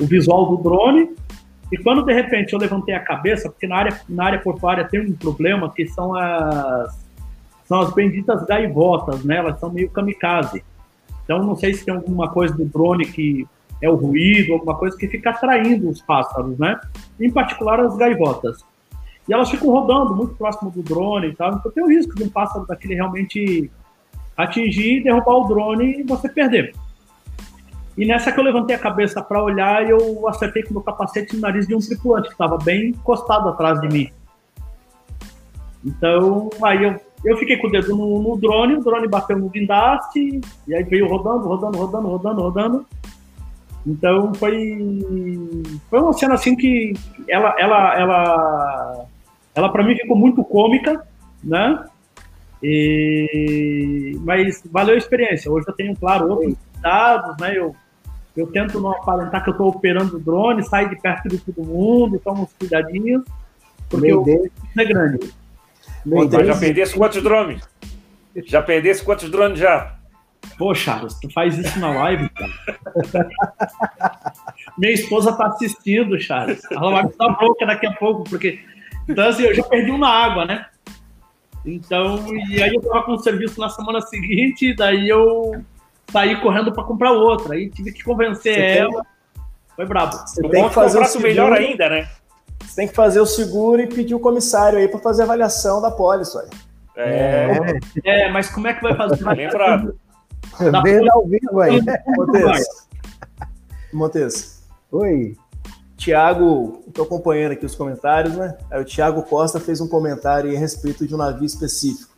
[0.00, 1.10] o, visual do drone.
[1.70, 5.00] E quando, de repente, eu levantei a cabeça, porque na área, na área portuária tem
[5.00, 7.06] um problema, que são as,
[7.64, 9.36] são as benditas gaivotas, né?
[9.36, 10.62] Elas são meio kamikaze.
[11.24, 13.46] Então, não sei se tem alguma coisa do drone que
[13.80, 16.78] é o ruído, alguma coisa que fica atraindo os pássaros, né?
[17.18, 18.64] Em particular as gaivotas.
[19.28, 22.24] E elas ficam rodando muito próximo do drone e tal, então tem o risco de
[22.24, 23.70] um pássaro daquele realmente
[24.42, 26.74] atingir, derrubar o drone e você perder.
[27.96, 31.34] E nessa que eu levantei a cabeça para olhar, eu acertei com o meu capacete
[31.34, 34.10] no nariz de um tripulante que estava bem encostado atrás de mim.
[35.84, 39.48] Então, aí eu, eu fiquei com o dedo no, no drone, o drone bateu no
[39.48, 42.86] guindaste, e aí veio rodando, rodando, rodando, rodando, rodando.
[43.86, 44.78] Então foi
[45.90, 46.92] foi uma cena assim que
[47.28, 49.06] ela ela ela
[49.54, 51.04] ela para mim ficou muito cômica,
[51.42, 51.84] né?
[52.62, 55.50] E, mas valeu a experiência.
[55.50, 57.56] Hoje eu tenho claro outros dados, né?
[57.56, 57.74] Eu
[58.36, 61.62] eu tento não aparentar que eu estou operando o drone, sair de perto de todo
[61.66, 63.22] mundo, tomo uns cuidadinhos,
[63.90, 64.48] porque Meu o Deus.
[64.76, 65.32] é grande.
[66.04, 67.62] Meu já perdesse quantos drones?
[68.46, 69.96] Já perdesse quantos drones já?
[70.56, 73.28] Pô, Charles, tu faz isso na live, cara.
[74.78, 76.62] Minha esposa tá assistindo, Charles.
[76.70, 78.60] Ela vai me dar bronca daqui a pouco, porque.
[79.08, 80.66] Então, assim, eu já perdi um na água, né?
[81.64, 85.62] Então, e aí eu tava com o serviço na semana seguinte, daí eu
[86.10, 87.54] saí correndo para comprar outra.
[87.54, 89.02] Aí tive que convencer Você ela.
[89.02, 89.42] Tem...
[89.76, 90.16] Foi brabo.
[90.16, 91.28] Você tem que fazer o seguro...
[91.28, 92.08] melhor ainda, né?
[92.60, 95.80] Você tem que fazer o seguro e pedir o comissário aí para fazer a avaliação
[95.80, 96.50] da pólice, olha.
[96.96, 97.78] É...
[98.04, 99.24] é, mas como é que vai fazer?
[99.24, 99.98] Lembrado.
[100.82, 101.80] Vendo ao vivo aí.
[102.16, 102.88] Montes.
[103.92, 104.62] Montes.
[104.90, 105.36] Oi.
[106.02, 108.58] Tiago, estou acompanhando aqui os comentários, né?
[108.72, 112.10] O Tiago Costa fez um comentário a respeito de um navio específico.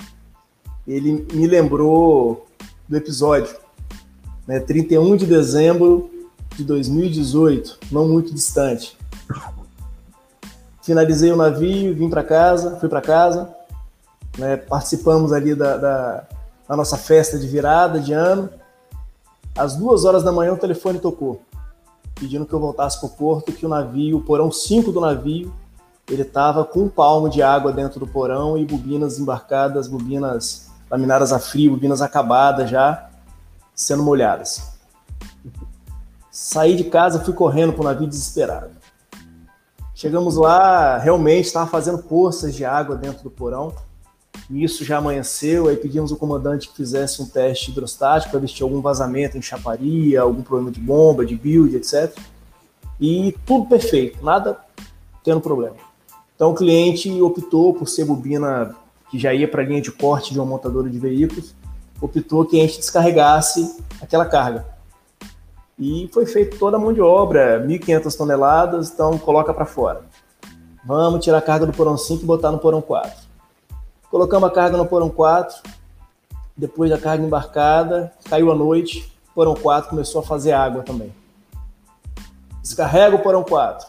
[0.89, 2.47] Ele me lembrou
[2.89, 3.55] do episódio,
[4.49, 4.59] né?
[4.59, 6.11] 31 de dezembro
[6.57, 8.97] de 2018, não muito distante.
[10.83, 13.55] Finalizei o navio, vim para casa, fui para casa,
[14.39, 14.57] né?
[14.57, 16.25] participamos ali da, da,
[16.67, 18.49] na nossa festa de virada de ano.
[19.55, 21.43] Às duas horas da manhã o telefone tocou,
[22.15, 25.53] pedindo que eu voltasse para o porto, que o navio, o porão 5 do navio,
[26.09, 31.33] ele estava com um palmo de água dentro do porão e bobinas embarcadas, bobinas laminadas
[31.33, 33.09] a frio, bobinas acabadas já,
[33.75, 34.75] sendo molhadas.
[36.31, 38.71] Saí de casa, fui correndo para o navio desesperado.
[39.95, 43.73] Chegamos lá, realmente estava fazendo poças de água dentro do porão.
[44.51, 48.55] Isso já amanheceu, aí pedimos ao comandante que fizesse um teste hidrostático para ver se
[48.55, 52.15] tinha algum vazamento em chaparia, algum problema de bomba, de build, etc.
[53.01, 54.59] E tudo perfeito, nada
[55.23, 55.77] tendo problema.
[56.37, 58.75] Então o cliente optou por ser bobina
[59.11, 61.55] que já ia para a linha de corte de uma montadora de veículos,
[62.01, 64.67] optou que a gente descarregasse aquela carga.
[65.79, 70.03] E foi feito toda a mão de obra, 1.500 toneladas, então coloca para fora.
[70.85, 73.24] Vamos tirar a carga do porão 5 e botar no porão 4.
[74.15, 75.61] Colocamos a carga no porão 4,
[76.57, 81.13] depois da carga embarcada, caiu a noite, porão 4 começou a fazer água também.
[82.63, 83.85] Descarrega o porão 4.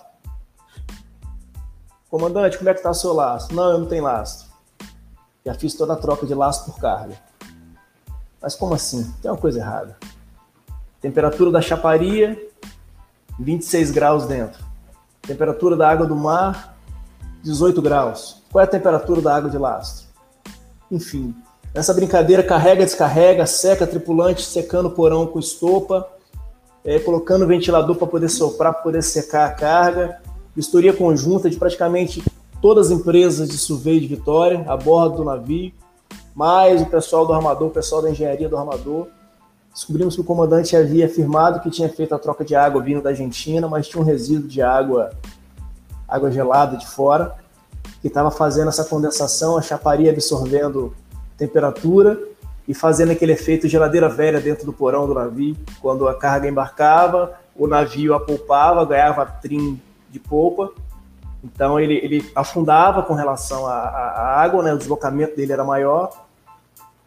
[2.09, 3.55] Comandante, como é que está o seu lastro?
[3.55, 4.49] Não, eu não tenho lastro.
[5.45, 7.21] Já fiz toda a troca de lastro por carga.
[8.41, 9.13] Mas como assim?
[9.21, 9.95] Tem uma coisa errada.
[10.99, 12.49] Temperatura da chaparia,
[13.39, 14.65] 26 graus dentro.
[15.21, 16.76] Temperatura da água do mar,
[17.43, 18.41] 18 graus.
[18.51, 20.04] Qual é a temperatura da água de lastro?
[20.91, 21.36] Enfim,
[21.73, 26.07] nessa brincadeira carrega, descarrega, seca tripulante, secando o porão com estopa,
[26.83, 30.21] é, colocando ventilador para poder soprar, para poder secar a carga,
[30.55, 32.23] vistoria conjunta de praticamente
[32.61, 35.73] todas as empresas de survey de Vitória a bordo do navio,
[36.36, 39.07] mais o pessoal do armador, o pessoal da engenharia do armador.
[39.73, 43.09] Descobrimos que o comandante havia afirmado que tinha feito a troca de água vindo da
[43.09, 45.11] Argentina, mas tinha um resíduo de água,
[46.07, 47.36] água gelada de fora
[48.05, 50.95] que estava fazendo essa condensação, a chaparia absorvendo
[51.35, 52.19] temperatura
[52.67, 55.57] e fazendo aquele efeito geladeira velha dentro do porão do navio.
[55.81, 59.81] Quando a carga embarcava, o navio apolpava, ganhava trim
[60.11, 60.69] de polpa.
[61.43, 64.71] Então ele, ele afundava com relação à, à água, né?
[64.71, 66.11] o deslocamento dele era maior.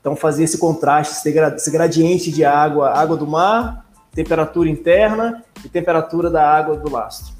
[0.00, 6.28] Então fazia esse contraste, esse gradiente de água, água do mar, temperatura interna e temperatura
[6.28, 7.37] da água do lastro.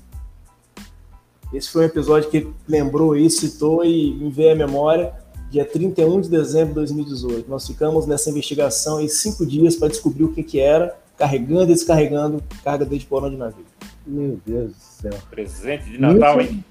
[1.53, 5.13] Esse foi um episódio que lembrou isso, citou e me veio à memória,
[5.51, 7.49] dia 31 de dezembro de 2018.
[7.49, 11.75] Nós ficamos nessa investigação em cinco dias para descobrir o que, que era, carregando e
[11.75, 13.65] descarregando carga de porão de navio.
[14.07, 15.13] Meu Deus do céu.
[15.31, 16.53] Presente de Natal, isso...
[16.53, 16.65] hein?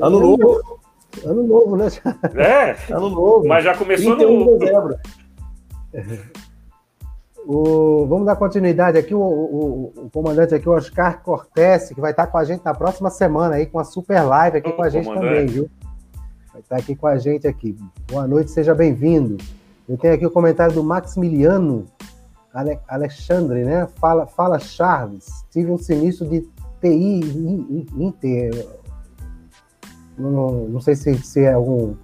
[0.00, 0.78] Ano novo.
[1.24, 1.88] Ano novo, né?
[2.36, 2.92] É.
[2.92, 3.46] Ano novo.
[3.46, 4.58] Mas já começou no.
[4.58, 4.96] De dezembro.
[7.50, 9.14] O, vamos dar continuidade aqui.
[9.14, 12.74] O, o, o, comandante aqui, o Oscar Cortese, que vai estar com a gente na
[12.74, 15.70] próxima semana aí, com a super live aqui com a gente também, viu?
[16.52, 17.74] Vai estar aqui com a gente aqui.
[18.06, 19.38] Boa noite, seja bem-vindo.
[19.88, 21.86] Eu tenho aqui o comentário do Maximiliano
[22.52, 23.88] Ale, Alexandre, né?
[23.98, 25.46] Fala, fala Charles.
[25.50, 26.46] Tive um sinistro de
[26.82, 28.68] TI Inter.
[30.18, 31.94] Não, não sei se, se é algum.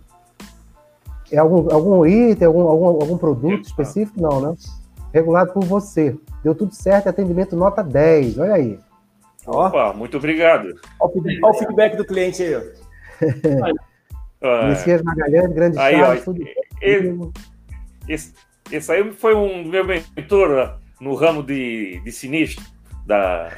[1.31, 4.19] É algum, algum item, algum, algum, algum produto específico?
[4.19, 4.57] Não, né?
[5.15, 6.17] Regulado por você.
[6.43, 8.39] Deu tudo certo, atendimento nota 10.
[8.39, 8.79] Olha aí.
[9.47, 10.75] Opa, muito obrigado.
[11.01, 12.73] Olha o feedback do cliente aí.
[14.47, 16.45] Ah, Messias Magalhães, grande aí, Charles, ó, tudo
[16.83, 17.19] ele,
[18.07, 18.35] esse,
[18.71, 22.63] esse aí foi um meu mentor no ramo de, de sinistro.
[23.07, 23.57] Da,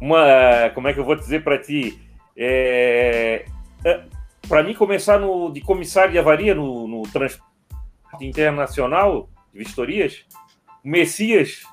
[0.00, 2.02] uma, como é que eu vou dizer para ti?
[2.36, 3.44] É,
[3.84, 4.02] é,
[4.48, 7.46] para mim começar no, de comissário de avaria no, no transporte
[8.20, 9.28] internacional,
[9.58, 10.24] vistorias,
[10.84, 11.64] o Messias,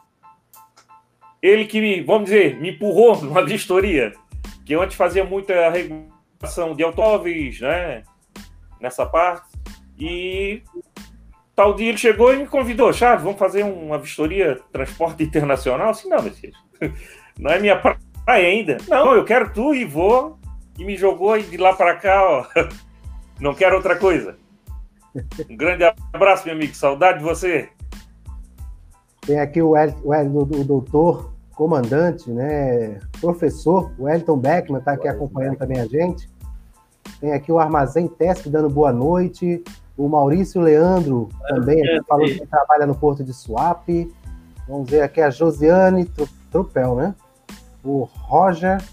[1.42, 4.12] ele que, me, vamos dizer, me empurrou numa vistoria,
[4.66, 8.04] que eu antes fazia muita regulação de automóveis, né,
[8.82, 9.48] nessa parte,
[9.98, 10.64] e
[11.56, 15.90] tal dia ele chegou e me convidou, Charles, vamos fazer uma vistoria transporte internacional?
[15.90, 16.56] Assim, não, Messias,
[17.40, 18.78] não é minha praia ainda.
[18.88, 20.38] Não, eu quero tu e vou,
[20.78, 22.46] e me jogou de lá para cá, ó,
[23.40, 24.38] não quero outra coisa.
[25.50, 25.84] Um grande
[26.14, 26.76] abraço, meu amigo.
[26.76, 27.70] Saudade de você.
[29.26, 33.00] Tem aqui o, El, o, El, o doutor, comandante, né?
[33.20, 36.30] Professor, o Elton Beckman está aqui acompanhando também a gente.
[37.20, 39.64] Tem aqui o Armazém Tesc dando boa noite.
[39.98, 44.14] O Maurício Leandro também é, falou que trabalha no Porto de Suape.
[44.68, 46.12] Vamos ver aqui a Josiane
[46.52, 47.16] Trupel, né?
[47.84, 48.84] O Roger,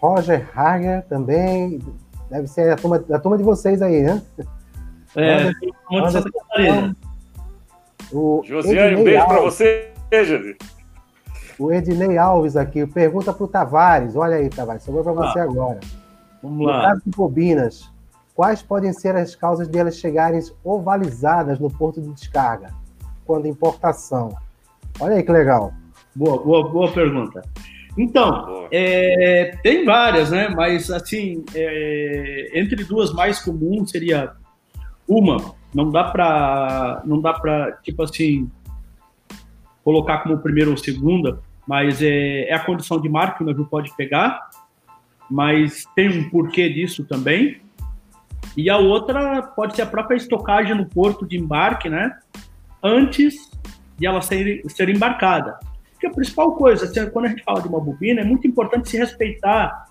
[0.00, 1.80] Roger Hager também.
[2.28, 4.22] Deve ser a turma, a turma de vocês aí, né?
[5.14, 5.50] É,
[5.90, 6.28] Anderson,
[6.58, 6.94] Anderson,
[8.12, 10.56] o Josiane, um beijo para você, José.
[11.58, 14.16] O Ednei Alves aqui pergunta para o Tavares.
[14.16, 15.80] Olha aí, Tavares, sobrou para você ah, agora.
[16.42, 16.76] Vamos lá.
[16.76, 17.92] No caso de bobinas,
[18.34, 22.70] quais podem ser as causas de elas chegarem ovalizadas no porto de descarga,
[23.24, 24.36] quando importação?
[24.98, 25.72] Olha aí que legal.
[26.14, 27.42] Boa, boa, boa pergunta.
[27.96, 30.48] Então, é, tem várias, né?
[30.48, 34.32] Mas assim, é, entre duas mais comuns seria
[35.06, 38.50] uma não dá para não dá para tipo assim
[39.84, 43.66] colocar como primeira ou segunda, mas é, é a condição de mar que o navio
[43.66, 44.48] pode pegar,
[45.30, 47.60] mas tem um porquê disso também.
[48.56, 52.16] E a outra pode ser a própria estocagem no porto de embarque, né?
[52.82, 53.50] Antes
[53.98, 55.58] de ela ser, ser embarcada.
[55.92, 58.88] Porque a principal coisa, assim, quando a gente fala de uma bobina, é muito importante
[58.88, 59.86] se respeitar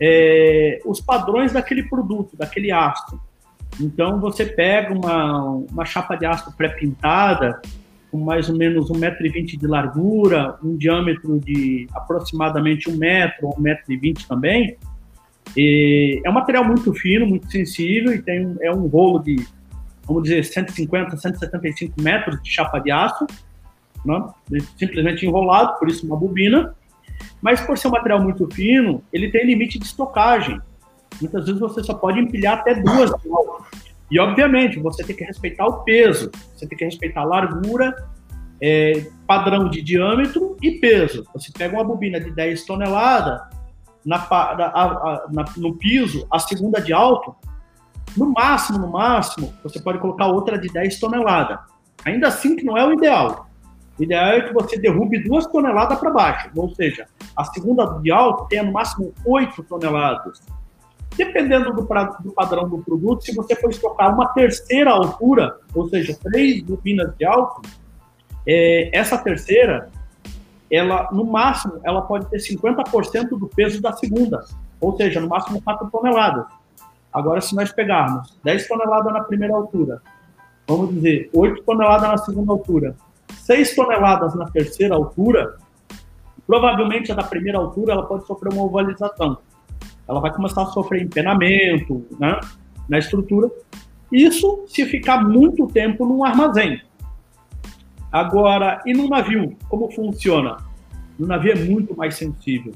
[0.00, 3.20] é, os padrões daquele produto, daquele aço.
[3.80, 7.60] Então você pega uma, uma chapa de aço pré-pintada,
[8.10, 14.76] com mais ou menos 1,20m de largura, um diâmetro de aproximadamente 1 metro, 1,20m também.
[15.56, 19.46] E é um material muito fino, muito sensível e tem é um rolo de,
[20.04, 23.26] vamos dizer, 150, 175 metros de chapa de aço,
[24.04, 24.60] né?
[24.76, 26.74] simplesmente enrolado, por isso uma bobina.
[27.40, 30.60] Mas por ser um material muito fino, ele tem limite de estocagem.
[31.20, 33.10] Muitas vezes você só pode empilhar até duas
[34.10, 37.94] E, obviamente, você tem que respeitar o peso, você tem que respeitar a largura,
[38.60, 41.24] é, padrão de diâmetro e peso.
[41.34, 43.40] Você pega uma bobina de 10 toneladas,
[44.04, 47.34] na, na, na, no piso, a segunda de alto,
[48.16, 51.58] no máximo, no máximo, você pode colocar outra de 10 toneladas.
[52.04, 53.48] Ainda assim que não é o ideal.
[53.98, 58.12] O ideal é que você derrube duas toneladas para baixo, ou seja, a segunda de
[58.12, 60.40] alto tenha no máximo 8 toneladas.
[61.16, 65.88] Dependendo do, pra, do, padrão do produto, se você for estocar uma terceira altura, ou
[65.88, 67.62] seja, três bobinas de alto,
[68.46, 69.88] é, essa terceira,
[70.70, 74.44] ela no máximo, ela pode ter 50% do peso da segunda,
[74.80, 76.44] ou seja, no máximo 4 toneladas.
[77.12, 80.02] Agora, se nós pegarmos 10 toneladas na primeira altura,
[80.66, 82.94] vamos dizer, 8 toneladas na segunda altura,
[83.32, 85.56] 6 toneladas na terceira altura,
[86.46, 89.38] provavelmente a da primeira altura ela pode sofrer uma ovalização
[90.08, 92.40] ela vai começar a sofrer empenamento né,
[92.88, 93.50] na estrutura.
[94.10, 96.80] Isso se ficar muito tempo num armazém.
[98.10, 100.58] Agora, e no navio, como funciona?
[101.18, 102.72] No navio é muito mais sensível.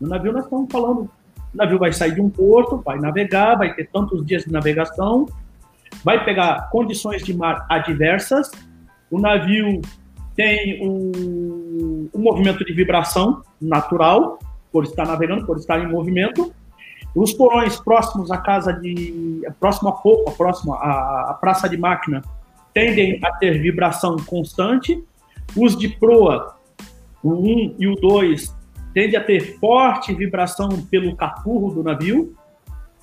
[0.00, 1.10] No navio nós estamos falando,
[1.52, 5.26] o navio vai sair de um porto, vai navegar, vai ter tantos dias de navegação,
[6.04, 8.50] vai pegar condições de mar adversas,
[9.10, 9.80] o navio
[10.36, 14.38] tem um, um movimento de vibração natural,
[14.72, 16.52] por estar navegando, por estar em movimento,
[17.14, 19.42] os porões próximos à casa de.
[19.58, 22.22] próximo a pouco, próximo à, à praça de máquina,
[22.72, 25.02] tendem a ter vibração constante.
[25.56, 26.54] Os de proa,
[27.22, 28.54] o 1 e o 2,
[28.94, 32.32] tendem a ter forte vibração pelo capurro do navio,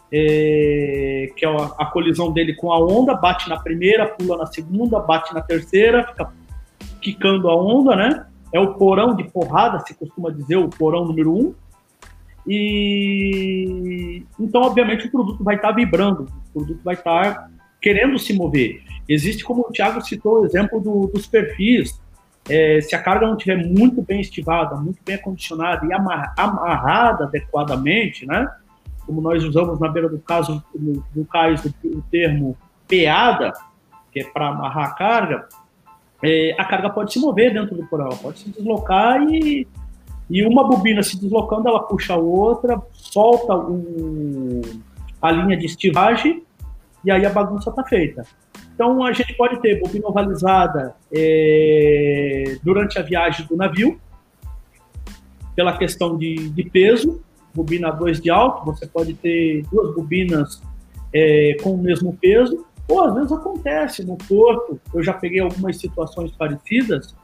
[0.09, 4.45] é, que é a, a, colisão dele com a onda, bate na primeira, pula na
[4.45, 6.31] segunda, bate na terceira, fica
[7.01, 8.25] quicando a onda, né?
[8.53, 11.39] É o porão de porrada, se costuma dizer, o porão número 1.
[11.39, 11.55] Um.
[12.47, 18.81] E então, obviamente, o produto vai estar vibrando, o produto vai estar querendo se mover.
[19.07, 21.99] Existe, como o Thiago citou, o exemplo do, dos perfis.
[22.49, 28.25] É, se a carga não estiver muito bem estivada, muito bem acondicionada e amarrada adequadamente,
[28.25, 28.49] né?
[29.05, 33.51] Como nós usamos na beira do caso do, do cais o, o termo peada,
[34.11, 35.47] que é para amarrar a carga,
[36.23, 39.67] é, a carga pode se mover dentro do porão, pode se deslocar e
[40.29, 43.53] e uma bobina se deslocando, ela puxa a outra, solta
[45.21, 46.43] a linha de estivagem
[47.03, 48.23] e aí a bagunça está feita.
[48.73, 53.99] Então a gente pode ter bobina ovalizada é, durante a viagem do navio,
[55.55, 57.21] pela questão de, de, peso,
[57.55, 60.61] bobina 2 de alto, você pode ter duas bobinas
[61.11, 65.77] é, com o mesmo peso, ou às vezes acontece no porto, eu já peguei algumas
[65.77, 67.15] situações parecidas,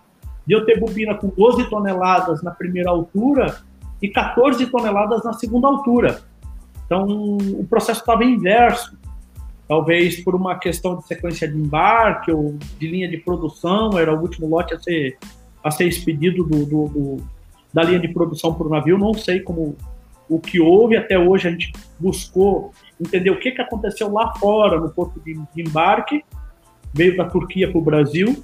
[0.46, 3.62] de eu ter bobina com 12 toneladas na primeira altura
[4.02, 6.22] e 14 toneladas na segunda altura.
[6.86, 8.98] Então, o processo estava inverso.
[9.68, 14.20] Talvez por uma questão de sequência de embarque ou de linha de produção, era o
[14.20, 15.18] último lote a ser,
[15.64, 17.18] a ser expedido do, do, do
[17.74, 18.98] da linha de produção para o navio.
[18.98, 19.76] Não sei como
[20.30, 20.98] o que houve.
[20.98, 22.72] Até hoje a gente buscou
[23.04, 26.24] entender o que, que aconteceu lá fora, no porto de, embarque.
[26.94, 28.44] Veio da Turquia para o Brasil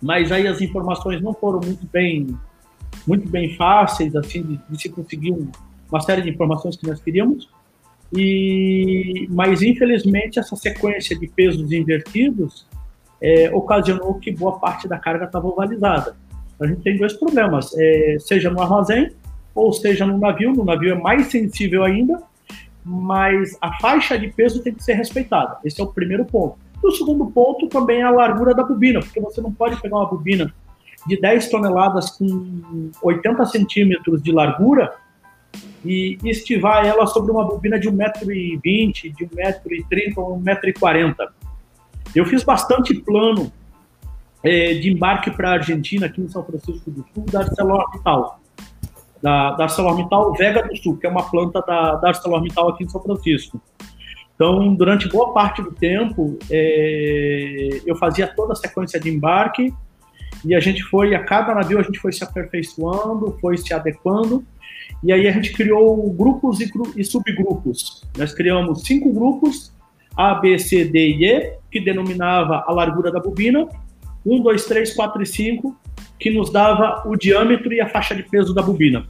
[0.00, 2.38] mas aí as informações não foram muito bem
[3.06, 5.50] muito bem fáceis assim de, de se conseguir um,
[5.90, 7.48] uma série de informações que nós queríamos
[8.12, 12.66] e mas infelizmente essa sequência de pesos invertidos
[13.20, 16.16] é, ocasionou que boa parte da carga estava ovalizada.
[16.60, 19.10] A gente tem dois problemas, é, seja no armazém
[19.52, 20.52] ou seja no navio.
[20.52, 22.22] No navio é mais sensível ainda,
[22.84, 25.58] mas a faixa de peso tem que ser respeitada.
[25.64, 26.58] Esse é o primeiro ponto.
[26.82, 29.96] E o segundo ponto também é a largura da bobina, porque você não pode pegar
[29.96, 30.52] uma bobina
[31.06, 34.94] de 10 toneladas com 80 centímetros de largura
[35.84, 41.28] e estivar ela sobre uma bobina de 1,20m, de 1,30m ou 1,40m.
[42.14, 43.52] Eu fiz bastante plano
[44.42, 48.37] é, de embarque para a Argentina, aqui em São Francisco do Sul, da ArcelorMittal.
[49.20, 52.88] Da, da ArcelorMittal Vega do Sul, que é uma planta da, da ArcelorMittal aqui em
[52.88, 53.60] São Francisco.
[54.34, 59.74] Então, durante boa parte do tempo, é, eu fazia toda a sequência de embarque
[60.44, 64.44] e a gente foi, a cada navio a gente foi se aperfeiçoando, foi se adequando
[65.02, 68.04] e aí a gente criou grupos e, e subgrupos.
[68.16, 69.72] Nós criamos cinco grupos,
[70.16, 73.68] A, B, C, D e E, que denominava a largura da bobina,
[74.24, 75.76] 1, 2, 3, 4 e 5,
[76.18, 79.06] que nos dava o diâmetro e a faixa de peso da bobina.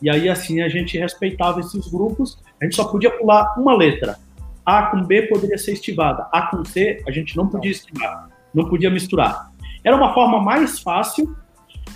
[0.00, 4.18] E aí assim a gente respeitava esses grupos, a gente só podia pular uma letra.
[4.66, 8.68] A com B poderia ser estivada, A com C a gente não podia estivar, não
[8.68, 9.50] podia misturar.
[9.84, 11.36] Era uma forma mais fácil,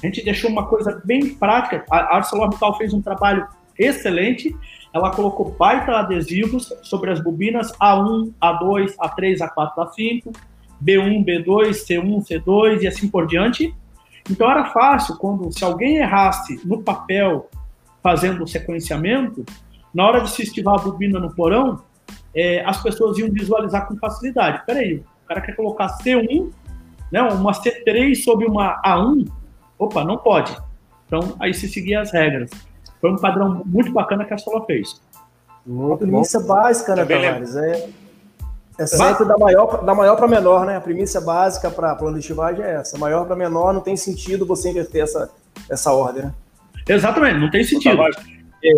[0.02, 1.84] a gente deixou uma coisa bem prática.
[1.90, 3.46] A ArcelorMittal fez um trabalho
[3.78, 4.54] excelente,
[4.92, 10.36] ela colocou baita adesivos sobre as bobinas A1, A2, A3, A4, A5,
[10.82, 13.74] B1, B2, C1, C2 e assim por diante.
[14.30, 17.48] Então era fácil quando se alguém errasse no papel
[18.02, 19.44] fazendo o sequenciamento,
[19.92, 21.82] na hora de se estivar a bobina no porão,
[22.34, 24.62] é, as pessoas iam visualizar com facilidade.
[24.66, 26.50] Peraí, o cara quer colocar C1,
[27.10, 29.28] né, uma C3 sobre uma A1,
[29.78, 30.56] opa, não pode.
[31.06, 32.50] Então, aí se seguia as regras.
[33.00, 35.00] Foi um padrão muito bacana que a Sola fez.
[35.64, 37.56] Muito a premissa básica, né, Tavares?
[37.56, 37.88] É,
[38.78, 40.76] é sempre da maior, da maior para menor, né?
[40.76, 42.98] A premissa básica para plano de estivagem é essa.
[42.98, 45.30] Maior para menor, não tem sentido você inverter essa,
[45.68, 46.34] essa ordem, né?
[46.86, 48.00] Exatamente, não tem sentido.
[48.62, 48.72] É,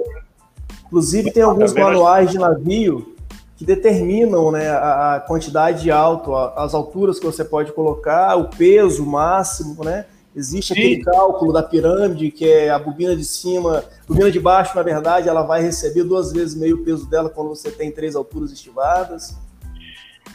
[0.86, 3.16] inclusive, tem alguns manuais de navio
[3.56, 8.36] que determinam né, a, a quantidade de alto, a, as alturas que você pode colocar,
[8.36, 10.06] o peso máximo, né?
[10.34, 10.80] Existe Sim.
[10.80, 15.28] aquele cálculo da pirâmide, que é a bobina de cima, bobina de baixo, na verdade,
[15.28, 19.34] ela vai receber duas vezes meio peso dela quando você tem três alturas estivadas.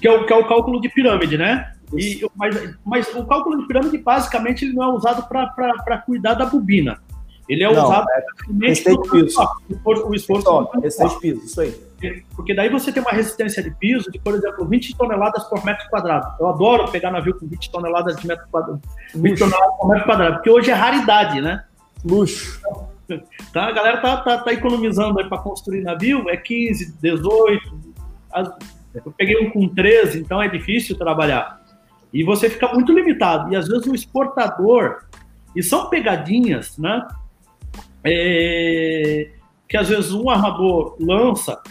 [0.03, 1.75] Que é o, que é o cálculo de pirâmide, né?
[1.97, 6.45] E, mas, mas o cálculo de pirâmide, basicamente, ele não é usado para cuidar da
[6.45, 6.99] bobina.
[7.47, 9.39] Ele é não, usado é, restante piso.
[9.85, 10.69] O esforço.
[10.81, 11.73] Restante piso, isso aí.
[12.35, 15.89] Porque daí você tem uma resistência de piso de, por exemplo, 20 toneladas por metro
[15.89, 16.35] quadrado.
[16.37, 18.81] Eu adoro pegar navio com 20 toneladas de metro quadrado.
[19.15, 21.63] 20 toneladas por metro quadrado, porque hoje é raridade, né?
[22.03, 22.59] Luxo.
[23.53, 27.79] Tá, a galera tá, tá, tá economizando aí para construir navio, é 15, 18.
[28.33, 28.49] As,
[28.93, 31.61] eu peguei um com 13, então é difícil trabalhar.
[32.13, 33.51] E você fica muito limitado.
[33.51, 35.03] E às vezes o exportador,
[35.55, 37.07] e são pegadinhas, né?
[38.03, 39.31] É,
[39.67, 41.61] que às vezes um armador lança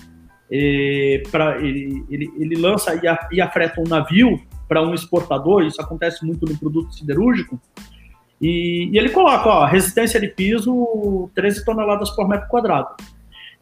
[0.51, 5.65] é, para ele, ele, ele, lança e, a, e afreta um navio para um exportador,
[5.65, 7.61] isso acontece muito no produto siderúrgico,
[8.41, 12.97] e, e, ele coloca, ó, resistência de piso 13 toneladas por metro quadrado.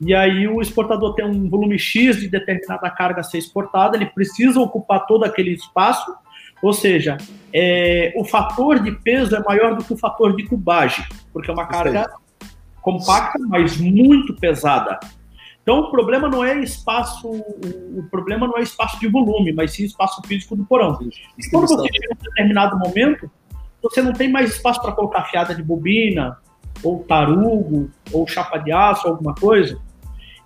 [0.01, 4.07] E aí o exportador tem um volume X de determinada carga a ser exportada, ele
[4.07, 6.15] precisa ocupar todo aquele espaço,
[6.63, 7.19] ou seja,
[7.53, 11.55] é, o fator de peso é maior do que o fator de cubagem, porque é
[11.55, 12.11] uma carga
[12.81, 14.99] compacta, mas muito pesada.
[15.63, 19.85] Então o problema não é espaço, o problema não é espaço de volume, mas sim
[19.85, 20.99] espaço físico do porão.
[21.39, 23.31] E quando você chega em um determinado momento,
[23.83, 26.39] você não tem mais espaço para colocar fiada de bobina,
[26.83, 29.79] ou tarugo, ou chapa de aço, alguma coisa.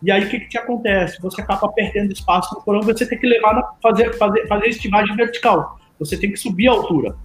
[0.04, 1.20] E aí o que, que te acontece?
[1.22, 5.16] Você acaba perdendo espaço no porão, você tem que levar na, fazer, fazer, fazer estivagem
[5.16, 5.78] vertical.
[5.98, 7.16] Você tem que subir a altura.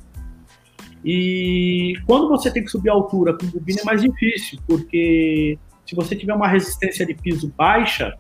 [1.04, 5.94] E quando você tem que subir a altura com bobina é mais difícil, porque se
[5.94, 8.18] você tiver uma resistência de piso baixa,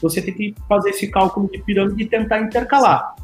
[0.00, 3.14] você tem que fazer esse cálculo de pirâmide e tentar intercalar.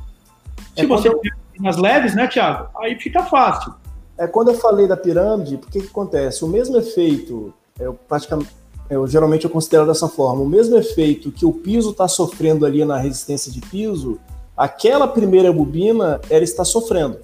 [0.76, 2.68] É se você tiver nas leves, né, Tiago?
[2.78, 3.72] Aí fica fácil.
[4.18, 6.44] É quando eu falei da pirâmide, porque que acontece?
[6.44, 8.50] O mesmo efeito, eu praticamente,
[8.90, 12.84] eu geralmente eu considero dessa forma, o mesmo efeito que o piso está sofrendo ali
[12.84, 14.20] na resistência de piso,
[14.56, 17.18] aquela primeira bobina ela está sofrendo.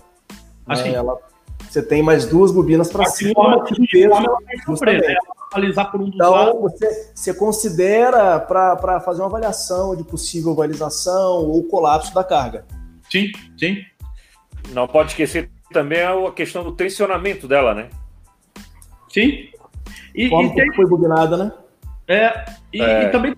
[0.67, 0.91] Assim.
[0.91, 0.95] Né?
[0.95, 1.19] Ela
[1.71, 3.33] você tem mais duas bobinas para cima.
[3.33, 5.15] Forma, peso, ela vai sofrer, né?
[5.85, 6.61] por um dos então, lados.
[6.61, 12.65] Você, você considera para fazer uma avaliação de possível valização ou colapso da carga.
[13.09, 13.77] Sim, sim.
[14.71, 17.89] Não pode esquecer também a questão do tensionamento dela, né?
[19.09, 19.49] Sim.
[20.15, 20.73] E, Como e tem...
[20.75, 21.53] foi bobinada, né?
[22.09, 23.05] É, e, é.
[23.05, 23.35] e também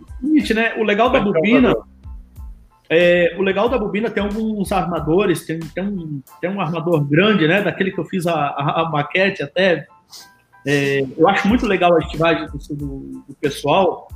[0.55, 0.75] né?
[0.79, 1.75] O legal da bobina
[2.95, 7.49] é, o legal da bobina tem alguns armadores, tem, tem, um, tem um armador grande,
[7.49, 7.63] né?
[7.63, 9.87] Daquele que eu fiz a, a, a maquete até.
[10.67, 14.09] É, eu acho muito legal a estivagem do, do, do pessoal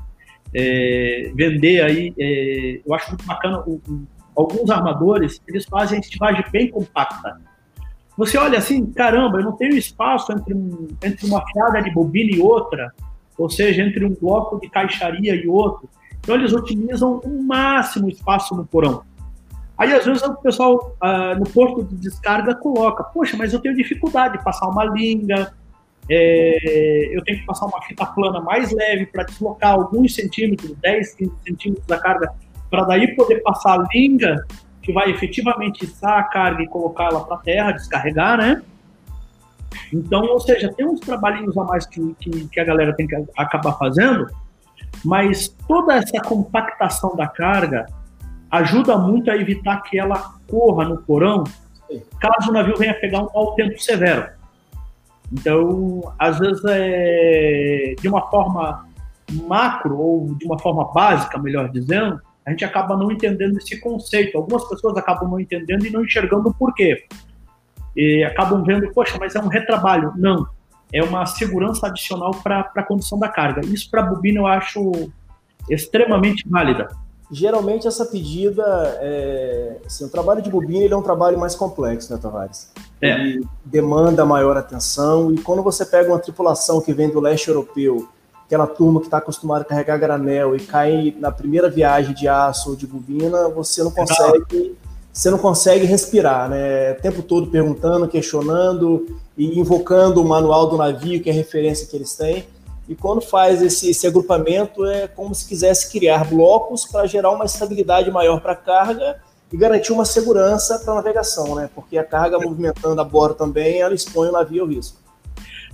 [0.54, 2.14] é, vender aí.
[2.18, 3.60] É, eu acho muito bacana.
[3.60, 4.06] O, o,
[4.36, 7.40] alguns armadores eles fazem a estivagem bem compacta.
[8.16, 12.34] Você olha assim, caramba, eu não tenho espaço entre, um, entre uma fiada de bobina
[12.34, 12.92] e outra,
[13.36, 15.88] ou seja, entre um bloco de caixaria e outro.
[16.20, 19.02] Então eles otimizam o máximo espaço no porão.
[19.76, 23.76] Aí às vezes o pessoal ah, no porto de descarga coloca, poxa, mas eu tenho
[23.76, 25.52] dificuldade de passar uma linga,
[26.08, 31.14] é, eu tenho que passar uma fita plana mais leve para deslocar alguns centímetros, 10,
[31.14, 32.32] 15 centímetros da carga,
[32.70, 34.44] para daí poder passar a linga
[34.86, 38.62] que vai efetivamente içar a carga e colocá-la para a terra, descarregar, né?
[39.92, 43.16] Então, ou seja, tem uns trabalhinhos a mais que, que, que a galera tem que
[43.36, 44.28] acabar fazendo,
[45.04, 47.86] mas toda essa compactação da carga
[48.48, 51.42] ajuda muito a evitar que ela corra no porão
[52.20, 54.28] caso o navio venha pegar um mau tempo severo.
[55.32, 58.86] Então, às vezes, é, de uma forma
[59.48, 64.38] macro ou de uma forma básica, melhor dizendo, a gente acaba não entendendo esse conceito.
[64.38, 67.04] Algumas pessoas acabam não entendendo e não enxergando o porquê.
[67.96, 70.12] E acabam vendo, poxa, mas é um retrabalho.
[70.16, 70.46] Não
[70.92, 73.60] é uma segurança adicional para a condição da carga.
[73.66, 75.10] Isso para a bobina eu acho
[75.68, 76.88] extremamente válida.
[77.30, 78.62] Geralmente essa pedida,
[79.00, 82.70] é, assim, o trabalho de bobina ele é um trabalho mais complexo, né, Tavares?
[83.02, 83.10] É.
[83.10, 88.08] Ele demanda maior atenção e quando você pega uma tripulação que vem do leste europeu,
[88.46, 92.70] aquela turma que está acostumada a carregar granel e cai na primeira viagem de aço
[92.70, 94.76] ou de bobina, você não consegue
[95.12, 96.92] você não consegue respirar, né?
[96.92, 101.86] O tempo todo perguntando, questionando e invocando o manual do navio, que é a referência
[101.86, 102.46] que eles têm.
[102.86, 107.46] E quando faz esse, esse agrupamento, é como se quisesse criar blocos para gerar uma
[107.46, 109.16] estabilidade maior para a carga
[109.50, 111.70] e garantir uma segurança para a navegação, né?
[111.74, 114.98] Porque a carga movimentando a bordo também, ela expõe o navio ao risco.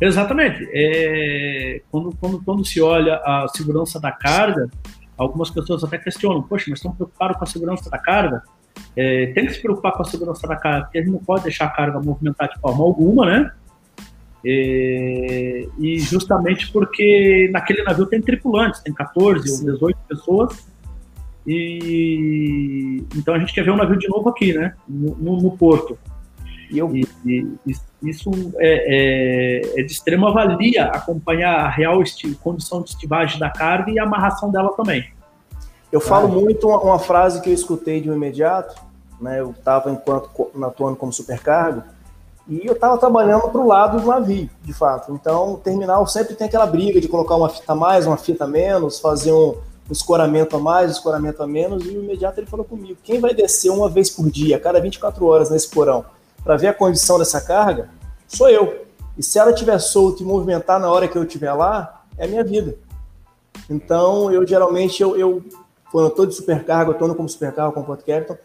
[0.04, 0.68] Exatamente.
[0.72, 4.68] É, quando, quando, quando se olha a segurança da carga,
[5.16, 8.42] algumas pessoas até questionam, poxa, mas estão preocupados com a segurança da carga?
[8.96, 11.44] é, tem que se preocupar com a segurança da carga, porque a gente não pode
[11.44, 13.50] deixar a carga movimentar de forma alguma, né?
[14.44, 20.68] É, e justamente porque naquele navio tem tripulantes, tem 14 ou 18 pessoas,
[21.46, 24.74] e, então a gente quer ver o navio de novo aqui, né?
[24.88, 25.98] No, no, no porto.
[26.72, 26.94] E, eu...
[26.94, 32.02] E, e, isso é, é, é, de extrema valia acompanhar a real
[32.42, 35.08] condição de estivagem da carga e a amarração dela também.
[35.92, 36.40] Eu falo ah.
[36.40, 38.74] muito uma, uma, frase que eu escutei de um imediato,
[39.20, 39.40] né?
[39.40, 40.30] Eu estava enquanto
[40.64, 41.82] atuando como supercargo
[42.48, 45.12] e eu estava trabalhando para o lado do navio, de fato.
[45.12, 48.44] Então, o terminal sempre tem aquela briga de colocar uma fita a mais, uma fita
[48.44, 49.50] a menos, fazer um,
[49.88, 51.84] um escoramento a mais, um escoramento a menos.
[51.84, 54.80] E o imediato ele falou comigo: quem vai descer uma vez por dia, a cada
[54.80, 56.04] 24 horas nesse porão?
[56.44, 57.88] Para ver a condição dessa carga,
[58.26, 58.86] sou eu.
[59.16, 62.28] E se ela estiver solta e movimentar na hora que eu estiver lá, é a
[62.28, 62.76] minha vida.
[63.68, 65.42] Então, eu geralmente, eu, eu
[65.90, 68.36] quando eu estou de supercarga, eu estou como supercarga com Port Captain,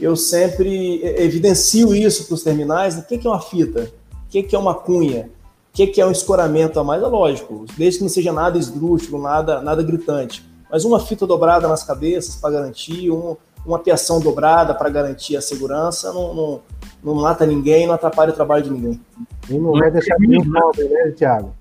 [0.00, 2.96] eu sempre evidencio isso para os terminais.
[2.96, 3.90] O que é uma fita?
[4.24, 5.28] O que é uma cunha?
[5.70, 7.02] O que é um escoramento a mais?
[7.02, 10.46] É lógico, desde que não seja nada esdrúxulo, nada, nada gritante.
[10.70, 15.42] Mas uma fita dobrada nas cabeças para garantir, um, uma piação dobrada para garantir a
[15.42, 16.60] segurança, não, não,
[17.02, 19.00] não mata ninguém, não atrapalha o trabalho de ninguém.
[19.48, 21.54] E não vai deixar ninguém pobre, né, Thiago?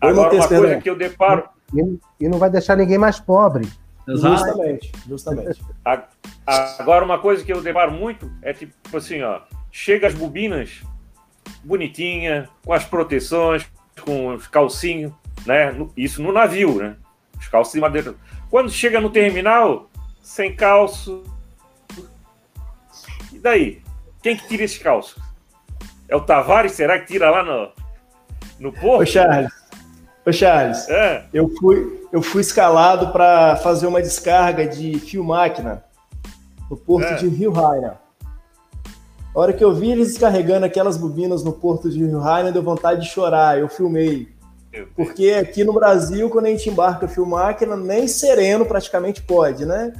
[0.00, 1.44] Agora, uma coisa que eu deparo.
[2.20, 3.68] E não vai deixar ninguém mais pobre.
[4.06, 5.62] Justamente, justamente.
[6.78, 9.40] Agora, uma coisa que eu deparo muito é tipo assim, ó.
[9.70, 10.82] Chega as bobinas
[11.62, 13.66] bonitinha, com as proteções,
[14.04, 15.12] com os calcinhos,
[15.46, 15.76] né?
[15.96, 16.96] Isso no navio, né?
[17.38, 18.14] Os calços de madeira.
[18.50, 19.88] Quando chega no terminal,
[20.22, 21.22] sem calço.
[23.32, 23.82] E daí?
[24.22, 25.20] Quem que tira esse calço?
[26.08, 26.72] É o Tavares?
[26.72, 27.70] Será que tira lá no,
[28.58, 29.02] no porto?
[29.02, 29.52] Ô, Charles.
[30.26, 30.88] Ô, Charles.
[30.88, 31.24] É.
[31.32, 35.84] Eu, fui, eu fui escalado para fazer uma descarga de fio máquina
[36.68, 37.14] no porto é.
[37.14, 37.98] de Rio Raina.
[39.34, 42.62] A hora que eu vi eles descarregando aquelas bobinas no porto de Rio Raina, deu
[42.62, 43.58] vontade de chorar.
[43.58, 44.28] Eu filmei.
[44.94, 49.92] Porque aqui no Brasil, quando a gente embarca fio máquina, nem sereno praticamente pode, né?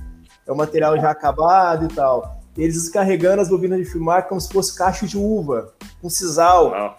[0.46, 4.52] É o material já acabado e tal eles descarregando as bobinas de filmar como se
[4.52, 6.70] fosse cacho de uva, com sisal.
[6.70, 6.94] Não.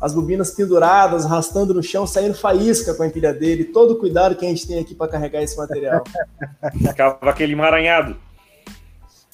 [0.00, 4.34] As bobinas penduradas, arrastando no chão, saindo faísca com a empilhadeira e todo o cuidado
[4.34, 6.02] que a gente tem aqui para carregar esse material.
[6.76, 8.16] Ficava aquele emaranhado.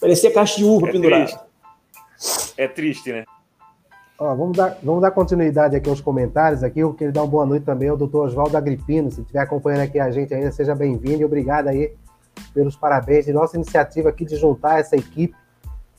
[0.01, 1.25] Parecia caixa de uva é pendurada.
[1.25, 2.55] Triste.
[2.57, 3.25] É triste, né?
[4.19, 6.63] Ó, vamos, dar, vamos dar continuidade aqui aos comentários.
[6.63, 9.11] Aqui, eu queria dar uma boa noite também ao doutor Oswaldo Agripino.
[9.11, 11.95] Se estiver acompanhando aqui a gente ainda, seja bem-vindo e obrigado aí
[12.53, 15.35] pelos parabéns de nossa iniciativa aqui de juntar essa equipe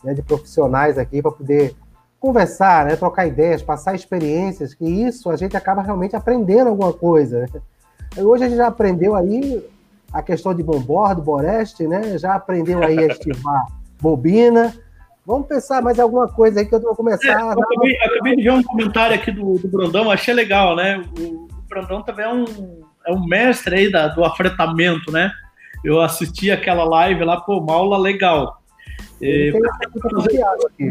[0.03, 1.75] né, de profissionais aqui para poder
[2.19, 7.39] conversar, né, trocar ideias, passar experiências, que isso a gente acaba realmente aprendendo alguma coisa.
[7.39, 7.47] Né?
[8.17, 9.63] Hoje a gente já aprendeu aí
[10.11, 12.17] a questão de bombordo, boreste, né?
[12.17, 13.65] Já aprendeu aí a estivar
[14.01, 14.73] bobina.
[15.25, 17.39] Vamos pensar mais alguma coisa aí que eu vou começar.
[17.39, 21.03] É, eu, acabei, acabei, de ver um comentário aqui do, do Brandão, achei legal, né?
[21.19, 22.45] O, o Brandão também é um,
[23.05, 25.31] é um mestre aí da, do afretamento, né?
[25.83, 28.58] Eu assisti aquela live lá, pô, uma aula legal.
[29.21, 29.51] É,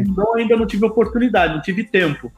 [0.05, 2.31] não, ainda não tive oportunidade, não tive tempo.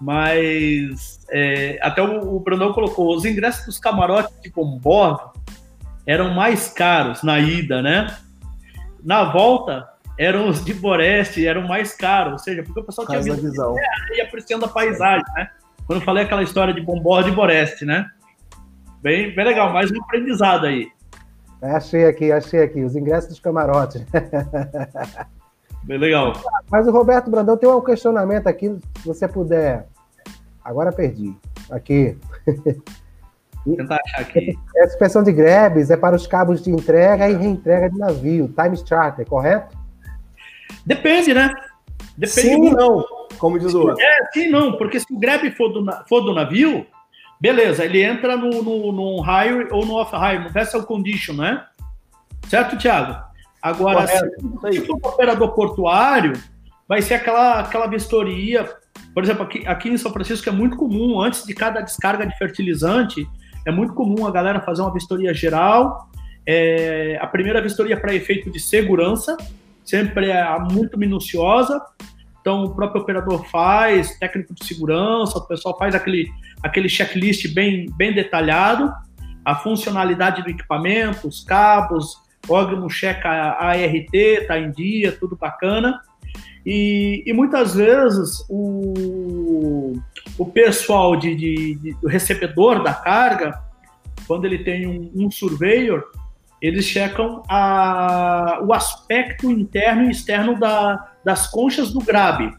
[0.00, 5.32] Mas é, até o, o Brandão colocou, os ingressos dos camarotes de combordo
[6.06, 8.14] eram mais caros na ida, né?
[9.02, 13.20] Na volta, eram os de Boreste, eram mais caros, ou seja, porque o pessoal tinha
[13.20, 13.74] visto visão.
[14.10, 15.48] e apreciando a paisagem, né?
[15.86, 18.06] Quando eu falei aquela história de Bombordo e Boreste, né?
[19.02, 20.88] Bem, bem legal, mais um aprendizado aí.
[21.64, 24.04] É, achei aqui, achei aqui, os ingressos dos camarotes.
[25.82, 26.34] Bem legal.
[26.70, 29.88] Mas o Roberto Brandão tem um questionamento aqui, se você puder.
[30.62, 31.34] Agora perdi.
[31.70, 32.18] Aqui.
[33.64, 34.58] Vou tentar achar aqui.
[34.76, 38.76] Essa expressão de grebes é para os cabos de entrega e reentrega de navio, time
[38.86, 39.74] charter, correto?
[40.84, 41.50] Depende, né?
[42.14, 43.02] Depende sim, não,
[43.38, 44.04] como diz o outro.
[44.04, 46.86] É, sim, não, porque se o grebe for do, for do navio,
[47.40, 51.64] Beleza, ele entra no, no, no hire ou no off-hire, no vessel condition, né?
[52.48, 53.22] Certo, Thiago?
[53.60, 56.32] Agora, se for um operador portuário,
[56.88, 58.68] vai ser aquela, aquela vistoria.
[59.14, 62.36] Por exemplo, aqui, aqui em São Francisco é muito comum, antes de cada descarga de
[62.36, 63.26] fertilizante,
[63.66, 66.10] é muito comum a galera fazer uma vistoria geral.
[66.46, 69.36] É, a primeira vistoria para efeito de segurança,
[69.84, 71.80] sempre é muito minuciosa.
[72.44, 76.28] Então, o próprio operador faz, técnico de segurança, o pessoal faz aquele
[76.62, 78.92] aquele checklist bem, bem detalhado,
[79.42, 85.98] a funcionalidade do equipamento, os cabos, órgão checa a ART, está em dia, tudo bacana.
[86.66, 89.94] E, e muitas vezes o,
[90.36, 93.58] o pessoal de, de, de, do recebedor da carga,
[94.26, 96.04] quando ele tem um, um surveyor,
[96.60, 102.52] eles checam a, o aspecto interno e externo da, das conchas do grab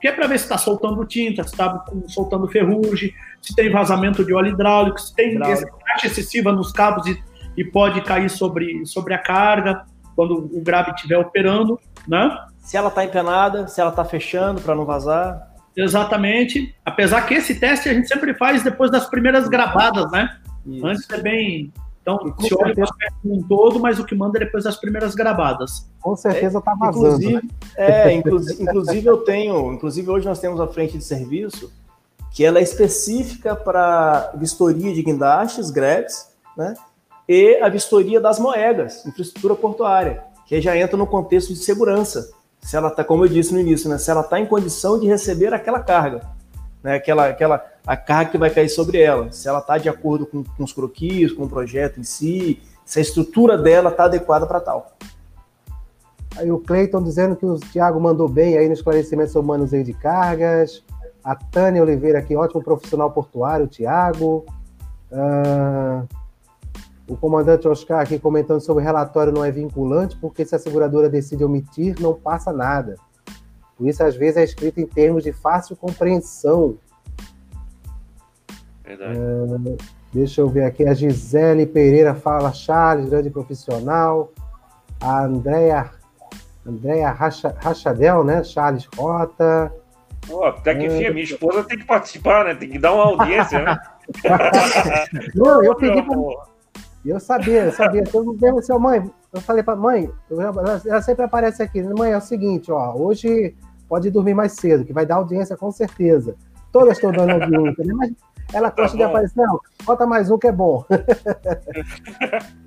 [0.00, 4.24] que é para ver se está soltando tinta, se está soltando ferrugem, se tem vazamento
[4.24, 7.22] de óleo hidráulico, se tem taxa excessiva nos cabos e,
[7.56, 9.84] e, pode cair sobre, sobre a carga.
[10.14, 12.36] quando o grave estiver operando, né?
[12.58, 15.54] Se ela está empenada, se ela está fechando para não vazar.
[15.76, 16.74] Exatamente.
[16.84, 20.36] Apesar que esse teste a gente sempre faz depois das primeiras gravadas, né?
[20.64, 20.86] Isso.
[20.86, 21.72] Antes é bem.
[22.06, 25.16] Então, se olha o aspecto um todo, mas o que manda é depois das primeiras
[25.16, 25.90] gravadas.
[26.00, 27.06] Com certeza está vazando.
[27.06, 27.42] Inclusive, né?
[27.76, 29.72] é, inclusive, inclusive eu tenho.
[29.72, 31.72] Inclusive, hoje nós temos a frente de serviço
[32.30, 36.74] que ela é específica para vistoria de guindastes, GREPs, né?
[37.28, 42.30] E a vistoria das moedas, infraestrutura portuária, que já entra no contexto de segurança.
[42.60, 43.98] Se ela está, como eu disse no início, né?
[43.98, 46.20] Se ela está em condição de receber aquela carga,
[46.84, 46.94] né?
[46.94, 50.42] Aquela, aquela a carga que vai cair sobre ela, se ela está de acordo com,
[50.42, 54.60] com os croquis, com o projeto em si, se a estrutura dela está adequada para
[54.60, 54.96] tal.
[56.36, 59.94] Aí o Cleiton dizendo que o Thiago mandou bem aí no esclarecimento sobre manuseio de
[59.94, 60.84] cargas.
[61.24, 64.44] A Tânia Oliveira aqui, ótimo profissional portuário, Thiago.
[65.10, 66.06] Uh,
[67.08, 71.08] o comandante Oscar aqui comentando sobre o relatório não é vinculante, porque se a seguradora
[71.08, 72.96] decide omitir, não passa nada.
[73.76, 76.76] Por isso, às vezes, é escrito em termos de fácil compreensão.
[78.86, 79.18] Verdade.
[79.18, 79.76] Uh,
[80.12, 80.86] deixa eu ver aqui.
[80.86, 84.32] A Gisele Pereira fala, Charles, grande profissional.
[85.00, 85.90] A Andrea,
[86.64, 88.44] Andrea Racha, Rachadel, né?
[88.44, 89.72] Charles Rota.
[90.44, 92.54] Até que enfim, a minha esposa tem que participar, né?
[92.54, 93.78] Tem que dar uma audiência, né?
[95.34, 96.16] Não, eu pedi pra...
[97.04, 98.02] Eu sabia, eu sabia.
[98.12, 100.10] Eu mesmo assim, mãe, eu falei pra mãe,
[100.84, 101.80] ela sempre aparece aqui.
[101.80, 103.54] Mãe, é o seguinte, ó, hoje
[103.88, 106.34] pode dormir mais cedo, que vai dar audiência com certeza.
[106.72, 107.94] Todas estão dando audiência, né?
[107.94, 108.12] Mas
[108.52, 110.84] ela gosta tá de aparecer, não, bota mais um que é bom.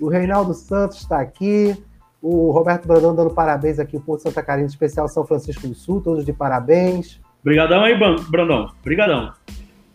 [0.00, 1.76] o Reinaldo Santos está aqui.
[2.22, 6.02] O Roberto Brandão dando parabéns aqui o Porto Santa Catarina, especial São Francisco do Sul,
[6.02, 7.20] todos de parabéns.
[7.40, 8.72] Obrigadão aí, Brandão.
[8.80, 9.32] Obrigadão.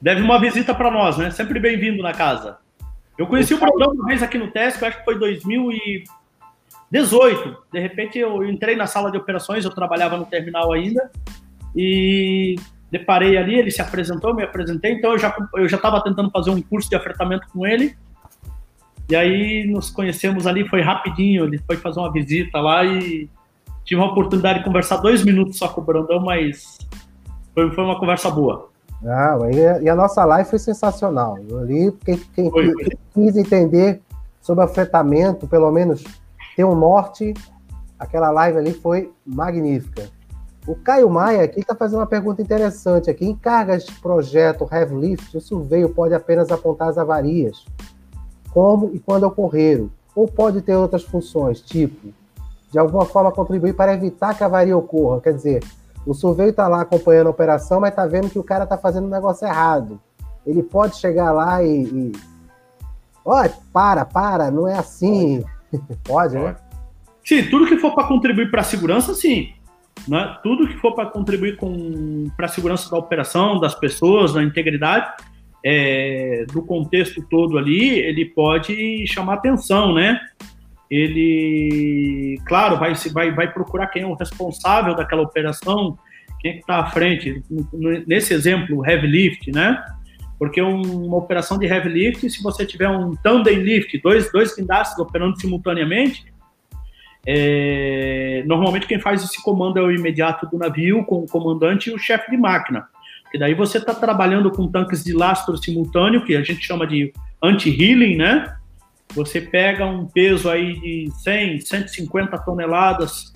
[0.01, 1.29] Deve uma visita para nós, né?
[1.31, 2.57] Sempre bem-vindo na casa.
[3.17, 7.57] Eu conheci o Brandão uma vez aqui no Tesc, acho que foi 2018.
[7.71, 11.09] De repente eu entrei na sala de operações, eu trabalhava no terminal ainda,
[11.75, 12.55] e
[12.91, 16.49] deparei ali, ele se apresentou, me apresentei, então eu já eu já estava tentando fazer
[16.51, 17.95] um curso de afretamento com ele.
[19.09, 23.29] E aí nos conhecemos ali, foi rapidinho, ele foi fazer uma visita lá e
[23.83, 26.77] tive a oportunidade de conversar dois minutos só com o Brandão, mas
[27.53, 28.69] foi, foi uma conversa boa.
[29.03, 29.37] Ah,
[29.81, 31.35] e a nossa live foi sensacional.
[31.61, 32.73] Ali, quem, quem, quem,
[33.13, 34.01] quis entender
[34.41, 36.03] sobre afetamento, pelo menos
[36.55, 37.33] ter um norte,
[37.99, 40.09] aquela live ali foi magnífica.
[40.67, 43.25] O Caio Maia aqui está fazendo uma pergunta interessante aqui.
[43.25, 47.65] Em cargas de projeto Heavy Lift, o surveio pode apenas apontar as avarias
[48.55, 52.13] como e quando ocorreram, ou pode ter outras funções, tipo,
[52.71, 55.19] de alguma forma contribuir para evitar que a avaria ocorra.
[55.19, 55.63] Quer dizer,
[56.05, 59.07] o surveio está lá acompanhando a operação, mas está vendo que o cara está fazendo
[59.07, 59.99] um negócio errado.
[60.47, 61.83] Ele pode chegar lá e.
[61.83, 62.11] e...
[63.25, 65.43] Olha, para, para, não é assim.
[66.05, 66.55] pode, né?
[67.25, 69.49] Sim, tudo que for para contribuir para a segurança, sim.
[70.07, 70.37] Né?
[70.43, 71.57] Tudo que for para contribuir
[72.35, 75.11] para a segurança da operação, das pessoas, da integridade,
[75.63, 80.19] é, do contexto todo ali, ele pode chamar atenção, né?
[80.91, 85.97] Ele, claro, vai, vai, vai procurar quem é o responsável daquela operação,
[86.39, 87.43] quem é que está à frente.
[88.05, 89.83] Nesse exemplo, heavy lift, né?
[90.37, 94.99] Porque uma operação de heavy lift, se você tiver um tandem lift, dois, dois guindastes
[94.99, 96.25] operando simultaneamente,
[97.25, 101.93] é, normalmente quem faz esse comando é o imediato do navio, com o comandante e
[101.93, 102.87] o chefe de máquina.
[103.33, 107.11] E daí você está trabalhando com tanques de lastro simultâneo, que a gente chama de
[107.41, 108.55] anti-healing, né?
[109.13, 113.33] Você pega um peso aí de 100, 150 toneladas,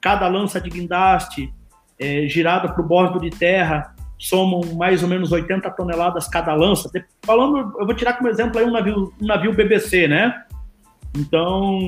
[0.00, 1.52] cada lança de guindaste
[1.98, 6.90] é, girada para o bordo de terra somam mais ou menos 80 toneladas cada lança.
[7.24, 10.43] Falando, eu vou tirar como exemplo aí um navio, um navio BBC, né?
[11.16, 11.78] Então,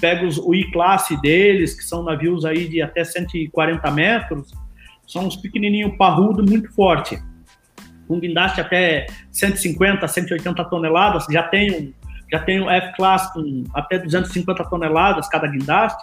[0.00, 4.52] pega os, o I-classe deles, que são navios aí de até 140 metros,
[5.06, 7.22] são uns pequenininho parrudo muito forte.
[8.08, 11.92] Um guindaste até 150, 180 toneladas, já tem um,
[12.32, 16.02] já tem um F-Class com até 250 toneladas cada guindaste.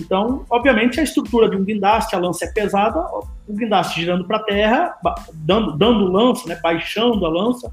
[0.00, 2.98] Então, obviamente, a estrutura de um guindaste, a lança é pesada,
[3.46, 4.94] o guindaste girando para a terra,
[5.34, 7.70] dando, dando lança, né, baixando a lança,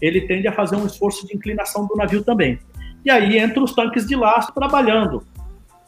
[0.00, 2.58] ele tende a fazer um esforço de inclinação do navio também.
[3.08, 5.22] E aí entra os tanques de lastro trabalhando.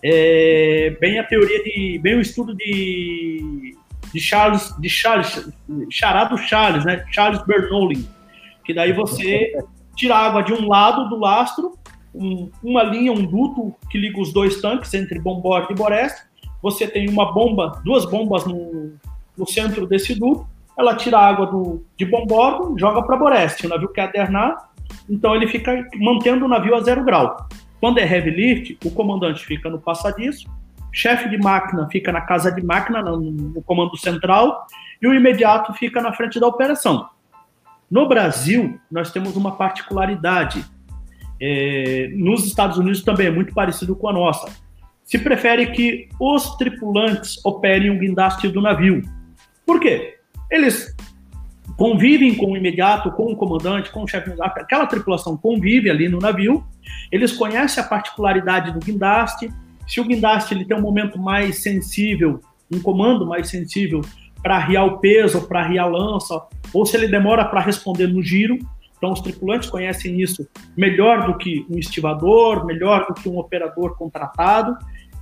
[0.02, 3.76] É, bem a teoria de, bem o estudo de
[4.10, 5.52] de Charles, de Charles,
[5.90, 7.04] charado Charles, né?
[7.10, 8.08] Charles Bernoulli,
[8.64, 9.52] que daí você
[9.94, 11.74] tira a água de um lado do lastro,
[12.14, 16.22] um, uma linha, um duto que liga os dois tanques entre Bombordo e Boreste.
[16.62, 18.94] Você tem uma bomba, duas bombas no,
[19.36, 20.48] no centro desse duto.
[20.76, 23.66] Ela tira a água do, de Bombordo, joga para Boreste.
[23.66, 24.69] O navio quer adernar,
[25.08, 27.48] então ele fica mantendo o navio a zero grau.
[27.80, 30.48] Quando é heavy lift, o comandante fica no passadiço,
[30.92, 34.66] chefe de máquina fica na casa de máquina, no comando central,
[35.00, 37.08] e o imediato fica na frente da operação.
[37.90, 40.64] No Brasil, nós temos uma particularidade.
[41.40, 44.48] É, nos Estados Unidos também é muito parecido com a nossa.
[45.04, 49.02] Se prefere que os tripulantes operem o guindaste do navio.
[49.66, 50.18] Por quê?
[50.50, 50.94] Eles
[51.76, 56.18] convivem com o imediato, com o comandante, com o chefe, aquela tripulação convive ali no
[56.18, 56.64] navio,
[57.10, 59.50] eles conhecem a particularidade do guindaste,
[59.86, 62.40] se o guindaste ele tem um momento mais sensível,
[62.72, 64.00] um comando mais sensível
[64.42, 66.40] para arriar o peso, para arriar a lança,
[66.72, 68.58] ou se ele demora para responder no giro.
[68.96, 73.96] Então, os tripulantes conhecem isso melhor do que um estivador, melhor do que um operador
[73.96, 74.76] contratado,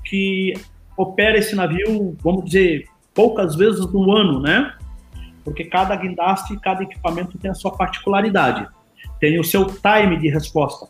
[0.05, 0.53] que
[0.97, 2.85] opera esse navio, vamos dizer,
[3.15, 4.75] poucas vezes no ano, né?
[5.49, 8.67] Porque cada guindaste, cada equipamento tem a sua particularidade,
[9.19, 10.87] tem o seu time de resposta.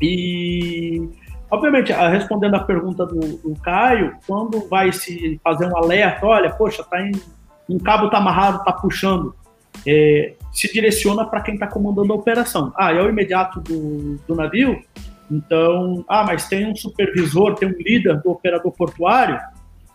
[0.00, 1.08] E
[1.50, 6.84] Obviamente, respondendo a pergunta do, do, Caio, quando vai se fazer um alerta, olha, poxa,
[6.84, 7.10] tá em,
[7.68, 9.34] um cabo está amarrado, está puxando,
[9.84, 12.72] é, se direciona para quem está comandando a operação.
[12.76, 14.80] Ah, é o imediato do, do navio?
[15.28, 19.40] Então, ah, mas tem um supervisor, tem um líder do operador portuário,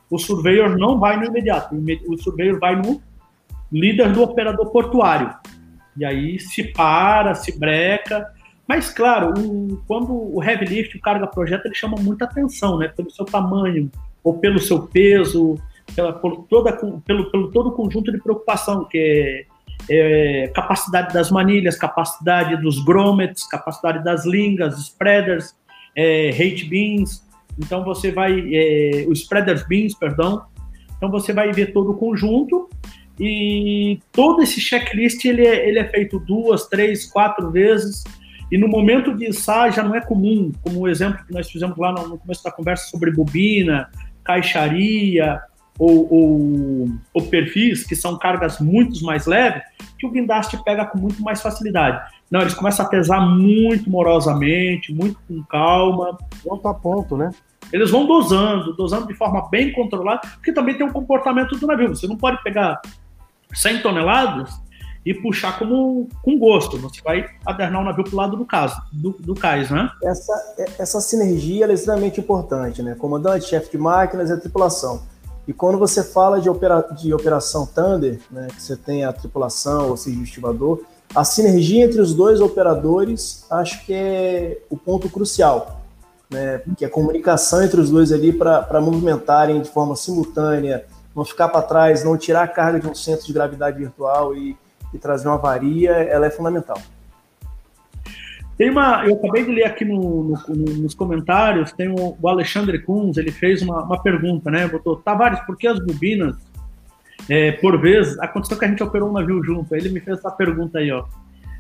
[0.10, 1.74] o surveyor não vai no imediato,
[2.08, 3.02] o surveyor vai no
[3.72, 5.34] líder do operador portuário.
[5.98, 8.34] E aí se para, se breca,
[8.68, 12.88] mas, claro, o, quando o heavy lift, o carga projeto, ele chama muita atenção, né?
[12.88, 13.92] Pelo seu tamanho,
[14.24, 15.56] ou pelo seu peso,
[15.96, 19.46] pela, por toda, pelo, pelo todo o conjunto de preocupação, que
[19.90, 25.56] é, é capacidade das manilhas, capacidade dos grommets, capacidade das lingas, spreaders,
[25.96, 27.24] é, hate beams.
[27.60, 28.44] Então, você vai...
[28.52, 30.44] É, os spreaders beams, perdão.
[30.98, 32.68] Então, você vai ver todo o conjunto
[33.20, 38.04] e todo esse checklist, ele é, ele é feito duas, três, quatro vezes
[38.52, 41.78] e no momento de ensaio já não é comum, como o exemplo que nós fizemos
[41.78, 43.90] lá no, começo da conversa sobre bobina,
[44.24, 45.42] caixaria
[45.78, 49.64] ou, ou, ou perfis, que são cargas muito mais leves,
[49.98, 52.14] que o guindaste pega com muito mais facilidade.
[52.30, 56.18] Não, eles começam a pesar muito morosamente, muito com calma.
[56.44, 57.32] Ponto a ponto, né?
[57.74, 61.90] Eles vão dosando, dosando de forma bem controlada, porque também tem um comportamento do navio.
[61.90, 62.80] Você não pode pegar
[63.54, 64.50] 100 toneladas
[65.06, 66.78] e puxar como, com gosto.
[66.80, 68.48] Você vai adernar o navio para o lado do,
[68.92, 69.90] do, do cais, né?
[70.04, 72.96] Essa, essa sinergia é extremamente importante, né?
[72.96, 75.04] Comandante, chefe de máquinas e a tripulação.
[75.48, 79.90] E quando você fala de, opera, de operação Thunder, né, que você tem a tripulação,
[79.90, 80.82] ou seja, o estivador,
[81.14, 85.82] a sinergia entre os dois operadores acho que é o ponto crucial.
[86.32, 90.84] Né, porque a comunicação entre os dois ali para movimentarem de forma simultânea,
[91.16, 94.58] não ficar para trás, não tirar a carga de um centro de gravidade virtual e
[94.96, 96.82] e trazer uma varia, ela é fundamental.
[98.58, 102.80] Tem uma, eu acabei de ler aqui no, no, nos comentários, tem o, o, Alexandre
[102.80, 104.66] Kunz, ele fez uma, uma pergunta, né?
[104.66, 106.38] Botou, Tavares, por que as bobinas,
[107.30, 110.32] é, por vezes, aconteceu que a gente operou um navio junto, ele me fez essa
[110.32, 111.04] pergunta aí, ó.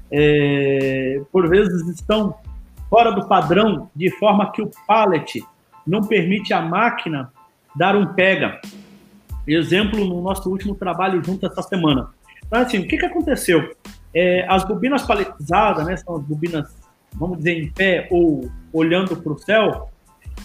[0.09, 2.35] É, por vezes estão
[2.89, 5.43] fora do padrão, de forma que o pallet
[5.85, 7.29] não permite a máquina
[7.75, 8.61] dar um pega.
[9.47, 12.09] Exemplo no nosso último trabalho junto essa semana.
[12.45, 13.75] Então, assim, o que, que aconteceu?
[14.13, 16.75] É, as bobinas paletizadas, né, são as bobinas,
[17.13, 19.89] vamos dizer, em pé ou olhando para o céu,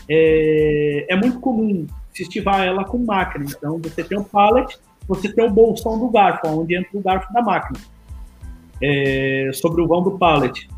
[0.09, 3.47] é, é, muito comum se estivar ela com máquina.
[3.49, 7.33] Então, você tem um pallet, você tem o bolsão do garfo, onde entra o garfo
[7.33, 7.79] da máquina,
[8.83, 10.69] é, sobre o vão do pallet.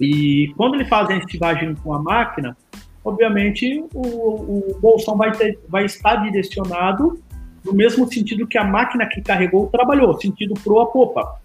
[0.00, 2.56] E quando ele faz a estivagem com a máquina,
[3.04, 7.18] obviamente o, o bolsão vai, ter, vai estar direcionado
[7.66, 11.40] no mesmo sentido que a máquina que carregou trabalhou, sentido proa popa.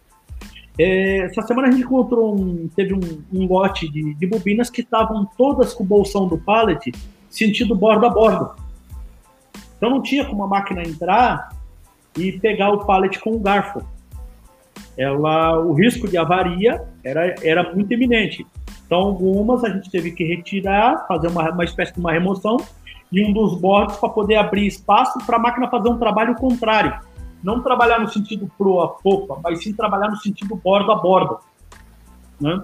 [0.79, 4.81] É, essa semana a gente encontrou um, teve um, um lote de, de, bobinas que
[4.81, 6.91] estavam todas com o bolsão do pallet
[7.29, 8.55] sentido bordo a bordo.
[9.77, 11.49] Então não tinha como a máquina entrar
[12.17, 13.81] e pegar o pallet com o garfo.
[14.97, 18.45] Ela, o risco de avaria era, era muito iminente.
[18.85, 22.57] Então algumas a gente teve que retirar, fazer uma, uma espécie de uma remoção
[23.11, 26.99] e um dos bordos para poder abrir espaço para a máquina fazer um trabalho contrário.
[27.43, 31.39] Não trabalhar no sentido proa, popa, mas sim trabalhar no sentido bordo a bordo.
[32.39, 32.63] Né?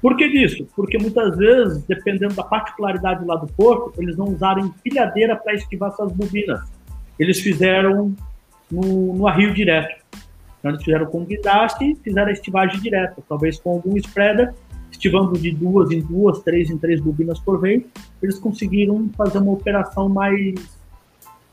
[0.00, 0.66] Por que disso?
[0.74, 5.90] Porque muitas vezes, dependendo da particularidade lá do porto, eles não usaram empilhadeira para esquivar
[5.90, 6.60] essas bobinas.
[7.18, 8.14] Eles fizeram
[8.70, 10.02] no, no arrio direto.
[10.58, 14.54] Então, eles fizeram com guindaste e fizeram a estivagem direta, talvez com algum spreader
[14.90, 17.82] estivando de duas em duas, três em três bobinas por vez,
[18.22, 20.54] eles conseguiram fazer uma operação mais,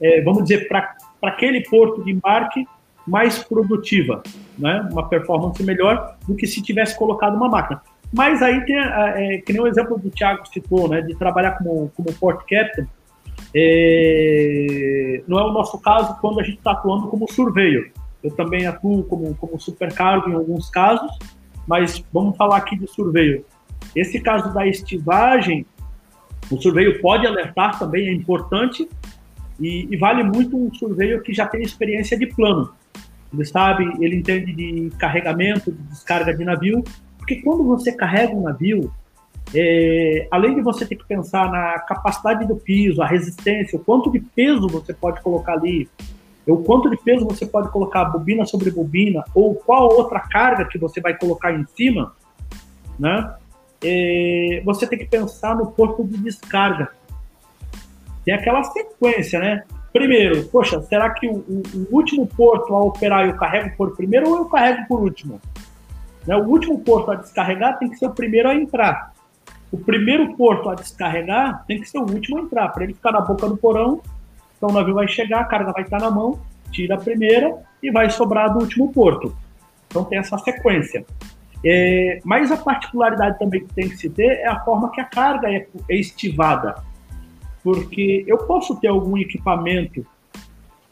[0.01, 2.65] é, vamos dizer, para aquele porto de embarque
[3.05, 4.23] mais produtiva,
[4.57, 4.87] né?
[4.91, 7.81] uma performance melhor do que se tivesse colocado uma máquina.
[8.11, 11.91] Mas aí tem, é, que nem o exemplo do Thiago citou, né, de trabalhar como,
[11.95, 12.87] como port captain,
[13.53, 17.89] é, não é o nosso caso quando a gente está atuando como surveyor.
[18.23, 21.11] Eu também atuo como, como supercargo em alguns casos,
[21.67, 23.43] mas vamos falar aqui de surveyor.
[23.95, 25.65] Esse caso da estivagem,
[26.51, 28.87] o surveyor pode alertar também, é importante,
[29.59, 32.71] e, e vale muito um surveyor que já tem experiência de plano.
[33.33, 36.83] Ele sabe, ele entende de carregamento, de descarga de navio,
[37.17, 38.91] porque quando você carrega um navio,
[39.53, 44.11] é, além de você ter que pensar na capacidade do piso, a resistência, o quanto
[44.11, 45.89] de peso você pode colocar ali,
[46.51, 50.77] o quanto de peso você pode colocar bobina sobre bobina, ou qual outra carga que
[50.77, 52.13] você vai colocar em cima,
[52.99, 53.35] né?
[53.83, 56.89] É, você tem que pensar no porto de descarga.
[58.23, 59.63] Tem aquela sequência, né?
[59.91, 64.29] Primeiro, poxa, será que o, o, o último porto a operar eu carrego por primeiro
[64.29, 65.39] ou eu carrego por último?
[66.27, 66.35] Né?
[66.35, 69.13] O último porto a descarregar tem que ser o primeiro a entrar.
[69.71, 73.11] O primeiro porto a descarregar tem que ser o último a entrar, para ele ficar
[73.11, 74.01] na boca do porão.
[74.57, 76.39] Então o navio vai chegar, a carga vai estar na mão,
[76.71, 79.35] tira a primeira e vai sobrar do último porto.
[79.87, 81.05] Então tem essa sequência.
[81.63, 85.05] É, mas a particularidade também que tem que se ter é a forma que a
[85.05, 86.75] carga é, é estivada.
[87.63, 90.05] Porque eu posso ter algum equipamento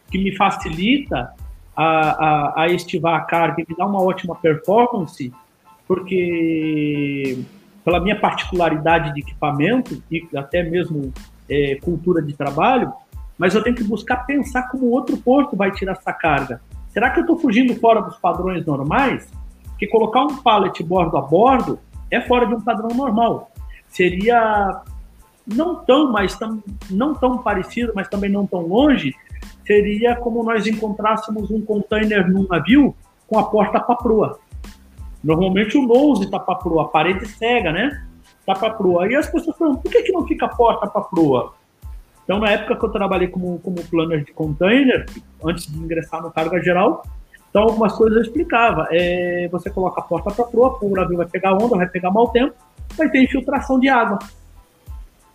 [0.10, 1.34] que me facilita
[1.76, 5.32] a, a, a estivar a carga e me dá uma ótima performance,
[5.88, 7.38] porque
[7.84, 11.14] pela minha particularidade de equipamento e até mesmo
[11.50, 12.92] é, cultura de trabalho,
[13.38, 16.62] mas eu tenho que buscar pensar como outro porto vai tirar essa carga.
[16.90, 19.28] Será que eu estou fugindo fora dos padrões normais?
[19.78, 21.80] que colocar um pallet bordo a bordo
[22.10, 23.52] é fora de um padrão normal.
[23.88, 24.82] Seria
[25.46, 29.14] não tão, mas tam, não tão parecido, mas também não tão longe,
[29.66, 32.96] seria como nós encontrássemos um container num navio
[33.28, 34.40] com a porta para proa.
[35.24, 38.06] Normalmente o nose está para proa, a parede cega, né?
[38.40, 39.08] Está para proa.
[39.08, 41.54] E as pessoas falam, por que, que não fica a porta para proa?
[42.24, 45.06] Então, na época que eu trabalhei como, como planner de container,
[45.44, 47.04] antes de ingressar no carga geral,
[47.54, 48.88] então, algumas coisas eu explicava.
[48.90, 52.30] É, você coloca a porta para proa, o navio vai pegar onda, vai pegar mau
[52.30, 52.56] tempo,
[52.98, 54.18] vai ter infiltração de água.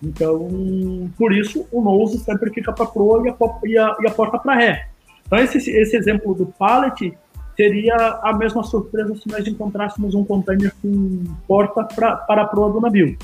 [0.02, 4.10] Então, por isso, o nose sempre fica para proa e a, e a, e a
[4.10, 4.88] porta para ré.
[5.24, 7.16] Então, esse, esse exemplo do pallet
[7.56, 12.72] seria a mesma surpresa se nós encontrássemos um container com porta pra, para a proa
[12.72, 13.16] do navio.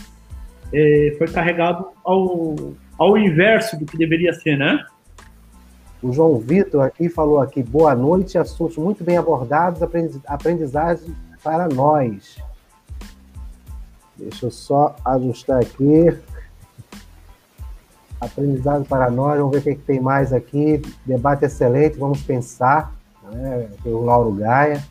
[0.73, 2.55] É, foi carregado ao,
[2.99, 4.85] ao inverso do que deveria ser, né?
[6.03, 9.81] O João Vitor aqui falou aqui, boa noite, assuntos muito bem abordados,
[10.27, 12.37] aprendizagem para nós.
[14.17, 16.17] Deixa eu só ajustar aqui.
[18.21, 20.81] Aprendizado para nós, vamos ver o que, é que tem mais aqui.
[21.05, 22.95] Debate excelente, vamos pensar.
[23.33, 23.69] Né?
[23.85, 24.85] O Lauro Gaia.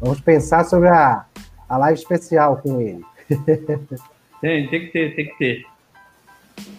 [0.00, 1.24] Vamos pensar sobre a,
[1.68, 3.04] a live especial com ele.
[4.40, 5.73] Tem, tem que ter, tem que ter.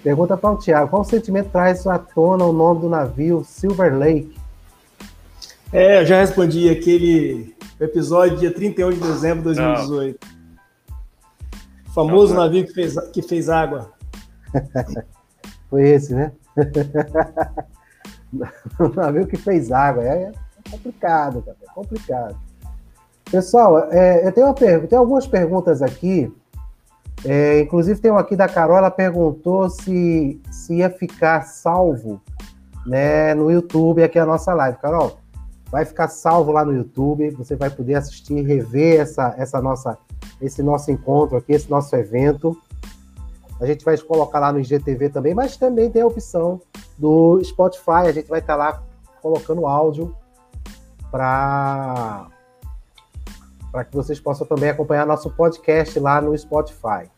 [0.03, 4.35] Pergunta para o Thiago: qual sentimento traz à tona o nome do navio Silver Lake?
[5.73, 10.19] É, eu já respondi aquele episódio dia 31 de dezembro de 2018.
[10.21, 10.35] Não.
[11.93, 12.45] Famoso não, não.
[12.45, 13.91] navio que fez, que fez água.
[15.69, 16.31] Foi esse, né?
[18.79, 20.03] o navio que fez água.
[20.03, 21.57] É, é complicado, cara.
[21.61, 22.37] É complicado.
[23.31, 26.31] Pessoal, é, eu tenho, uma pergunta, tem algumas perguntas aqui
[27.27, 32.21] é, inclusive tem um aqui da Carol, ela perguntou se, se ia ficar salvo
[32.85, 34.77] né, no YouTube aqui a nossa live.
[34.77, 35.17] Carol,
[35.71, 39.97] vai ficar salvo lá no YouTube, você vai poder assistir, rever essa, essa nossa,
[40.39, 42.55] esse nosso encontro aqui, esse nosso evento.
[43.59, 46.61] A gente vai colocar lá no IGTV também, mas também tem a opção
[46.95, 48.83] do Spotify, a gente vai estar lá
[49.19, 50.15] colocando áudio
[51.09, 52.27] para
[53.75, 57.09] para que vocês possam também acompanhar nosso podcast lá no Spotify.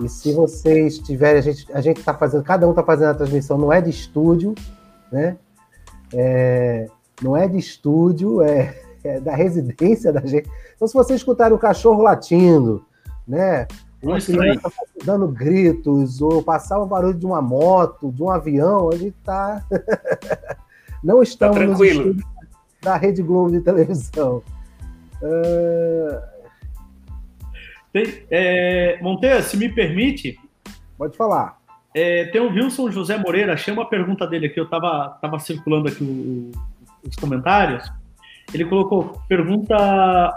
[0.00, 3.14] E se vocês tiverem, a gente a gente está fazendo, cada um está fazendo a
[3.14, 4.54] transmissão, não é de estúdio,
[5.12, 5.36] né?
[6.14, 6.88] É,
[7.20, 8.74] não é de estúdio, é,
[9.04, 10.48] é, da residência da gente.
[10.74, 12.82] Então, se vocês escutarem o cachorro latindo,
[13.28, 13.66] né?
[14.02, 14.72] Uma criança
[15.04, 19.62] dando gritos, ou passar o barulho de uma moto, de um avião, a gente está.
[21.04, 22.16] não tá estamos tá tranquilo.
[22.80, 24.42] da Rede Globo de televisão.
[25.22, 26.32] Uh...
[27.92, 30.38] Tem, é, Monteiro, se me permite.
[30.96, 31.58] Pode falar.
[31.94, 35.88] É, tem o Wilson José Moreira, achei uma pergunta dele aqui, eu estava tava circulando
[35.88, 36.50] aqui o,
[37.06, 37.90] os comentários.
[38.52, 39.76] Ele colocou, pergunta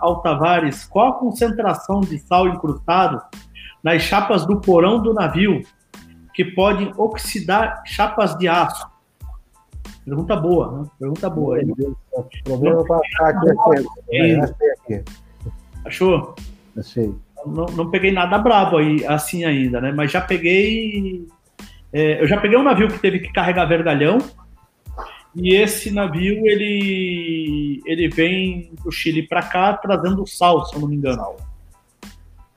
[0.02, 3.22] ao Tavares, qual a concentração de sal incrustado
[3.82, 5.62] nas chapas do porão do navio
[6.34, 8.86] que podem oxidar chapas de aço?
[10.06, 10.90] Pergunta boa, né?
[11.00, 11.60] Pergunta boa.
[11.60, 11.72] Ele...
[11.72, 13.50] O problema para achar aqui
[14.12, 15.04] é, é, aqui.
[15.84, 16.36] Achou?
[16.78, 17.12] Achei.
[17.46, 19.92] não, não peguei nada brabo aí, assim ainda, né?
[19.92, 21.28] Mas já peguei.
[21.92, 24.20] É, eu já peguei um navio que teve que carregar vergalhão.
[25.36, 30.88] E esse navio ele ele vem do Chile para cá trazendo sal, se eu não
[30.88, 31.36] me engano.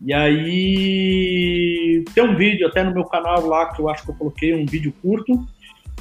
[0.01, 4.15] E aí tem um vídeo até no meu canal lá que eu acho que eu
[4.15, 5.45] coloquei um vídeo curto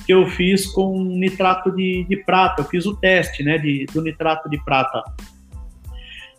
[0.08, 2.62] que eu fiz com nitrato de, de prata.
[2.62, 5.04] Eu fiz o teste, né, de, do nitrato de prata.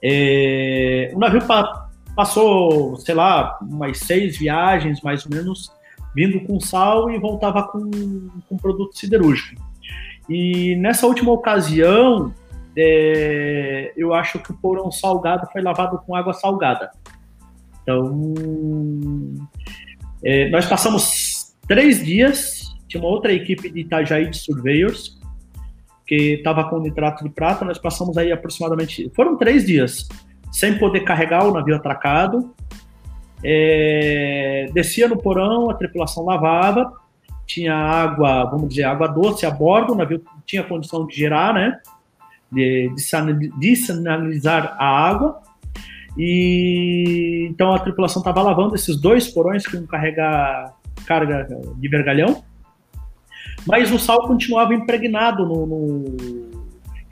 [0.03, 5.71] É, o navio pa, passou, sei lá, umas seis viagens mais ou menos,
[6.17, 7.91] vindo com sal e voltava com,
[8.49, 9.63] com produto siderúrgico.
[10.31, 12.33] E nessa última ocasião,
[12.75, 16.91] é, eu acho que o porão salgado foi lavado com água salgada.
[17.83, 18.33] Então,
[20.25, 22.58] é, nós passamos três dias,
[22.89, 25.19] tinha uma outra equipe de Itajaí de Surveyors,
[26.07, 30.09] que estava com nitrato de prata, nós passamos aí aproximadamente, foram três dias,
[30.51, 32.55] sem poder carregar o navio atracado,
[33.45, 36.93] é, descia no porão, a tripulação lavava,
[37.47, 41.79] tinha água, vamos dizer, água doce a bordo, o navio tinha condição de gerar, né,
[42.51, 42.91] de,
[43.59, 45.41] de, sanalizar a água,
[46.17, 50.75] e então a tripulação estava lavando esses dois porões que iam carregar
[51.07, 51.47] carga
[51.77, 52.43] de vergalhão,
[53.69, 56.05] mas o sal continuava impregnado no, no,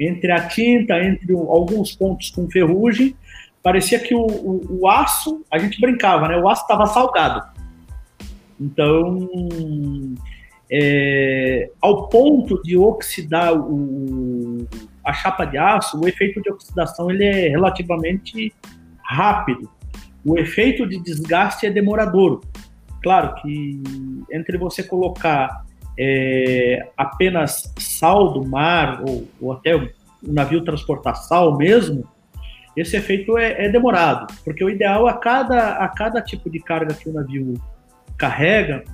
[0.01, 3.15] entre a tinta, entre o, alguns pontos com ferrugem.
[3.62, 6.39] Parecia que o, o, o, aço, a gente brincava, né?
[6.39, 7.43] O aço estava salgado.
[8.59, 9.28] Então,
[10.73, 14.66] é, ao ponto de oxidar o,
[15.05, 18.51] a chapa de aço, o efeito de oxidação ele é relativamente
[19.03, 19.69] rápido.
[20.24, 22.41] O efeito de desgaste é demoradouro.
[23.03, 23.83] Claro que
[24.33, 25.66] entre você colocar
[25.98, 29.89] é, apenas sal do mar ou, ou até o
[30.23, 32.06] navio transportar sal mesmo,
[32.77, 36.94] esse efeito é, é, demorado, porque o ideal a cada, a cada tipo de carga
[36.94, 37.55] que o navio
[38.18, 38.85] carrega,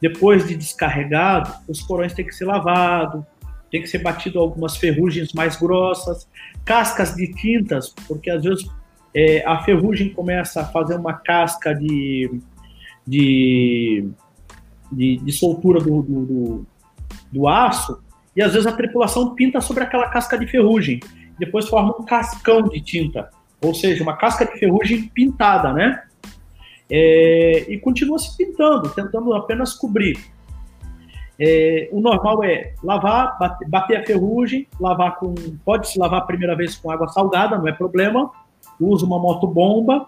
[0.00, 3.24] depois de descarregado, os porões têm que ser lavados,
[3.70, 6.28] tem que ser batido algumas ferrugens mais grossas,
[6.64, 8.68] cascas de tintas, porque às vezes
[9.14, 12.40] é, a ferrugem começa a fazer uma casca de,
[13.06, 14.08] de,
[14.90, 16.66] de, de soltura do, do, do,
[17.32, 18.00] do, aço,
[18.34, 21.00] e às vezes a tripulação pinta sobre aquela casca de ferrugem,
[21.38, 23.30] depois forma um cascão de tinta,
[23.62, 26.02] ou seja, uma casca de ferrugem pintada, né?
[26.92, 30.18] É, e continua se pintando, tentando apenas cobrir.
[31.38, 33.38] É, o normal é lavar,
[33.68, 35.34] bater, a ferrugem, lavar com.
[35.64, 38.30] Pode se lavar a primeira vez com água salgada, não é problema
[38.80, 40.06] usa uma motobomba,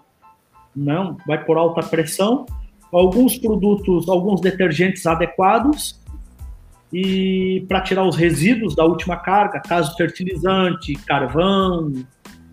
[0.75, 2.45] não, vai por alta pressão,
[2.93, 6.01] alguns produtos, alguns detergentes adequados
[6.91, 11.91] e para tirar os resíduos da última carga, caso fertilizante, carvão,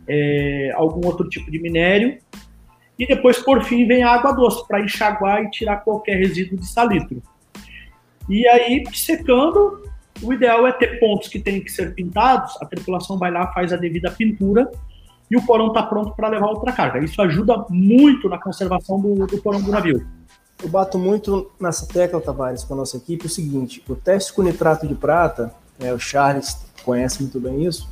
[0.08, 2.18] é, algum outro tipo de minério.
[2.98, 6.66] E depois, por fim, vem a água doce para enxaguar e tirar qualquer resíduo de
[6.66, 7.22] salitro.
[8.28, 9.82] E aí, secando,
[10.22, 13.72] o ideal é ter pontos que têm que ser pintados, a tripulação vai lá, faz
[13.72, 14.70] a devida pintura
[15.30, 16.98] e o porão está pronto para levar outra carga.
[16.98, 20.19] Isso ajuda muito na conservação do, do porão do navio.
[20.62, 24.42] Eu bato muito nessa tecla, Tavares, com a nossa equipe, o seguinte: o teste com
[24.42, 27.88] nitrato de prata, é, o Charles conhece muito bem isso,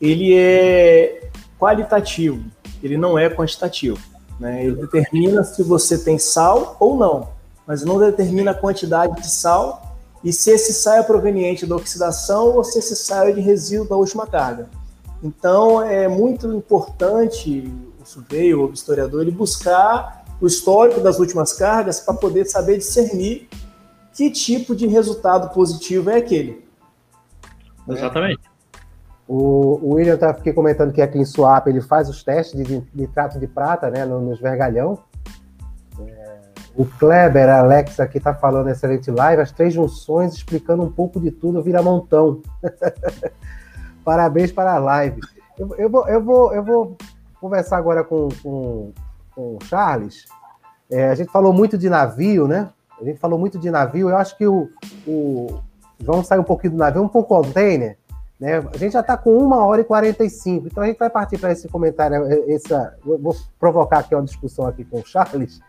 [0.00, 1.28] ele é
[1.58, 2.44] qualitativo,
[2.82, 3.98] ele não é quantitativo.
[4.38, 4.64] Né?
[4.64, 7.28] Ele determina se você tem sal ou não,
[7.66, 12.56] mas não determina a quantidade de sal e se esse sal é proveniente da oxidação
[12.56, 14.68] ou se esse sal é de resíduo da última carga.
[15.22, 22.00] Então, é muito importante o surveio, o historiador, ele buscar o histórico das últimas cargas
[22.00, 23.48] para poder saber discernir
[24.12, 26.66] que tipo de resultado positivo é aquele.
[27.88, 28.40] Exatamente.
[29.28, 32.82] O, o William tá aqui comentando que aqui em Swap ele faz os testes de
[32.92, 34.98] nitrato de prata né, nos vergalhão.
[36.00, 36.40] É,
[36.74, 41.20] o Kleber, a Alex aqui está falando excelente live, as três junções explicando um pouco
[41.20, 42.42] de tudo, vira montão.
[44.04, 45.20] Parabéns para a live.
[45.56, 46.96] Eu, eu, vou, eu, vou, eu vou
[47.40, 48.92] conversar agora com, com,
[49.34, 50.24] com o Charles.
[50.90, 52.70] É, a gente falou muito de navio, né?
[53.00, 54.10] A gente falou muito de navio.
[54.10, 54.68] Eu acho que o,
[55.06, 55.60] o
[55.98, 57.96] vamos sair um pouquinho do navio, um pouco container.
[58.38, 58.58] Né?
[58.58, 61.52] A gente já está com 1 hora e 45, então a gente vai partir para
[61.52, 62.24] esse comentário.
[62.26, 65.60] É, essa, vou provocar aqui uma discussão aqui com o Charles,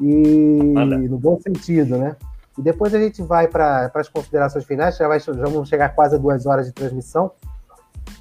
[0.00, 0.74] e
[1.08, 2.16] no bom sentido, né?
[2.58, 6.16] E depois a gente vai para as considerações finais, já, vai, já vamos chegar quase
[6.16, 7.30] a duas horas de transmissão.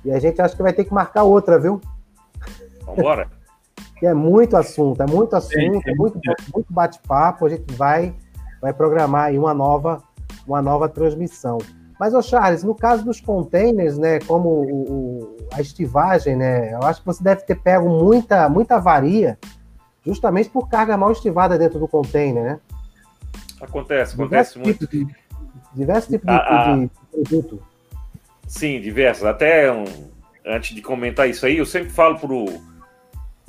[0.05, 1.81] E a gente acha que vai ter que marcar outra, viu?
[2.85, 3.27] Vambora.
[3.97, 6.19] que é muito assunto, é muito assunto, é muito,
[6.53, 7.45] muito bate-papo.
[7.45, 8.15] A gente vai,
[8.61, 10.01] vai programar aí uma nova,
[10.47, 11.57] uma nova transmissão.
[11.99, 17.01] Mas, ô Charles, no caso dos containers, né, como o, a estivagem, né, eu acho
[17.01, 19.37] que você deve ter pego muita, muita avaria
[20.05, 22.59] justamente por carga mal estivada dentro do container, né?
[23.61, 24.87] Acontece, acontece diversos muito.
[24.87, 25.15] Tipos de,
[25.75, 27.61] diversos tipos a, de, de, produto.
[28.47, 29.25] Sim, diversos.
[29.25, 29.83] Até um,
[30.45, 32.33] antes de comentar isso aí, eu sempre falo para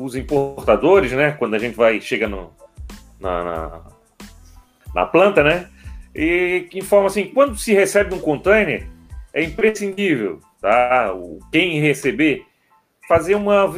[0.01, 1.33] os importadores, né?
[1.33, 2.51] Quando a gente vai, chega no,
[3.21, 3.81] na, na,
[4.95, 5.69] na planta, né?
[6.15, 8.89] E que informa assim, quando se recebe um container,
[9.33, 11.13] é imprescindível, tá?
[11.15, 12.47] O, quem receber,
[13.07, 13.71] fazer uma,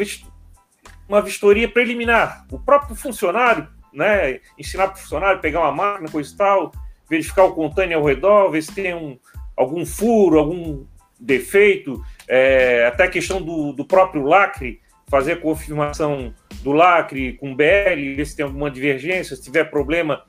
[1.08, 2.46] uma vistoria preliminar.
[2.50, 4.40] O próprio funcionário, né?
[4.56, 6.72] Ensinar para o funcionário pegar uma máquina, coisa e tal,
[7.10, 9.18] verificar o container ao redor, ver se tem um,
[9.56, 10.86] algum furo, algum
[11.18, 14.80] defeito, é, até a questão do, do próprio lacre,
[15.12, 16.32] fazer confirmação
[16.62, 20.24] do lacre com BL, ver se tem alguma divergência, se tiver problema,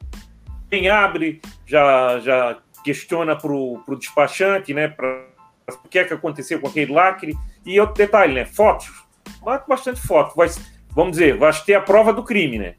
[0.69, 5.25] quem abre já, já questiona para o despachante, né, para
[5.85, 7.33] o que é que aconteceu com aquele lacre.
[7.65, 8.91] E outro detalhe, né, fotos,
[9.65, 10.49] bastante foto, vai,
[10.89, 12.75] vamos dizer, vai ter a prova do crime, né.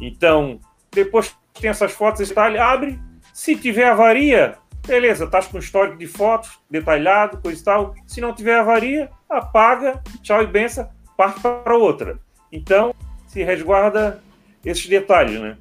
[0.00, 0.58] Então,
[0.90, 2.98] depois tem essas fotos, detalhe, abre,
[3.34, 4.56] se tiver avaria,
[4.86, 7.94] beleza, tá com histórico de fotos, detalhado, coisa e tal.
[8.06, 10.88] Se não tiver avaria, apaga, tchau e benção,
[11.18, 12.20] parte para outra.
[12.52, 12.94] Então,
[13.26, 14.22] se resguarda
[14.64, 15.56] esses detalhes, né?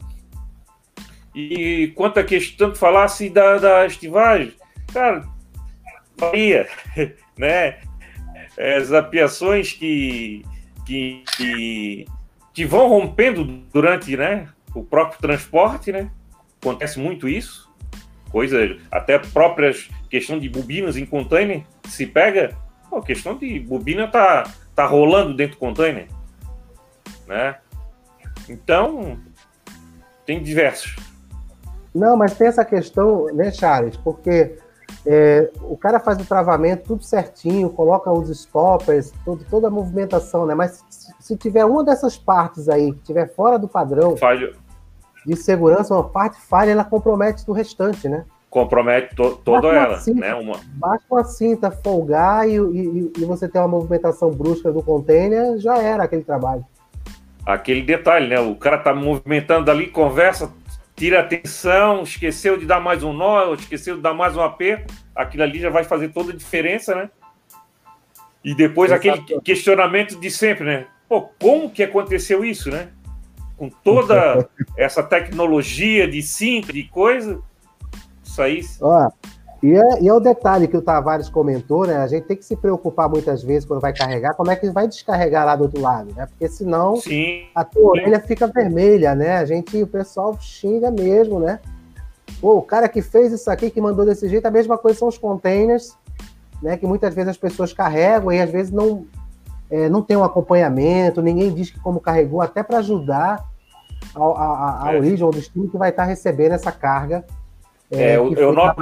[1.34, 4.54] E quanto a questão que falasse da, da estivagem,
[4.94, 5.28] cara,
[6.16, 6.70] varia,
[7.36, 7.80] né?
[8.78, 10.46] As apiações que,
[10.86, 12.06] que, que,
[12.54, 16.10] que, vão rompendo durante né, o próprio transporte, né?
[16.62, 17.68] Acontece muito isso.
[18.32, 22.56] Coisa, até próprias questão de bobinas em container, se pega,
[22.92, 26.08] a questão de bobina tá, tá rolando dentro do container,
[27.28, 27.58] né?
[28.50, 29.18] Então,
[30.26, 30.96] tem diversos.
[31.94, 33.98] Não, mas tem essa questão, né, Charles?
[33.98, 34.58] Porque
[35.06, 40.46] é, o cara faz o travamento tudo certinho, coloca os stoppers, todo, toda a movimentação,
[40.46, 40.54] né?
[40.54, 44.56] Mas se, se, tiver uma dessas partes aí que estiver fora do padrão Falho.
[45.26, 48.26] de segurança, uma parte falha, ela compromete o restante, né?
[48.50, 50.34] Compromete to, toda ela, cinta, né?
[50.34, 50.60] Uma...
[50.74, 55.78] Basta uma cinta folgar e, e, e você ter uma movimentação brusca do container, já
[55.78, 56.66] era aquele trabalho.
[57.46, 58.40] Aquele detalhe, né?
[58.40, 60.52] O cara tá movimentando ali, conversa,
[60.96, 65.44] tira atenção, esqueceu de dar mais um nó, esqueceu de dar mais um aperto, aquilo
[65.44, 67.10] ali já vai fazer toda a diferença, né?
[68.44, 69.10] E depois Exato.
[69.10, 70.88] aquele questionamento de sempre, né?
[71.08, 72.90] Pô, como que aconteceu isso, né?
[73.56, 77.42] Com toda essa tecnologia de cinta, de coisa,
[78.38, 78.62] isso aí.
[78.82, 79.10] Ó,
[79.62, 81.98] e é, e é, o detalhe que o Tavares comentou, né?
[81.98, 84.88] A gente tem que se preocupar muitas vezes quando vai carregar, como é que vai
[84.88, 86.28] descarregar lá do outro lado, né?
[86.28, 87.46] Porque senão Sim.
[87.56, 89.38] a tua orelha fica vermelha, né?
[89.38, 91.60] A gente, o pessoal xinga mesmo, né?
[92.40, 95.08] Pô, o cara que fez isso aqui, que mandou desse jeito, a mesma coisa são
[95.08, 95.96] os containers,
[96.62, 96.78] né?
[96.78, 99.08] Que muitas vezes as pessoas carregam e às vezes não,
[99.72, 103.44] é, não tem um acompanhamento, ninguém diz que como carregou, até para ajudar
[104.16, 104.98] a, a, a, é.
[104.98, 107.26] origem ou o destino que vai estar recebendo essa carga.
[107.92, 108.82] É, é eu, eu noto,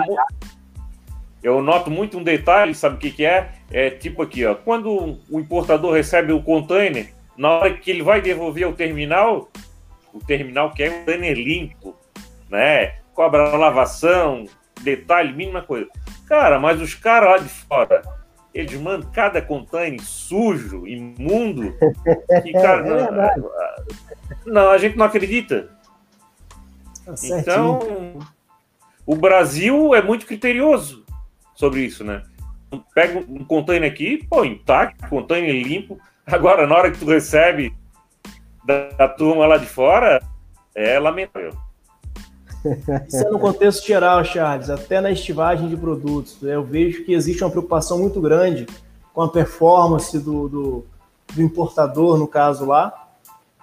[1.44, 3.52] eu noto muito um detalhe, sabe o que, que é?
[3.72, 4.56] É tipo aqui, ó.
[4.56, 9.50] Quando o importador recebe o container, na hora que ele vai devolver ao terminal,
[10.14, 11.96] o terminal quer um container limpo,
[12.50, 12.96] né?
[13.14, 14.46] Cobra lavação,
[14.82, 15.88] detalhe, mínima coisa.
[16.28, 18.02] Cara, mas os caras lá de fora,
[18.54, 21.76] eles mandam cada container sujo, imundo,
[22.42, 23.52] que, cara, é não,
[24.46, 25.70] não, a gente não acredita.
[27.06, 28.20] Tá então,
[29.06, 31.06] o Brasil é muito criterioso
[31.54, 32.24] sobre isso, né?
[32.94, 36.00] Pega um container aqui, pô, intacto, container limpo.
[36.26, 37.74] Agora, na hora que tu recebe
[38.66, 40.22] da, da turma lá de fora,
[40.74, 41.54] é lamentável.
[43.08, 46.42] Isso é no contexto geral, Charles, até na estivagem de produtos.
[46.42, 48.66] Eu vejo que existe uma preocupação muito grande
[49.14, 50.86] com a performance do, do,
[51.34, 53.08] do importador, no caso lá,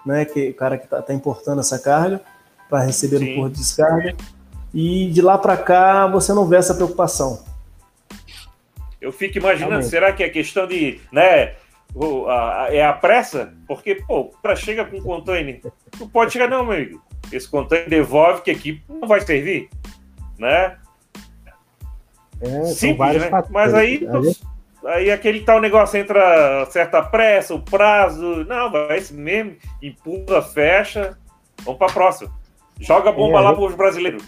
[0.05, 2.21] né, que o cara que está tá importando essa carga
[2.69, 3.29] para receber Sim.
[3.29, 4.15] no porto de descarga.
[4.73, 7.43] E de lá para cá você não vê essa preocupação.
[8.99, 9.89] Eu fico imaginando, Realmente.
[9.89, 11.55] será que é questão de, né,
[12.69, 13.53] é a pressa?
[13.67, 17.01] Porque, pô, para chega com um container, tu pode chegar, não, meu amigo,
[17.31, 19.69] esse container devolve que aqui não vai servir,
[20.39, 20.77] né?
[22.41, 23.29] É, Simples, né?
[23.29, 23.51] Fatores.
[23.51, 24.07] Mas aí,
[24.85, 31.17] aí aquele tal negócio entra certa pressa, o prazo, não, vai esse mesmo, empurra, fecha,
[31.63, 32.31] vamos para a próxima.
[32.79, 34.23] Joga a bomba é, lá para os brasileiros.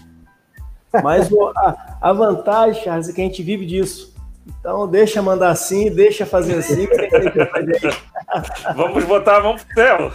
[1.03, 4.13] Mas a, a vantagem, Charles, é que a gente vive disso.
[4.47, 6.87] Então deixa mandar assim, deixa fazer assim.
[8.75, 10.11] Vamos botar a mão pro céu.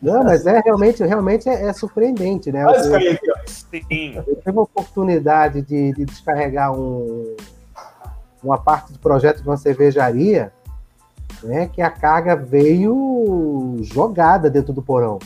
[0.00, 2.62] Não, mas é realmente, realmente é, é surpreendente, né?
[2.62, 3.00] Eu, eu,
[4.26, 7.34] eu tive a oportunidade de, de, descarregar um,
[8.42, 10.52] uma parte do projeto de uma cervejaria,
[11.42, 11.68] né?
[11.72, 15.18] Que a carga veio jogada dentro do porão.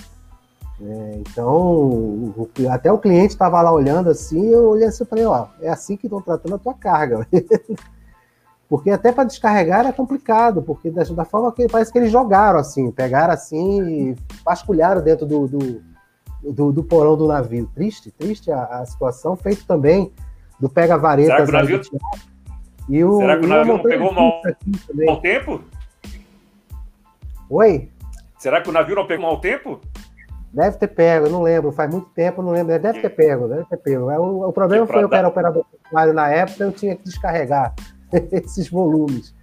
[0.83, 2.35] É, então,
[2.71, 5.97] até o cliente estava lá olhando assim, eu olhei assim e falei, ó, é assim
[5.97, 7.27] que estão tratando a tua carga.
[8.67, 12.59] porque até para descarregar era complicado, porque da, da, forma que parece que eles jogaram
[12.59, 15.83] assim, pegaram assim e vasculharam dentro do, do,
[16.43, 17.69] do, do porão do navio.
[17.75, 20.11] Triste, triste a, a situação, feito também
[20.59, 21.47] do pega-varetas.
[21.47, 22.01] Será que o navio,
[22.89, 24.43] e o, Será que o navio não pegou mal,
[25.05, 25.63] mau tempo?
[27.51, 27.91] Oi?
[28.39, 29.81] Será que o navio não pegou mau tempo?
[30.53, 32.79] Deve ter pego, não lembro, faz muito tempo, não lembro.
[32.79, 34.11] Deve ter pego, deve ter pego.
[34.11, 35.65] É, o, o problema foi que eu era operador
[36.15, 37.75] na época, eu tinha que descarregar
[38.33, 39.35] esses volumes.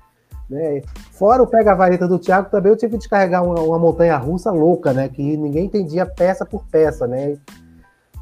[0.49, 0.81] Né?
[1.11, 4.93] Fora o pega-vareta do Thiago, também eu tive que descarregar uma, uma, montanha russa louca,
[4.93, 5.09] né?
[5.09, 7.37] Que ninguém entendia peça por peça, né?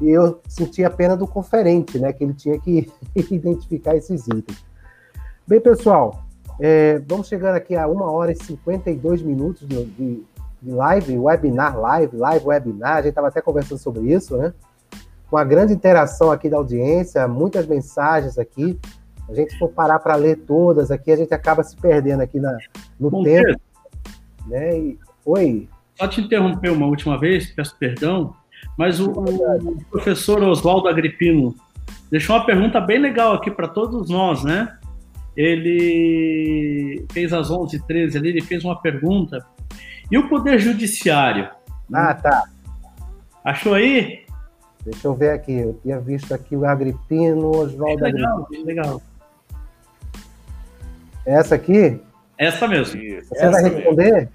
[0.00, 2.12] E eu sentia a pena do conferente, né?
[2.12, 2.90] Que ele tinha que
[3.30, 4.64] identificar esses itens.
[5.46, 6.24] Bem, pessoal,
[6.60, 10.24] é, vamos chegando aqui a uma hora e 52 minutos de, de
[10.66, 14.52] live, webinar live, live webinar, a gente estava até conversando sobre isso, né?
[15.28, 18.78] Com a grande interação aqui da audiência, muitas mensagens aqui.
[19.28, 22.56] A gente for parar para ler todas aqui, a gente acaba se perdendo aqui na,
[22.98, 23.46] no Bom, tempo.
[23.46, 23.60] Pedro,
[24.46, 24.78] né?
[24.78, 25.68] E, oi.
[25.96, 28.34] Só te interromper uma última vez, peço perdão,
[28.76, 31.54] mas o, o professor Oswaldo Agripino
[32.10, 34.76] deixou uma pergunta bem legal aqui para todos nós, né?
[35.36, 39.44] Ele fez às 11h13 ali, ele fez uma pergunta
[40.10, 41.48] e o Poder Judiciário?
[41.92, 42.44] Ah, tá.
[43.44, 44.24] Achou aí?
[44.84, 45.52] Deixa eu ver aqui.
[45.52, 48.64] Eu tinha visto aqui o Agripino, Oswaldo Legal, Agripino.
[48.64, 49.02] legal.
[51.24, 52.00] Essa aqui?
[52.38, 53.00] Essa mesmo.
[53.00, 54.12] Você Essa vai responder?
[54.12, 54.30] Mesmo.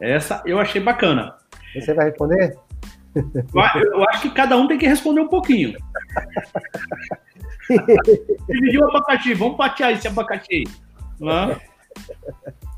[0.00, 1.34] Essa eu achei bacana.
[1.74, 2.58] Você vai responder?
[3.14, 5.76] Eu acho que cada um tem que responder um pouquinho.
[8.48, 10.64] Dividiu o abacaxi, vamos patear esse abacaxi.
[11.20, 11.60] Né?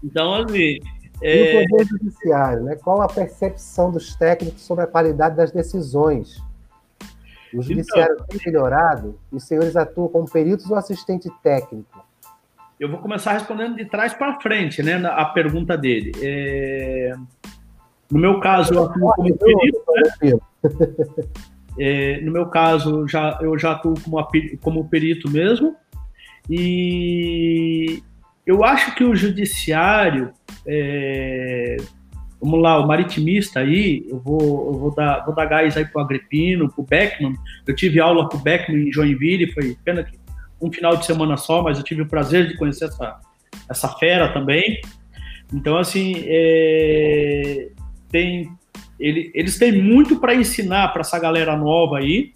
[0.03, 0.79] Então, assim,
[1.25, 1.63] é...
[1.63, 2.77] E o Poder Judiciário, né?
[2.77, 6.39] qual a percepção dos técnicos sobre a qualidade das decisões?
[7.53, 9.19] O então- Judiciário então, tem melhorado?
[9.33, 12.05] Os senhores atuam como peritos ou assistente técnico?
[12.79, 14.97] Eu vou começar respondendo de trás para frente, né?
[15.07, 16.13] A pergunta dele.
[16.21, 17.15] É...
[18.11, 19.83] No meu caso, eu atuo como perito.
[20.23, 20.39] Né?
[21.77, 24.25] É, no meu caso, já, eu já atuo como,
[24.63, 25.77] como perito mesmo.
[26.49, 28.01] E
[28.47, 30.33] eu acho que o judiciário,
[30.67, 31.77] é,
[32.41, 36.03] vamos lá, o maritimista aí, eu vou, eu vou, dar, vou dar gás aí pro
[36.03, 37.35] Agripino, pro Beckman.
[37.67, 40.19] Eu tive aula com o Beckman em Joinville, foi pena que
[40.61, 43.21] um final de semana só, mas eu tive o prazer de conhecer essa,
[43.69, 44.81] essa fera também.
[45.53, 47.69] Então, assim, é,
[48.11, 48.51] tem,
[49.01, 52.33] ele, eles têm muito para ensinar para essa galera nova aí,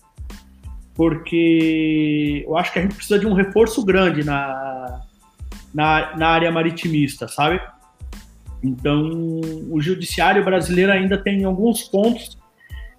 [0.95, 5.03] porque eu acho que a gente precisa de um reforço grande na,
[5.73, 7.61] na, na área maritimista, sabe?
[8.63, 9.11] Então,
[9.71, 12.37] o judiciário brasileiro ainda tem alguns pontos,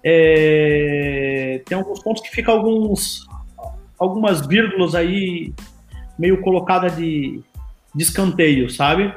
[0.02, 3.26] é, tem alguns pontos que fica alguns,
[3.98, 5.52] algumas vírgulas aí
[6.18, 7.42] meio colocada de,
[7.94, 9.14] de escanteio, sabe?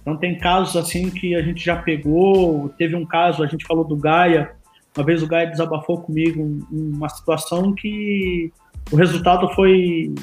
[0.00, 3.84] Então tem casos assim que a gente já pegou, teve um caso, a gente falou
[3.84, 4.52] do Gaia,
[4.96, 8.52] uma vez o Gaia desabafou comigo uma situação que
[8.92, 10.14] o resultado foi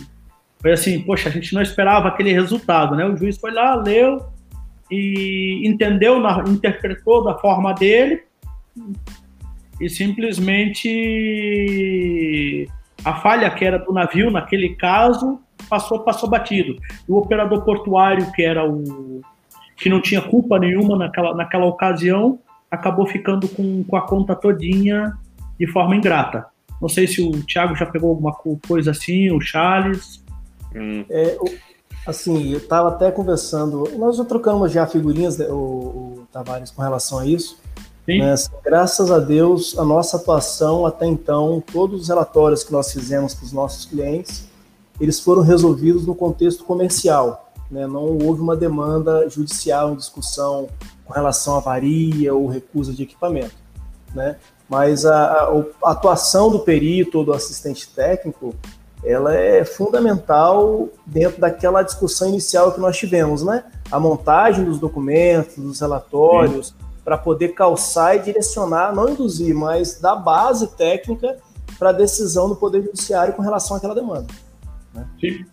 [0.62, 3.06] foi assim, poxa, a gente não esperava aquele resultado, né?
[3.06, 4.24] O juiz foi lá, leu
[4.90, 8.22] e entendeu, interpretou da forma dele
[9.80, 10.88] e simplesmente
[13.04, 15.40] a falha que era do navio naquele caso
[15.70, 16.76] passou passou batido.
[17.08, 19.22] O operador portuário que era o
[19.76, 22.38] que não tinha culpa nenhuma naquela, naquela ocasião
[22.70, 25.14] acabou ficando com, com a conta todinha
[25.60, 26.46] de forma ingrata.
[26.80, 28.34] Não sei se o Thiago já pegou alguma
[28.68, 30.20] coisa assim, o Charles.
[30.76, 31.06] Hum.
[31.10, 31.38] É,
[32.06, 36.81] assim, eu estava até conversando, nós já trocamos já figurinhas, né, o, o Tavares, com
[36.81, 37.57] relação a isso.
[38.07, 42.91] Né, assim, graças a Deus, a nossa atuação até então, todos os relatórios que nós
[42.91, 44.49] fizemos para os nossos clientes,
[44.99, 47.52] eles foram resolvidos no contexto comercial.
[47.69, 50.68] Né, não houve uma demanda judicial em discussão
[51.06, 53.56] com relação à avaria ou recusa de equipamento.
[54.14, 54.35] Né?
[54.68, 58.53] Mas a, a, a atuação do perito ou do assistente técnico,
[59.03, 63.64] ela é fundamental dentro daquela discussão inicial que nós tivemos, né?
[63.91, 70.15] A montagem dos documentos, dos relatórios, para poder calçar e direcionar, não induzir, mas dar
[70.15, 71.38] base técnica
[71.80, 74.28] para a decisão do Poder Judiciário com relação àquela demanda.
[74.94, 75.07] Né?
[75.19, 75.45] Sim.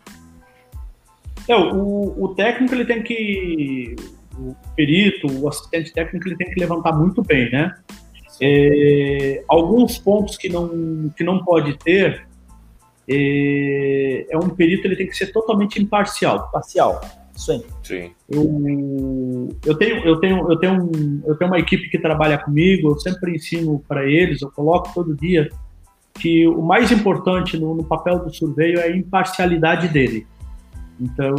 [1.49, 3.97] É, o, o técnico ele tem que.
[4.39, 7.75] O perito, o assistente técnico, ele tem que levantar muito bem, né?
[8.41, 12.28] É, alguns pontos que não, que não pode ter
[13.09, 16.51] é, é um perito ele tem que ser totalmente imparcial.
[16.51, 17.01] Parcial.
[17.83, 18.11] Sim.
[18.29, 22.37] O, eu, eu, tenho, eu, tenho, eu, tenho um, eu tenho uma equipe que trabalha
[22.37, 25.49] comigo, eu sempre ensino para eles, eu coloco todo dia
[26.15, 30.27] que o mais importante no, no papel do surveio é a imparcialidade dele.
[31.01, 31.37] Então,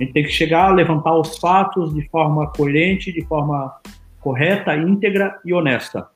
[0.00, 3.70] a gente tem que chegar a levantar os fatos de forma coerente, de forma
[4.20, 6.08] correta, íntegra e honesta.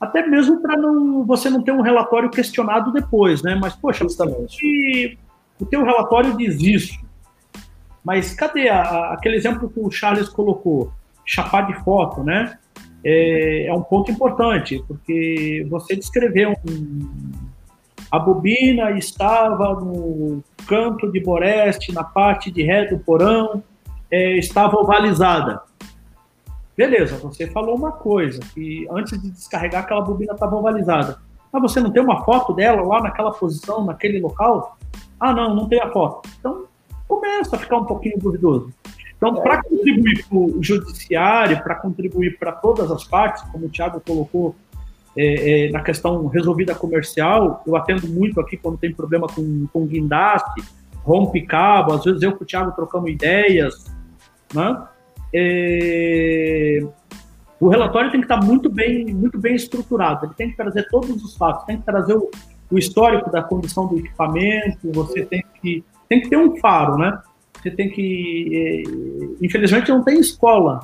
[0.00, 3.54] Até mesmo para não, você não ter um relatório questionado depois, né?
[3.60, 5.18] Mas, poxa, Justamente.
[5.60, 6.98] o teu relatório diz isso.
[8.02, 10.90] Mas cadê a, aquele exemplo que o Charles colocou?
[11.26, 12.58] Chapar de foto, né?
[13.04, 17.32] É, é um ponto importante, porque você descreveu um,
[18.10, 23.62] a bobina estava no canto de Boreste, na parte de ré do porão,
[24.10, 25.62] é, estava ovalizada.
[26.80, 31.18] Beleza, você falou uma coisa, que antes de descarregar aquela bobina estava ovalizada.
[31.52, 34.78] Mas você não tem uma foto dela lá naquela posição, naquele local?
[35.20, 36.26] Ah, não, não tem a foto.
[36.38, 36.64] Então,
[37.06, 38.72] começa a ficar um pouquinho duvidoso.
[39.14, 44.00] Então, para contribuir para o judiciário, para contribuir para todas as partes, como o Tiago
[44.00, 44.56] colocou
[45.14, 49.86] é, é, na questão resolvida comercial, eu atendo muito aqui quando tem problema com, com
[49.86, 50.62] guindaste,
[51.04, 53.84] rompe cabo, às vezes eu com o Thiago trocamos ideias,
[54.54, 54.82] né?
[55.32, 56.80] É,
[57.60, 61.22] o relatório tem que estar muito bem, muito bem estruturado, ele tem que trazer todos
[61.22, 62.30] os fatos, tem que trazer o,
[62.70, 67.20] o histórico da condição do equipamento, você tem que, tem que ter um faro, né?
[67.60, 70.80] Você tem que, é, infelizmente não tem escola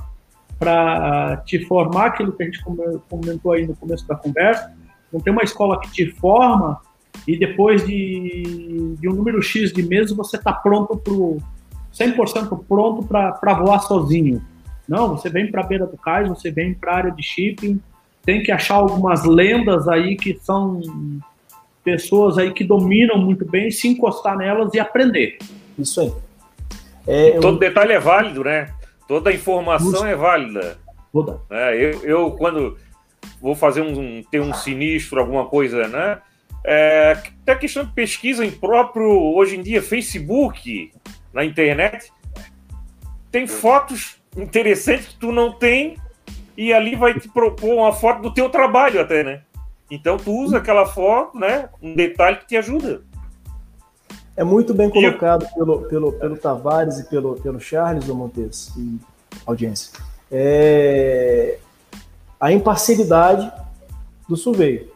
[0.59, 2.63] para te formar, aquilo que a gente
[3.09, 4.73] comentou aí no começo da conversa.
[5.13, 6.81] Não tem uma escola que te forma
[7.27, 11.13] e depois de, de um número X de meses você está pronto para
[11.99, 14.43] 100% pronto para voar sozinho.
[14.89, 17.81] Não, você vem para a beira do cais, você vem para a área de shipping,
[18.25, 20.81] tem que achar algumas lendas aí que são
[21.83, 25.39] pessoas aí que dominam muito bem, se encostar nelas e aprender.
[25.79, 26.13] Isso aí.
[27.07, 27.59] É, Todo eu...
[27.59, 28.73] detalhe é válido, né?
[29.07, 30.07] Toda informação Justo.
[30.07, 30.79] é válida.
[31.13, 31.41] Toda.
[31.49, 32.77] É, eu, eu, quando
[33.41, 36.19] vou fazer um, ter um sinistro, alguma coisa, né?
[36.65, 40.91] É, até questão de pesquisa em próprio, hoje em dia, Facebook,
[41.37, 42.11] na internet,
[43.31, 45.99] tem fotos interessantes que tu não tem
[46.57, 49.43] e ali vai te propor uma foto do teu trabalho até, né?
[49.91, 51.69] Então tu usa aquela foto, né?
[51.83, 53.03] Um detalhe que te ajuda.
[54.35, 58.99] É muito bem colocado pelo, pelo, pelo Tavares e pelo, pelo Charles, o Montes, e
[59.47, 59.93] audiência.
[60.33, 61.59] É
[62.41, 63.53] a imparcialidade
[64.27, 64.91] do surveio.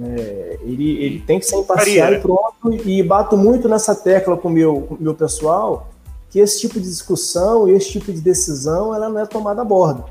[0.00, 4.48] É, ele, ele tem que ser imparcial e pronto, e bato muito nessa tecla com
[4.48, 5.88] meu, o meu pessoal,
[6.30, 9.64] que esse tipo de discussão e esse tipo de decisão ela não é tomada a
[9.64, 10.04] bordo.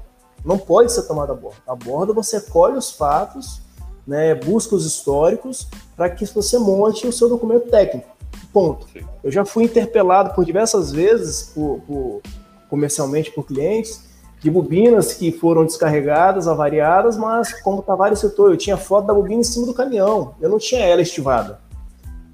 [0.43, 1.61] Não pode ser tomada a bordo.
[1.65, 3.61] A bordo você colhe os fatos,
[4.05, 8.07] né, busca os históricos, para que você monte o seu documento técnico.
[8.51, 8.87] Ponto.
[8.91, 9.05] Sim.
[9.23, 12.21] Eu já fui interpelado por diversas vezes, por, por,
[12.69, 14.08] comercialmente por clientes,
[14.39, 19.13] de bobinas que foram descarregadas, avariadas, mas como o Tavares citou, eu tinha foto da
[19.13, 21.59] bobina em cima do caminhão, eu não tinha ela estivada.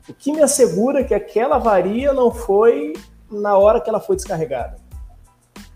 [0.08, 2.94] O que me assegura que aquela avaria não foi
[3.30, 4.78] na hora que ela foi descarregada.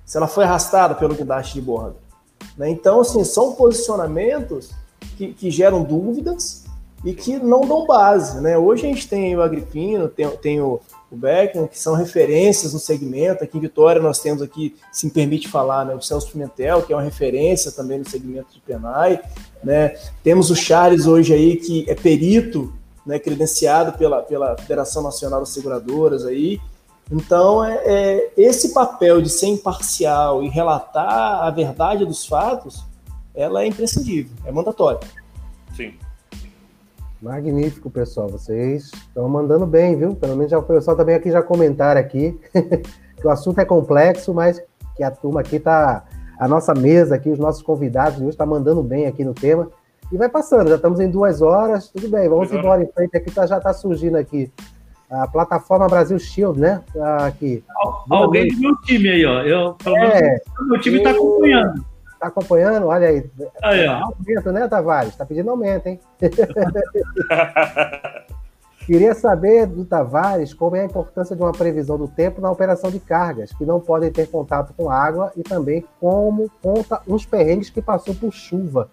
[0.06, 1.96] Se ela foi arrastada pelo guindaste de bordo.
[2.56, 2.70] Né?
[2.70, 4.72] Então, assim, são posicionamentos
[5.18, 6.66] que, que geram dúvidas
[7.04, 8.58] e que não dão base, né?
[8.58, 10.80] Hoje a gente tem o Agripino, tem, tem o,
[11.12, 13.44] o Beckman, que são referências no segmento.
[13.44, 16.94] Aqui em Vitória nós temos aqui, se me permite falar, né, o Celso Pimentel, que
[16.94, 19.20] é uma referência também no segmento de Penai,
[19.64, 19.90] né?
[20.24, 22.74] Temos o Charles hoje aí, que é perito,
[23.06, 26.60] né, credenciado pela, pela Federação Nacional das Seguradoras aí.
[27.12, 32.86] Então, é, é, esse papel de ser imparcial e relatar a verdade dos fatos,
[33.34, 35.00] ela é imprescindível, é mandatório.
[35.76, 35.94] Sim.
[37.22, 38.30] Magnífico, pessoal.
[38.30, 40.16] Vocês estão mandando bem, viu?
[40.16, 42.40] Pelo menos já, o pessoal também aqui já comentaram aqui
[43.20, 44.62] que o assunto é complexo, mas
[44.96, 46.06] que a turma aqui tá.
[46.40, 49.70] A nossa mesa aqui, os nossos convidados hoje estão tá mandando bem aqui no tema.
[50.10, 53.30] E vai passando, já estamos em duas horas, tudo bem, vamos embora em frente aqui,
[53.30, 54.50] tá, já está surgindo aqui
[55.10, 56.82] a plataforma Brasil Shield, né?
[56.94, 57.64] Tá aqui.
[58.10, 59.42] Alguém do meu time aí, ó.
[59.42, 61.84] Eu, é, meu time está acompanhando.
[62.20, 62.88] Tá acompanhando?
[62.88, 63.30] Olha aí.
[63.64, 64.04] aí ó.
[64.04, 65.16] Aumento, né, Tavares?
[65.16, 66.00] Tá pedindo aumento, hein?
[68.86, 72.90] Queria saber do Tavares como é a importância de uma previsão do tempo na operação
[72.90, 77.70] de cargas, que não podem ter contato com água, e também como conta uns perrengues
[77.70, 78.90] que passou por chuva.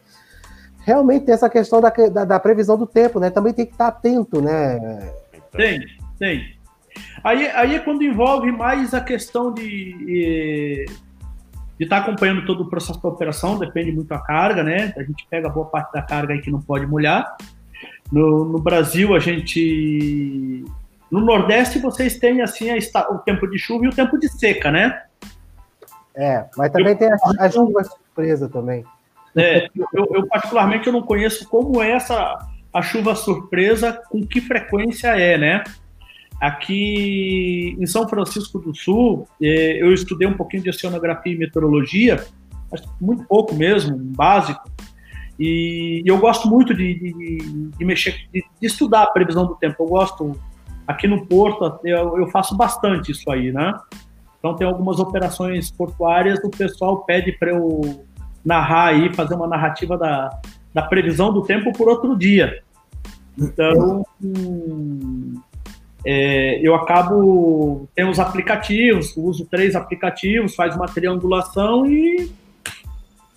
[0.84, 3.30] Realmente tem essa questão da, da, da previsão do tempo, né?
[3.30, 5.12] Também tem que estar atento, né?
[5.50, 5.80] Tem,
[6.18, 6.56] tem.
[7.24, 10.86] Aí, aí é quando envolve mais a questão de
[11.78, 14.92] de estar tá acompanhando todo o processo da operação, depende muito da carga, né?
[14.96, 17.36] A gente pega boa parte da carga aí que não pode molhar.
[18.10, 20.64] No, no Brasil, a gente.
[21.10, 24.70] No Nordeste, vocês têm assim a, o tempo de chuva e o tempo de seca,
[24.70, 25.02] né?
[26.14, 28.84] É, mas também eu, tem a, a chuva surpresa também.
[29.36, 32.38] É, eu, eu, particularmente eu não conheço como é essa
[32.72, 35.64] a chuva surpresa, com que frequência é, né?
[36.40, 42.24] Aqui em São Francisco do Sul, é, eu estudei um pouquinho de oceanografia e meteorologia,
[43.00, 44.70] muito pouco mesmo, básico,
[45.38, 49.82] e eu gosto muito de, de, de mexer, de, de, estudar a previsão do tempo.
[49.82, 50.32] Eu gosto,
[50.86, 53.74] aqui no Porto, eu, eu faço bastante isso aí, né?
[54.38, 58.04] Então tem algumas operações portuárias, o pessoal pede para eu
[58.44, 60.40] narrar aí, fazer uma narrativa da,
[60.72, 62.62] da previsão do tempo por outro dia.
[63.36, 64.06] Então,
[66.08, 72.30] é, eu acabo, tem os aplicativos, uso três aplicativos, faz uma triangulação e,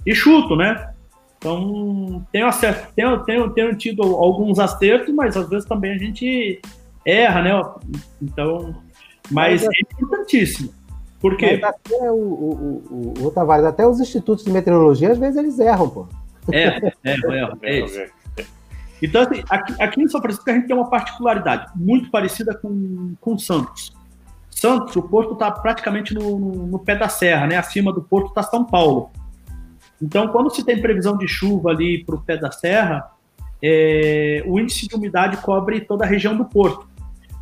[0.06, 0.94] e chuto, né?
[1.40, 6.62] Então, tenho, acerto, tenho, tenho, tenho tido alguns acertos, mas às vezes também a gente
[7.04, 7.52] erra, né?
[8.22, 8.76] Então,
[9.32, 10.72] mas, mas é importantíssimo.
[11.20, 11.60] Por quê?
[11.64, 15.90] Até o, o, o, o Tavares, até os institutos de meteorologia, às vezes eles erram,
[15.90, 16.08] pô.
[16.52, 17.18] É, é, é,
[17.64, 18.00] é isso.
[19.02, 23.14] Então, assim, aqui, aqui, em São Francisco a gente tem uma particularidade muito parecida com,
[23.22, 23.94] com Santos.
[24.50, 27.56] Santos, o porto está praticamente no, no, no, pé da serra, né?
[27.56, 29.10] Acima do porto está São Paulo.
[30.02, 33.10] Então, quando se tem previsão de chuva ali para o pé da serra,
[33.62, 36.88] é, o índice de umidade cobre toda a região do porto.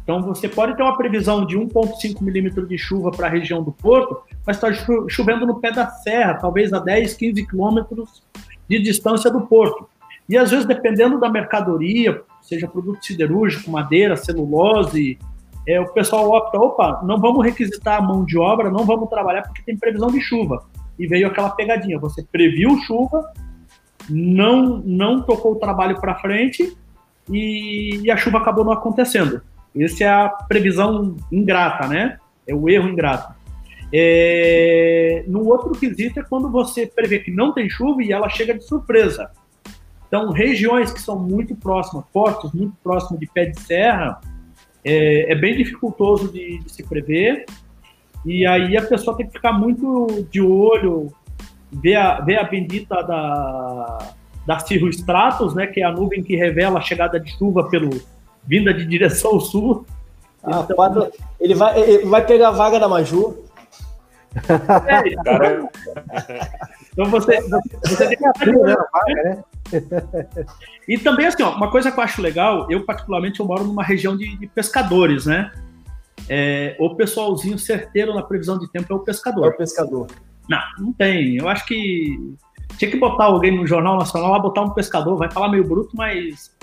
[0.03, 3.71] Então, você pode ter uma previsão de 1,5 milímetros de chuva para a região do
[3.71, 4.71] porto, mas está
[5.09, 8.23] chovendo no pé da serra, talvez a 10, 15 quilômetros
[8.69, 9.89] de distância do porto.
[10.29, 15.17] E às vezes, dependendo da mercadoria, seja produto siderúrgico, madeira, celulose,
[15.67, 19.43] é, o pessoal opta, opa, não vamos requisitar a mão de obra, não vamos trabalhar
[19.43, 20.65] porque tem previsão de chuva.
[20.97, 23.31] E veio aquela pegadinha, você previu chuva,
[24.09, 26.75] não, não tocou o trabalho para frente
[27.29, 29.41] e, e a chuva acabou não acontecendo.
[29.77, 32.17] Essa é a previsão ingrata, né?
[32.47, 33.35] É o erro ingrato.
[33.93, 35.23] É...
[35.27, 38.63] No outro quesito é quando você prevê que não tem chuva e ela chega de
[38.63, 39.29] surpresa.
[40.07, 44.21] Então, regiões que são muito próximas, portos muito próximos de pé de serra,
[44.83, 47.45] é, é bem dificultoso de, de, se prever.
[48.25, 51.11] E aí a pessoa tem que ficar muito de olho,
[51.71, 54.13] ver a, ver a bendita da,
[54.45, 57.89] da cirrostratus, né, que é a nuvem que revela a chegada de chuva pelo
[58.45, 59.85] vinda de direção ao sul.
[60.41, 61.11] Ah, então,
[61.41, 63.43] ele, vai, ele vai pegar a vaga da Maju.
[64.87, 65.69] É, então,
[66.97, 67.39] então você,
[67.85, 68.75] você tem que né?
[69.23, 69.43] né?
[70.87, 73.83] E também, assim, ó, uma coisa que eu acho legal, eu particularmente eu moro numa
[73.83, 75.51] região de, de pescadores, né?
[76.27, 79.45] É, o pessoalzinho certeiro na previsão de tempo é o pescador.
[79.45, 80.07] É o pescador.
[80.49, 81.37] Não, não tem.
[81.37, 82.17] Eu acho que
[82.79, 85.95] tinha que botar alguém no Jornal Nacional, lá botar um pescador, vai falar meio bruto,
[85.95, 86.55] mas.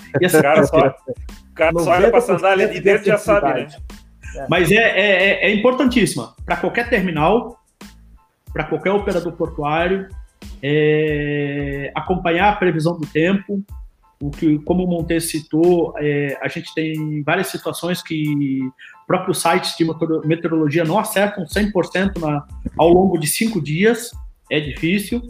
[0.43, 3.69] Cara só, o cara só olha pra sandália de dentro já sabe, né?
[4.49, 6.35] Mas é, é, é, é importantíssima.
[6.45, 7.61] Para qualquer terminal,
[8.53, 10.09] para qualquer operador portuário,
[10.67, 13.63] é, acompanhar a previsão do tempo.
[14.19, 18.61] O que, como o Montes citou, é, a gente tem várias situações que
[19.07, 19.85] próprios sites de
[20.27, 22.47] meteorologia não acertam 100% na,
[22.79, 24.13] ao longo de cinco dias,
[24.51, 25.21] é difícil.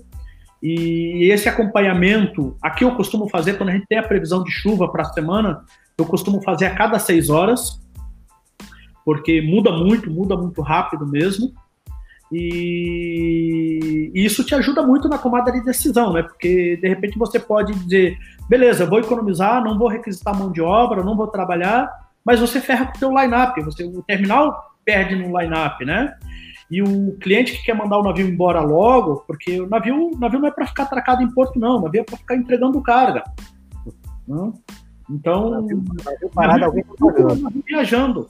[0.63, 4.89] E esse acompanhamento, aqui eu costumo fazer quando a gente tem a previsão de chuva
[4.91, 5.65] para a semana,
[5.99, 7.81] eu costumo fazer a cada seis horas,
[9.05, 11.53] porque muda muito, muda muito rápido mesmo.
[12.37, 16.23] E, isso te ajuda muito na tomada de decisão, né?
[16.23, 21.05] Porque de repente você pode dizer, beleza, vou economizar, não vou requisitar mão de obra,
[21.05, 21.89] não vou trabalhar,
[22.25, 26.13] mas você ferra com o teu line-up, você, o terminal perde no line-up, né?
[26.69, 30.41] E o cliente que quer mandar o navio embora logo, porque o navio, o navio
[30.41, 33.23] não é para ficar atracado em porto, não, o navio é para ficar entregando carga.
[35.09, 38.29] Então, navio, navio parado, navio, alguém tá navio viajando.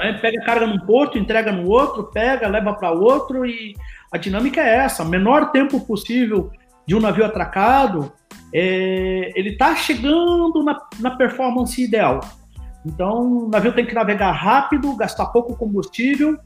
[0.00, 3.74] Aí pega carga num porto, entrega no outro, pega, leva para outro e
[4.10, 6.50] a dinâmica é essa: menor tempo possível
[6.86, 8.12] de um navio atracado,
[8.52, 12.20] é, ele está chegando na, na performance ideal.
[12.84, 16.36] Então, o navio tem que navegar rápido, gastar pouco combustível,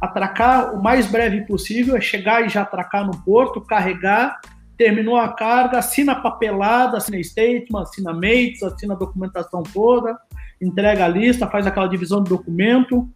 [0.00, 4.40] atracar o mais breve possível, é chegar e já atracar no porto, carregar,
[4.76, 10.16] terminou a carga, assina papelada, assina statement, assina mates, assina a documentação toda,
[10.60, 13.08] entrega a lista, faz aquela divisão do documento,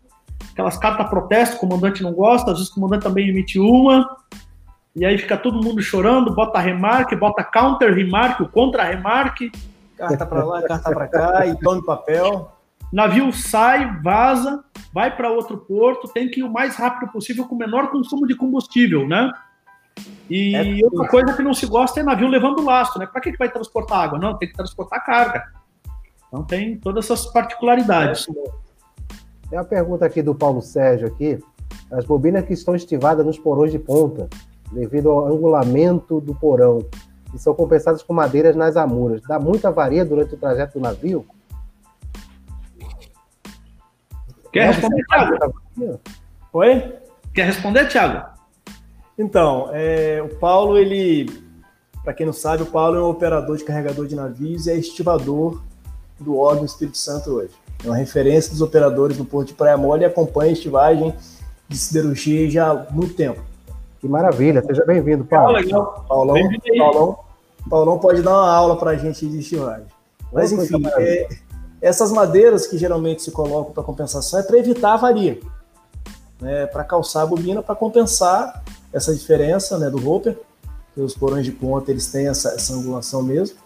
[0.53, 4.09] aquelas cartas protesto, o comandante não gosta, às vezes o comandante também emite uma,
[4.97, 9.51] e aí fica todo mundo chorando, bota remarque, bota counter remarque, o contra remarque.
[9.97, 12.51] Carta para lá, carta para cá, e tome papel.
[12.93, 17.57] Navio sai, vaza, vai para outro porto, tem que ir o mais rápido possível com
[17.57, 19.33] o menor consumo de combustível, né?
[20.31, 23.07] E é outra coisa que não se gosta é navio levando lastro, né?
[23.07, 24.19] Para que, que vai transportar água?
[24.19, 25.45] Não, tem que transportar carga.
[26.35, 28.27] Então tem todas essas particularidades.
[29.49, 31.39] Tem uma pergunta aqui do Paulo Sérgio aqui.
[31.93, 34.29] as bobinas que estão estivadas nos porões de ponta,
[34.73, 36.81] devido ao angulamento do porão,
[37.33, 39.23] e são compensadas com madeiras nas amuras.
[39.23, 41.25] Dá muita avaria durante o trajeto do navio?
[44.53, 45.55] Quer responder, Thiago?
[46.53, 46.95] Oi?
[47.33, 48.29] Quer responder, Thiago?
[49.17, 51.27] Então, é, o Paulo, ele,
[52.03, 54.77] para quem não sabe, o Paulo é um operador de carregador de navios e é
[54.77, 55.63] estivador
[56.19, 57.51] do órgão Espírito Santo hoje.
[57.85, 61.15] É uma referência dos operadores do Porto de Praia Mole e acompanha a estivagem
[61.69, 63.41] de siderurgia já há muito tempo.
[64.01, 65.57] Que maravilha, seja bem-vindo, Paulo.
[65.57, 66.05] Ah, legal.
[66.09, 66.37] Paulão,
[66.79, 67.19] Paulão,
[67.69, 69.87] Paulão pode dar uma aula para a gente de estivagem.
[70.33, 71.29] Mas, enfim, é,
[71.81, 75.41] essas madeiras que geralmente se colocam para compensação é para evitar a avaria
[76.41, 78.63] né, para calçar a bobina para compensar
[78.93, 80.39] essa diferença né, do roper,
[80.95, 83.57] que os porões de ponta eles têm essa, essa angulação mesmo.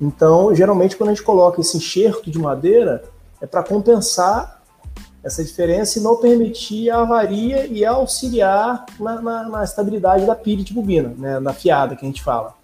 [0.00, 3.02] Então, geralmente, quando a gente coloca esse enxerto de madeira,
[3.40, 4.60] é para compensar
[5.22, 10.64] essa diferença e não permitir a avaria e auxiliar na, na, na estabilidade da pilha
[10.64, 12.54] de bobina, né, na fiada que a gente fala.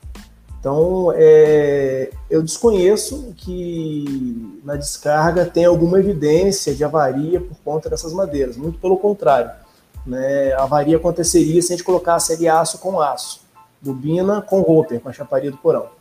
[0.58, 8.12] Então, é, eu desconheço que na descarga tem alguma evidência de avaria por conta dessas
[8.12, 8.56] madeiras.
[8.56, 9.50] Muito pelo contrário.
[10.04, 13.40] Né, a avaria aconteceria se a gente colocasse ali aço com aço,
[13.80, 15.95] bobina com roper, com a chaparia do porão.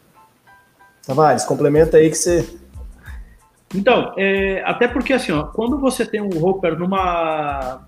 [1.05, 2.57] Tavares, complementa aí que você.
[3.73, 7.87] Então, é, até porque assim, ó, quando você tem um roper numa,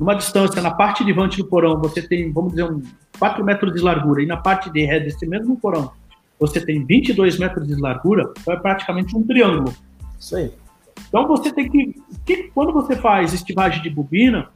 [0.00, 2.82] numa distância, na parte de vante do porão, você tem, vamos dizer, um
[3.18, 5.92] 4 metros de largura, e na parte de ré desse mesmo porão,
[6.38, 9.72] você tem 22 metros de largura, então é praticamente um triângulo.
[10.18, 10.52] Isso aí.
[11.08, 11.94] Então você tem que,
[12.24, 14.48] que quando você faz estivagem de bobina,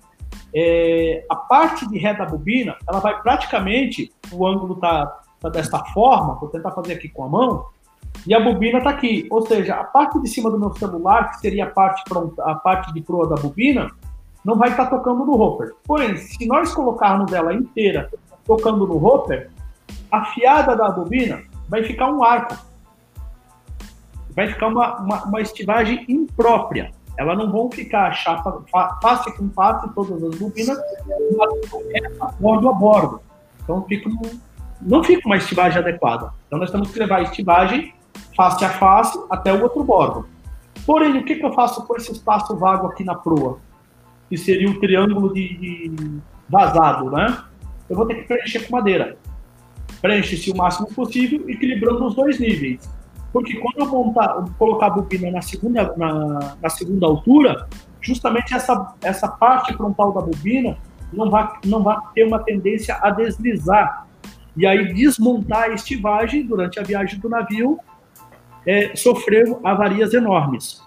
[0.54, 5.78] é, a parte de ré da bobina, ela vai praticamente, o ângulo tá, tá desta
[5.86, 7.66] forma, vou tentar fazer aqui com a mão,
[8.26, 9.26] e a bobina está aqui.
[9.30, 12.54] Ou seja, a parte de cima do meu celular, que seria a parte, pronta, a
[12.54, 13.90] parte de proa da bobina,
[14.44, 15.74] não vai estar tá tocando no hopper.
[15.84, 18.10] Porém, se nós colocarmos ela inteira
[18.46, 19.50] tocando no hopper,
[20.10, 22.56] a fiada da bobina vai ficar um arco.
[24.34, 26.92] Vai ficar uma, uma, uma estivagem imprópria.
[27.16, 28.62] Elas não vão ficar chapa,
[29.02, 30.78] face com face, todas as bobinas,
[32.38, 33.20] bordo a bordo.
[33.62, 34.08] Então fica
[34.80, 36.32] não fica uma estivagem adequada.
[36.46, 37.92] Então nós temos que levar a estivagem
[38.40, 40.26] face a face até o outro bordo.
[40.86, 43.58] Porém, o que, que eu faço com esse espaço vago aqui na proa?
[44.28, 47.44] Que seria o triângulo de, de vazado, né?
[47.88, 49.18] Eu vou ter que preencher com madeira
[50.00, 52.88] preenche-se o máximo possível, equilibrando os dois níveis.
[53.32, 57.68] Porque quando eu montar, colocar a bobina na segunda, na, na, segunda altura,
[58.00, 60.76] justamente essa, essa parte frontal da bobina
[61.12, 64.06] não vai, não vai ter uma tendência a deslizar.
[64.56, 67.78] E aí desmontar a estivagem durante a viagem do navio,
[68.66, 70.80] é, sofrer avarias enormes.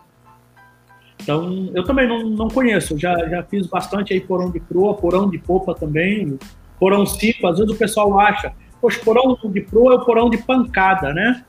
[1.21, 5.29] Então, eu também não, não conheço, já, já fiz bastante aí porão de proa, porão
[5.29, 6.37] de popa também,
[6.79, 10.37] porão 5, às vezes o pessoal acha, Poxa, porão de proa é o porão de
[10.39, 11.45] pancada, né?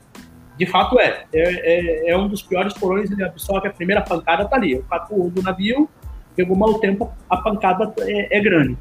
[0.57, 1.25] De fato é.
[1.33, 4.75] É, é, é um dos piores porões, ele absorve a primeira pancada, tá ali.
[4.75, 5.89] O cato do navio,
[6.33, 8.77] pegou mau tempo, a pancada é, é grande.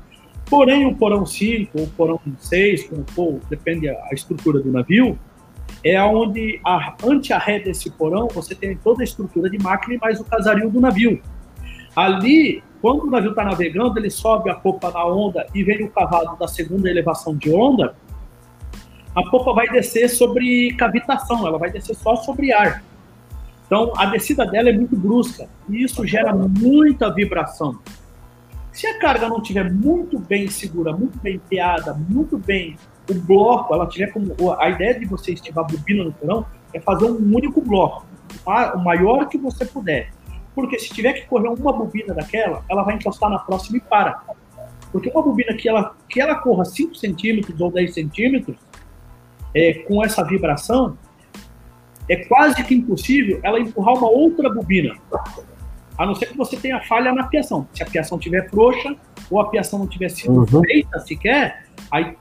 [0.48, 5.18] Porém, o porão 5, o porão 6, como for, depende a estrutura do navio,
[5.84, 9.94] é onde, a, ante a ré desse porão, você tem toda a estrutura de máquina
[9.94, 11.20] e mais o casario do navio.
[11.94, 15.90] Ali, quando o navio está navegando, ele sobe a popa na onda e vem o
[15.90, 17.94] cavalo da segunda elevação de onda,
[19.14, 22.82] a popa vai descer sobre cavitação, ela vai descer só sobre ar.
[23.66, 27.78] Então, a descida dela é muito brusca e isso gera muita vibração.
[28.72, 32.76] Se a carga não tiver muito bem segura, muito bem peada, muito bem
[33.10, 36.80] o bloco, ela tiver como a ideia de você estivar a bobina no porão é
[36.80, 38.06] fazer um único bloco,
[38.74, 40.10] o maior que você puder.
[40.54, 44.22] Porque se tiver que correr uma bobina daquela, ela vai encostar na próxima e para.
[44.92, 48.56] Porque uma bobina que ela, que ela corra 5 centímetros ou 10 centímetros,
[49.54, 50.96] é, com essa vibração,
[52.08, 54.96] é quase que impossível ela empurrar uma outra bobina.
[55.96, 57.66] A não ser que você tenha falha na piação.
[57.72, 58.96] Se a piação estiver frouxa
[59.30, 60.62] ou a piação não tiver sido uhum.
[60.62, 62.16] feita sequer, aí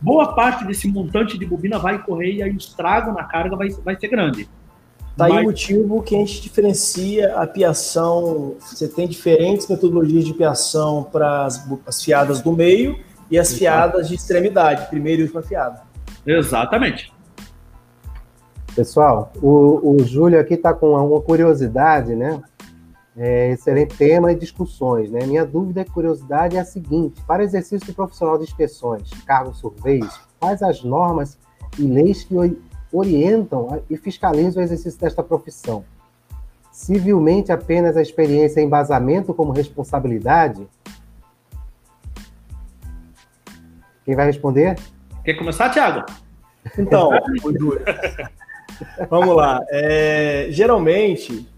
[0.00, 3.68] boa parte desse montante de bobina vai correr e aí o estrago na carga vai,
[3.70, 4.48] vai ser grande.
[5.16, 5.42] Daí Mas...
[5.42, 8.54] o motivo que a gente diferencia a piação.
[8.60, 14.08] Você tem diferentes metodologias de piação para as, as fiadas do meio e as fiadas
[14.08, 15.82] de extremidade, primeira e última fiada.
[16.24, 17.12] Exatamente.
[18.76, 22.40] Pessoal, o, o Júlio aqui está com uma curiosidade, né?
[23.20, 25.26] É, excelente tema e discussões, né?
[25.26, 30.20] Minha dúvida e curiosidade é a seguinte: para exercício de profissional de inspeções, cargo surveios,
[30.38, 31.36] quais as normas
[31.76, 32.34] e leis que
[32.92, 35.84] orientam e fiscalizam o exercício desta profissão?
[36.70, 40.64] Civilmente, apenas a experiência e embasamento como responsabilidade?
[44.04, 44.78] Quem vai responder?
[45.24, 46.06] Quer começar, Thiago?
[46.78, 47.10] Então,
[49.10, 49.60] vamos lá.
[49.70, 51.48] É, geralmente,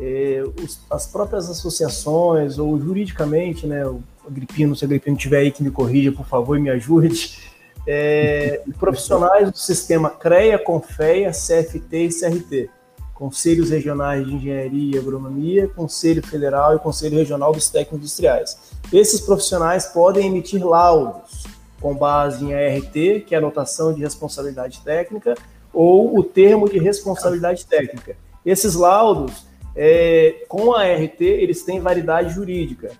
[0.00, 5.50] é, os, as próprias associações, ou juridicamente, né, o Agripino, se o Agripino tiver aí
[5.50, 7.38] que me corrija, por favor, me ajude,
[7.86, 12.70] é, profissionais do sistema CREA, CONFEA, CFT e CRT,
[13.14, 18.58] Conselhos Regionais de Engenharia e Agronomia, Conselho Federal e Conselho Regional dos Técnicos Industriais.
[18.92, 21.44] Esses profissionais podem emitir laudos
[21.80, 25.34] com base em ART, que é a anotação de responsabilidade técnica,
[25.72, 28.16] ou o termo de responsabilidade técnica.
[28.44, 29.45] Esses laudos,
[29.76, 32.92] é, com a ART, eles têm validade jurídica,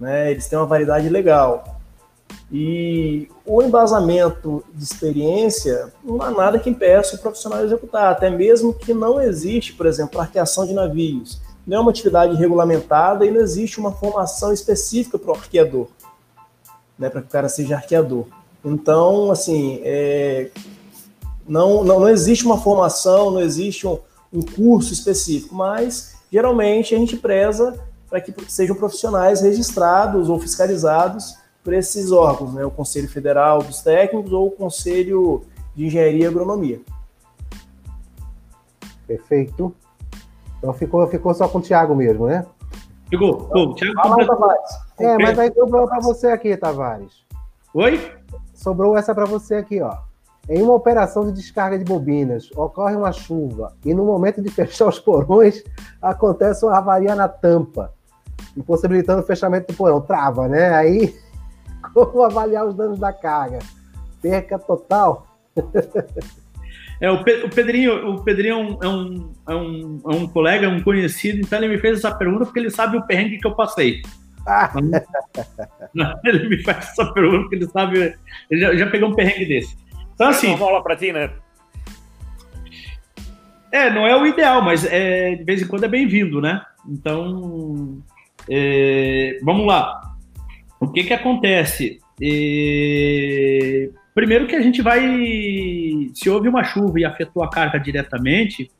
[0.00, 0.32] né?
[0.32, 1.76] eles têm uma validade legal.
[2.50, 8.74] E o embasamento de experiência não há nada que impeça o profissional executar, até mesmo
[8.74, 11.40] que não existe, por exemplo, arqueação de navios.
[11.66, 15.88] Não é uma atividade regulamentada e não existe uma formação específica para o arqueador,
[16.98, 18.26] né, para que o cara seja arqueador.
[18.64, 20.50] Então, assim, é,
[21.46, 23.98] não, não, não existe uma formação, não existe um,
[24.32, 31.38] um curso específico, mas geralmente a gente preza para que sejam profissionais registrados ou fiscalizados
[31.64, 32.62] por esses órgãos, né?
[32.62, 35.44] o Conselho Federal dos Técnicos ou o Conselho
[35.74, 36.80] de Engenharia e Agronomia.
[39.06, 39.74] Perfeito.
[40.58, 42.44] Então ficou, ficou só com o Thiago mesmo, né?
[43.08, 43.46] Ficou.
[43.48, 44.70] Então, Thiago Fala, Tavares.
[44.98, 47.24] É, mas aí sobrou para você aqui, Tavares.
[47.72, 48.12] Oi?
[48.52, 49.96] Sobrou essa para você aqui, ó.
[50.48, 54.86] Em uma operação de descarga de bobinas, ocorre uma chuva e no momento de fechar
[54.88, 55.64] os porões,
[56.00, 57.92] acontece uma avaria na tampa,
[58.56, 60.00] impossibilitando o fechamento do porão.
[60.00, 60.72] Trava, né?
[60.74, 61.14] Aí
[61.92, 63.58] como avaliar os danos da carga?
[64.22, 65.26] Perca total?
[66.98, 71.58] É, o, Pedrinho, o Pedrinho é um, é, um, é um colega, um conhecido, então
[71.58, 74.00] ele me fez essa pergunta porque ele sabe o perrengue que eu passei.
[74.46, 74.72] Ah.
[76.24, 78.16] ele me faz essa pergunta porque ele sabe,
[78.50, 79.76] ele já, já pegou um perrengue desse.
[80.16, 80.48] Então, assim.
[80.48, 81.30] Uma bola para ti, né?
[83.70, 86.62] É, não é o ideal, mas é, de vez em quando é bem-vindo, né?
[86.88, 87.98] Então,
[88.48, 90.14] é, vamos lá.
[90.80, 92.00] O que que acontece?
[92.18, 93.90] E...
[94.14, 94.98] Primeiro que a gente vai,
[96.14, 98.70] se houve uma chuva e afetou a carga diretamente,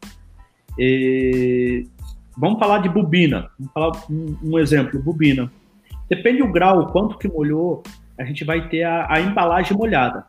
[0.78, 1.86] e...
[2.34, 5.52] vamos falar de bobina, vamos falar um, um, exemplo, bobina.
[6.08, 7.82] Depende do grau, quanto que molhou,
[8.18, 10.24] a gente vai ter a, a embalagem molhada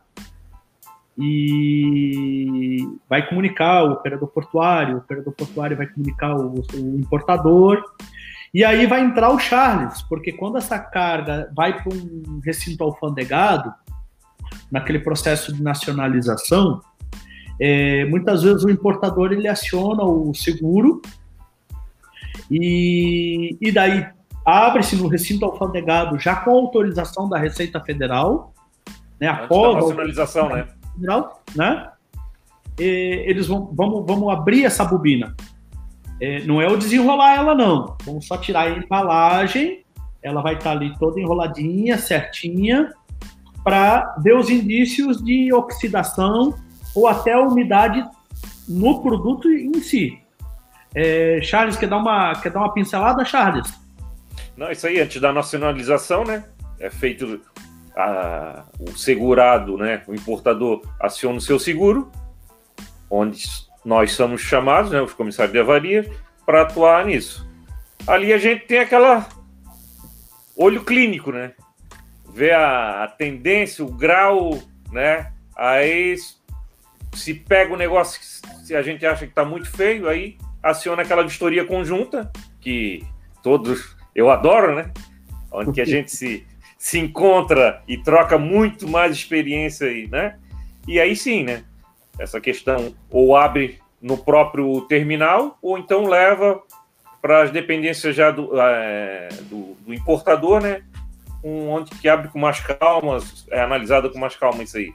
[1.17, 2.77] e
[3.09, 7.83] vai comunicar o operador portuário, o operador portuário vai comunicar o, o importador
[8.53, 13.73] e aí vai entrar o Charles, porque quando essa carga vai para um recinto alfandegado,
[14.71, 16.81] naquele processo de nacionalização,
[17.59, 21.01] é, muitas vezes o importador ele aciona o seguro
[22.51, 24.07] e, e daí
[24.45, 28.53] abre-se no recinto alfandegado já com autorização da Receita Federal,
[29.19, 30.67] né, após a nacionalização, né?
[30.97, 31.89] Federal, né?
[32.79, 35.35] E eles vão vamos, vamos abrir essa bobina.
[36.19, 37.95] É, não é o desenrolar ela, não.
[38.03, 39.85] Vamos só tirar a embalagem,
[40.21, 42.91] ela vai estar ali toda enroladinha, certinha,
[43.63, 46.55] para ver os indícios de oxidação
[46.95, 48.03] ou até a umidade
[48.67, 50.19] no produto em si.
[50.95, 53.71] É, Charles, quer dar, uma, quer dar uma pincelada, Charles?
[54.55, 56.43] Não, isso aí, antes da nacionalização, né?
[56.79, 57.39] É feito
[57.97, 60.03] a, o segurado, né?
[60.07, 62.11] O importador aciona o seu seguro,
[63.09, 63.43] onde
[63.83, 66.09] nós somos chamados, né, os comissários de avaria,
[66.45, 67.49] para atuar nisso.
[68.05, 69.27] Ali a gente tem aquela
[70.55, 71.53] olho clínico, né?
[72.31, 74.61] Ver a, a tendência, o grau,
[74.91, 75.31] né?
[75.55, 76.15] Aí
[77.13, 78.21] se pega o negócio
[78.63, 83.03] se a gente acha que está muito feio, aí aciona aquela vistoria conjunta, que
[83.41, 84.91] todos eu adoro, né?
[85.51, 86.45] Onde que a gente se,
[86.87, 90.37] se encontra e troca muito mais experiência aí, né?
[90.87, 91.65] E aí sim, né?
[92.17, 96.61] essa questão ou abre no próprio terminal ou então leva
[97.21, 100.81] para as dependências já do, é, do, do, importador, né?
[101.43, 103.17] Um, onde que abre com mais calma,
[103.51, 104.93] é analisado com mais calma isso aí.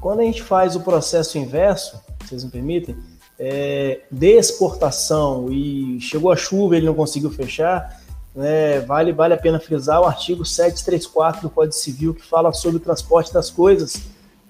[0.00, 2.96] Quando a gente faz o processo inverso, vocês me permitem,
[3.38, 8.00] é, de exportação e chegou a chuva ele não conseguiu fechar,
[8.34, 12.78] né, vale, vale a pena frisar o artigo 734 do Código Civil que fala sobre
[12.78, 14.02] o transporte das coisas,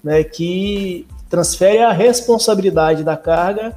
[0.03, 3.75] né, que transfere a responsabilidade da carga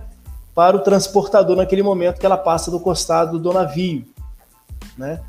[0.55, 4.05] para o transportador naquele momento que ela passa do costado do navio,
[4.97, 5.20] né?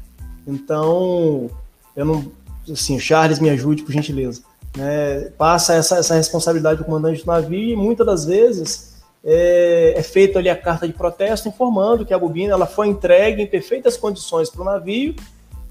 [0.48, 1.50] Então,
[1.96, 2.32] eu não,
[2.72, 4.42] assim, Charles me ajude por gentileza,
[4.76, 5.30] né?
[5.38, 10.40] Passa essa, essa responsabilidade do comandante do navio e muitas das vezes é, é feita
[10.40, 14.50] ali a carta de protesto informando que a bobina ela foi entregue em perfeitas condições
[14.50, 15.16] para o navio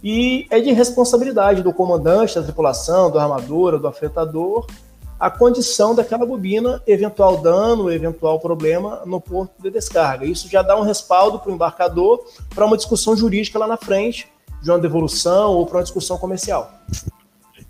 [0.03, 4.67] e é de responsabilidade do comandante da tripulação, do armador, do afetador,
[5.19, 10.25] a condição daquela bobina, eventual dano, eventual problema no porto de descarga.
[10.25, 14.29] Isso já dá um respaldo para o embarcador para uma discussão jurídica lá na frente,
[14.63, 16.71] de uma devolução ou para uma discussão comercial.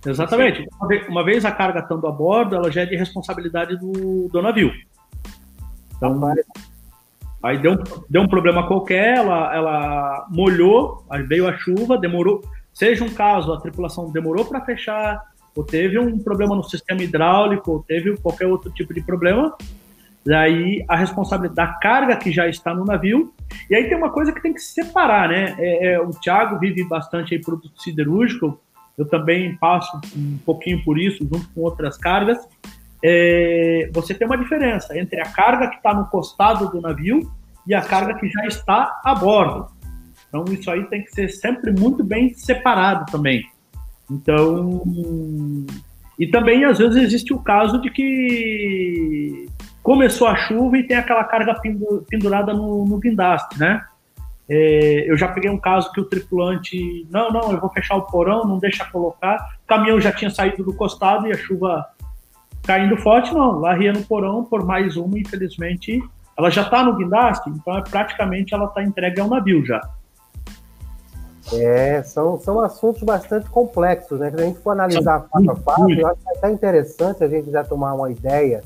[0.04, 0.68] Exatamente.
[1.08, 4.70] Uma vez a carga estando a bordo, ela já é de responsabilidade do, do navio.
[5.98, 6.34] Então,
[7.42, 7.76] aí deu,
[8.08, 12.42] deu um problema qualquer, ela, ela molhou, aí veio a chuva, demorou.
[12.72, 15.20] Seja um caso, a tripulação demorou para fechar,
[15.54, 19.52] ou teve um problema no sistema hidráulico, ou teve qualquer outro tipo de problema,
[20.24, 23.34] daí a responsabilidade da carga que já está no navio.
[23.68, 25.56] E aí tem uma coisa que tem que se separar, né?
[25.58, 28.60] É, é, o Thiago vive bastante aí produto siderúrgico,
[28.96, 32.38] eu também passo um pouquinho por isso, junto com outras cargas.
[33.02, 37.30] É, você tem uma diferença entre a carga que está no costado do navio
[37.66, 39.68] e a carga que já está a bordo.
[40.28, 43.44] Então, isso aí tem que ser sempre muito bem separado também.
[44.10, 44.82] Então,
[46.18, 49.46] e também às vezes existe o caso de que
[49.82, 51.54] começou a chuva e tem aquela carga
[52.08, 53.84] pendurada no, no guindaste, né?
[54.50, 58.06] É, eu já peguei um caso que o tripulante, não, não, eu vou fechar o
[58.06, 59.36] porão, não deixa colocar.
[59.62, 61.84] O caminhão já tinha saído do costado e a chuva
[62.68, 63.60] caindo forte, não.
[63.60, 66.02] Lá ria no porão por mais uma, infelizmente,
[66.36, 69.80] ela já está no guindaste, então é praticamente ela está entregue ao navio já.
[71.50, 74.30] É, são, são assuntos bastante complexos, né?
[74.30, 77.28] Se a gente for analisar fato a fato, eu acho que é até interessante a
[77.28, 78.62] gente já tomar uma ideia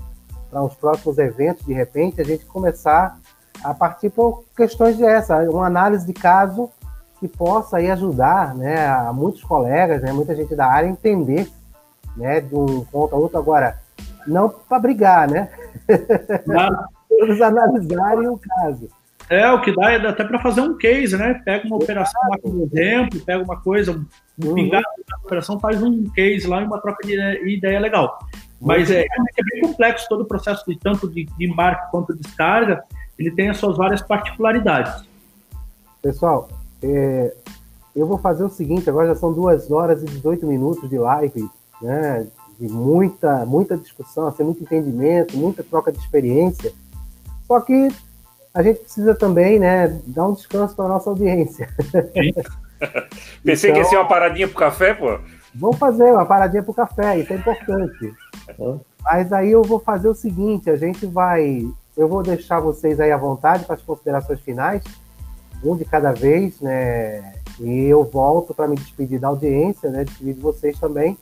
[0.51, 3.17] para os próximos eventos, de repente, a gente começar
[3.63, 6.69] a partir por questões de essa, uma análise de caso
[7.21, 11.49] que possa aí ajudar né, a muitos colegas, né, muita gente da área entender
[12.17, 13.39] né, de um ponto a outro.
[13.39, 13.81] Agora,
[14.27, 15.49] não para brigar, né?
[17.09, 18.89] Todos analisarem o caso.
[19.31, 21.41] É, o que dá é até para fazer um case, né?
[21.45, 24.55] Pega uma operação lá como exemplo, pega uma coisa, um uhum.
[24.55, 27.15] pingado da operação, faz um case lá e uma troca de
[27.49, 28.19] ideia legal.
[28.61, 32.21] Mas é, é bem complexo todo o processo de tanto de, de embarque quanto de
[32.21, 32.85] descarga
[33.19, 35.05] ele tem as suas várias particularidades.
[36.01, 36.49] Pessoal,
[36.83, 37.35] é,
[37.95, 41.49] eu vou fazer o seguinte, agora já são duas horas e 18 minutos de live,
[41.81, 42.27] né?
[42.63, 46.73] De muita, muita discussão, assim, muito entendimento, muita troca de experiência.
[47.47, 47.89] Só que
[48.55, 51.69] a gente precisa também, né, dar um descanso para nossa audiência.
[53.45, 55.19] Pensei então, que ia ser uma paradinha para o café, pô.
[55.55, 58.15] Vamos fazer uma paradinha para o café, isso é importante.
[59.03, 61.67] Mas aí eu vou fazer o seguinte: a gente vai
[61.97, 64.83] eu vou deixar vocês aí à vontade para as considerações finais,
[65.63, 67.35] um de cada vez, né?
[67.61, 70.05] E eu volto para me despedir da audiência, né?
[70.05, 71.19] Despedir de vocês também.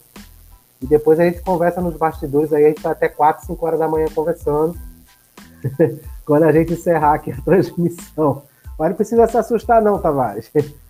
[0.82, 3.78] E depois a gente conversa nos bastidores aí, a gente está até 4, 5 horas
[3.78, 4.74] da manhã conversando.
[6.24, 8.42] Quando a gente encerrar aqui a transmissão.
[8.78, 10.50] Mas não precisa se assustar, não, Tavares.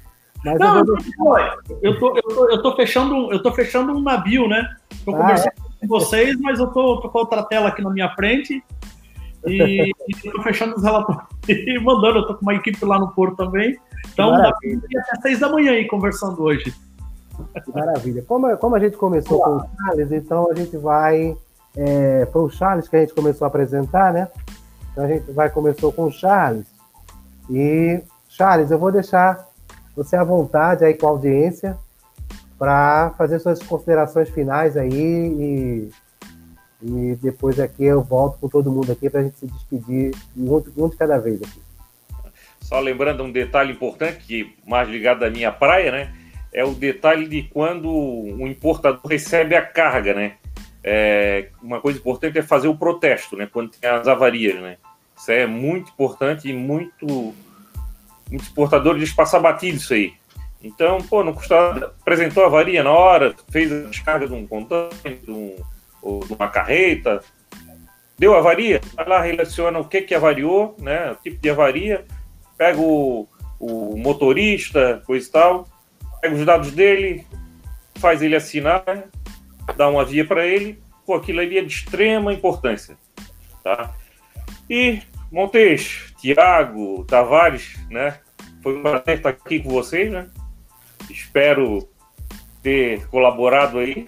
[0.45, 0.87] Mas não, eu,
[1.19, 1.39] vou...
[1.83, 4.75] eu, tô, eu, tô, eu tô fechando, eu tô fechando um navio, né?
[5.05, 5.81] Tô ah, conversando é?
[5.81, 8.65] com vocês, mas eu tô, tô com outra tela aqui na minha frente
[9.47, 12.21] e estou fechando os relatórios e mandando.
[12.21, 13.79] Eu tô com uma equipe lá no Porto também.
[14.12, 16.75] Então dá pra ir até seis da manhã aí conversando hoje.
[17.75, 18.23] Maravilha.
[18.27, 21.37] Como, como a gente começou com o Charles, então a gente vai.
[21.77, 24.29] É, foi o Charles que a gente começou a apresentar, né?
[24.93, 26.67] Então a gente vai começou com o Charles.
[27.49, 29.49] E, Charles, eu vou deixar
[29.95, 31.77] você à vontade aí com a audiência
[32.59, 35.91] para fazer suas considerações finais aí e
[36.83, 40.57] e depois aqui eu volto com todo mundo aqui para a gente se despedir um,
[40.79, 41.61] um de cada vez aqui.
[42.61, 46.15] Só lembrando um detalhe importante, que mais ligado à minha praia, né?
[46.52, 50.35] É o detalhe de quando o importador recebe a carga, né?
[50.82, 53.48] É, uma coisa importante é fazer o protesto, né?
[53.51, 54.77] Quando tem as avarias, né?
[55.16, 57.35] Isso é muito importante e muito.
[58.31, 60.14] Muitos importadores eles passam batido isso aí.
[60.62, 65.20] Então, pô, não custa apresentou a avaria na hora, fez a descarga de um container,
[65.22, 65.56] de um
[66.02, 67.22] ou numa carreta.
[68.18, 68.81] Deu avaria?
[68.94, 71.12] Vai lá, relaciona o que, que avariou, né?
[71.12, 72.05] O tipo de avaria,
[72.56, 73.27] pega o,
[73.59, 75.68] o motorista, coisa e tal,
[76.20, 77.26] pega os dados dele,
[77.97, 78.84] faz ele assinar,
[79.76, 80.82] dá uma via para ele.
[81.06, 82.97] Pô, aquilo ali é de extrema importância.
[83.62, 83.94] Tá?
[84.68, 88.18] E Montes, Tiago, Tavares, né?
[88.62, 90.28] Foi um prazer estar aqui com vocês, né?
[91.09, 91.88] Espero
[92.62, 94.06] ter colaborado aí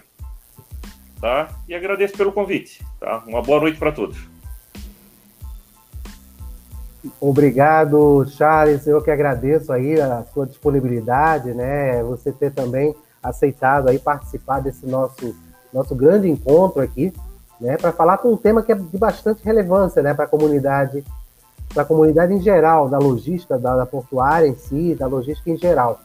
[1.22, 1.48] tá?
[1.68, 3.22] E agradeço pelo convite, tá?
[3.28, 4.18] Uma boa noite para todos.
[7.20, 8.86] Obrigado, Charles.
[8.86, 12.02] Eu que agradeço aí a sua disponibilidade, né?
[12.04, 15.34] Você ter também aceitado aí participar desse nosso
[15.72, 17.12] nosso grande encontro aqui,
[17.60, 17.76] né?
[17.76, 20.12] Para falar com um tema que é de bastante relevância, né?
[20.12, 21.04] Para a comunidade,
[21.72, 25.56] para a comunidade em geral, da logística, da, da portuária em si, da logística em
[25.56, 25.98] geral.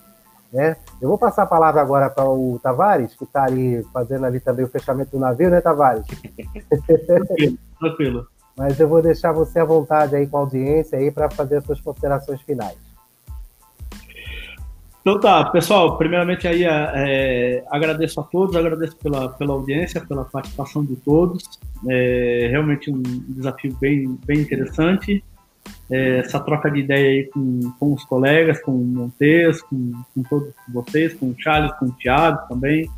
[0.52, 0.78] Né?
[1.02, 4.64] Eu vou passar a palavra agora para o Tavares, que está ali fazendo ali também
[4.64, 6.06] o fechamento do navio, né, Tavares?
[7.06, 8.28] Tranquilo, tranquilo.
[8.57, 11.65] Mas eu vou deixar você à vontade aí com a audiência aí para fazer as
[11.65, 12.75] suas considerações finais.
[15.01, 20.84] Então tá, pessoal, primeiramente aí é, agradeço a todos, agradeço pela, pela audiência, pela participação
[20.84, 21.43] de todos.
[21.88, 25.23] É realmente um desafio bem, bem interessante
[25.89, 30.23] é, essa troca de ideia aí com, com os colegas, com o Montes, com, com
[30.23, 32.89] todos vocês, com o Charles, com o Thiago também,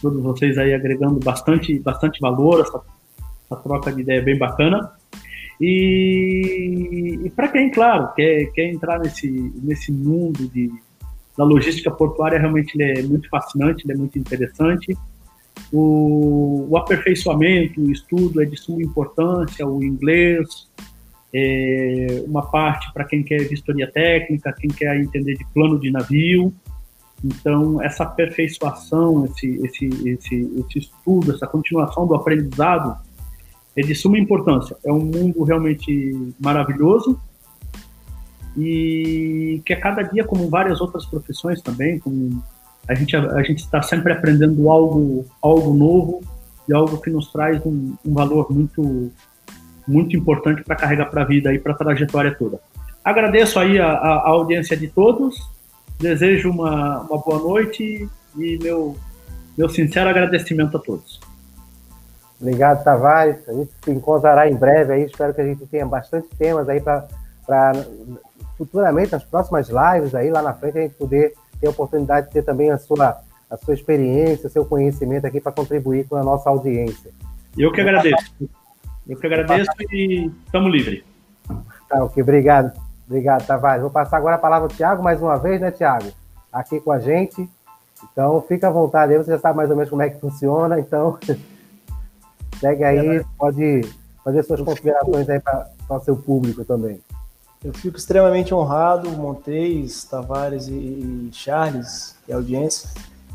[0.00, 2.80] todos vocês aí agregando bastante, bastante valor, essa,
[3.50, 4.92] essa troca de ideia bem bacana.
[5.60, 9.28] E, e para quem, claro, quer, quer entrar nesse,
[9.62, 10.70] nesse mundo de,
[11.36, 14.96] da logística portuária, realmente é muito fascinante, é muito interessante.
[15.72, 20.68] O, o aperfeiçoamento, o estudo é de suma importância, o inglês,
[21.32, 26.54] é, uma parte para quem quer vistoria técnica, quem quer entender de plano de navio.
[27.22, 32.96] Então, essa aperfeiçoação, esse, esse, esse, esse estudo, essa continuação do aprendizado
[33.76, 34.76] é de suma importância.
[34.84, 37.20] É um mundo realmente maravilhoso
[38.56, 42.42] e que a cada dia, como várias outras profissões também, como
[42.88, 46.20] a gente a gente está sempre aprendendo algo algo novo
[46.68, 49.10] e algo que nos traz um, um valor muito
[49.86, 52.60] muito importante para carregar para a vida e para a trajetória toda.
[53.04, 55.36] Agradeço aí a, a, audiência de todos,
[55.98, 58.96] desejo uma, uma boa noite e meu,
[59.56, 61.18] meu sincero agradecimento a todos.
[62.40, 63.48] Obrigado, Tavares.
[63.48, 65.04] A gente se encontrará em breve aí.
[65.04, 67.06] Espero que a gente tenha bastante temas aí para
[68.56, 72.32] futuramente, nas próximas lives aí, lá na frente, a gente poder ter a oportunidade de
[72.34, 73.18] ter também a sua,
[73.50, 77.10] a sua experiência, seu conhecimento aqui para contribuir com a nossa audiência.
[77.56, 78.34] Eu que agradeço.
[79.08, 81.02] Eu que agradeço e estamos livres.
[81.88, 82.22] Tá, ok.
[82.22, 82.78] Obrigado.
[83.06, 83.82] Obrigado, Tavares.
[83.82, 86.12] Vou passar agora a palavra ao Tiago mais uma vez, né, Tiago?
[86.52, 87.48] Aqui com a gente.
[88.12, 90.78] Então, fica à vontade aí, você já sabe mais ou menos como é que funciona,
[90.78, 91.18] então
[92.60, 93.82] segue aí, pode
[94.22, 97.00] fazer suas considerações aí para o seu público também.
[97.64, 102.88] Eu fico extremamente honrado, Montes, Tavares e Charles, e a audiência,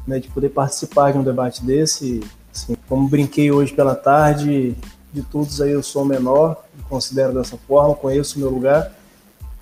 [0.08, 2.22] né, de poder participar de um debate desse.
[2.54, 4.76] Assim, como brinquei hoje pela tarde,
[5.12, 8.92] de todos aí eu sou o menor, me considero dessa forma, conheço o meu lugar.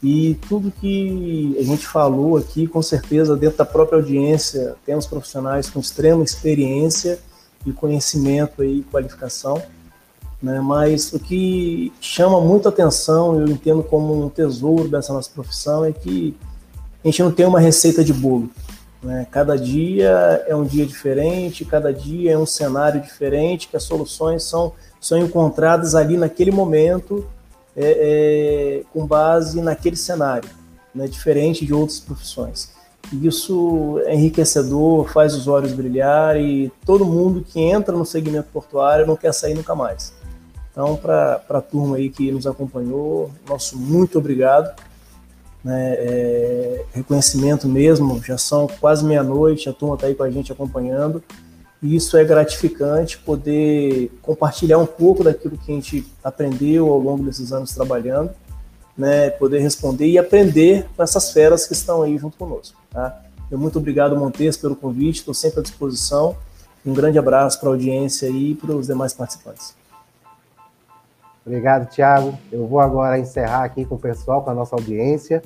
[0.02, 5.70] E tudo que a gente falou aqui, com certeza, dentro da própria audiência, temos profissionais
[5.70, 7.20] com extrema experiência
[7.66, 9.62] e conhecimento e qualificação.
[10.42, 10.60] Né?
[10.60, 15.92] Mas o que chama muito atenção, eu entendo como um tesouro dessa nossa profissão, é
[15.92, 16.36] que
[17.04, 18.50] a gente não tem uma receita de bolo.
[19.02, 19.28] Né?
[19.32, 24.44] Cada dia é um dia diferente, cada dia é um cenário diferente, que as soluções
[24.44, 24.74] são
[25.04, 27.28] são encontradas ali naquele momento,
[27.76, 30.50] é, é, com base naquele cenário,
[30.96, 32.72] né, diferente de outras profissões.
[33.12, 39.06] Isso é enriquecedor, faz os olhos brilhar e todo mundo que entra no segmento portuário
[39.06, 40.14] não quer sair nunca mais.
[40.72, 44.74] Então, para a turma aí que nos acompanhou, nosso muito obrigado.
[45.64, 50.52] Né, é, reconhecimento mesmo, já são quase meia-noite, a turma está aí com a gente
[50.52, 51.24] acompanhando.
[51.82, 57.24] E isso é gratificante poder compartilhar um pouco daquilo que a gente aprendeu ao longo
[57.24, 58.32] desses anos trabalhando,
[58.98, 59.30] né?
[59.32, 63.22] Poder responder e aprender com essas feras que estão aí junto conosco, tá?
[63.50, 66.36] Eu muito obrigado, Montes, pelo convite, estou sempre à disposição.
[66.86, 69.76] Um grande abraço para a audiência e para os demais participantes.
[71.46, 72.38] Obrigado, Thiago.
[72.52, 75.44] Eu vou agora encerrar aqui com o pessoal, com a nossa audiência.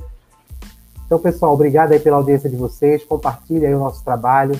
[1.06, 3.04] Então, pessoal, obrigado aí pela audiência de vocês.
[3.04, 4.60] Compartilhe aí o nosso trabalho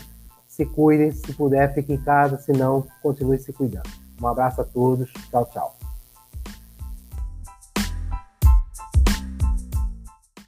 [0.58, 3.90] se cuidem, se puder, fique em casa, se não, continue se cuidando.
[4.20, 5.77] Um abraço a todos, tchau, tchau.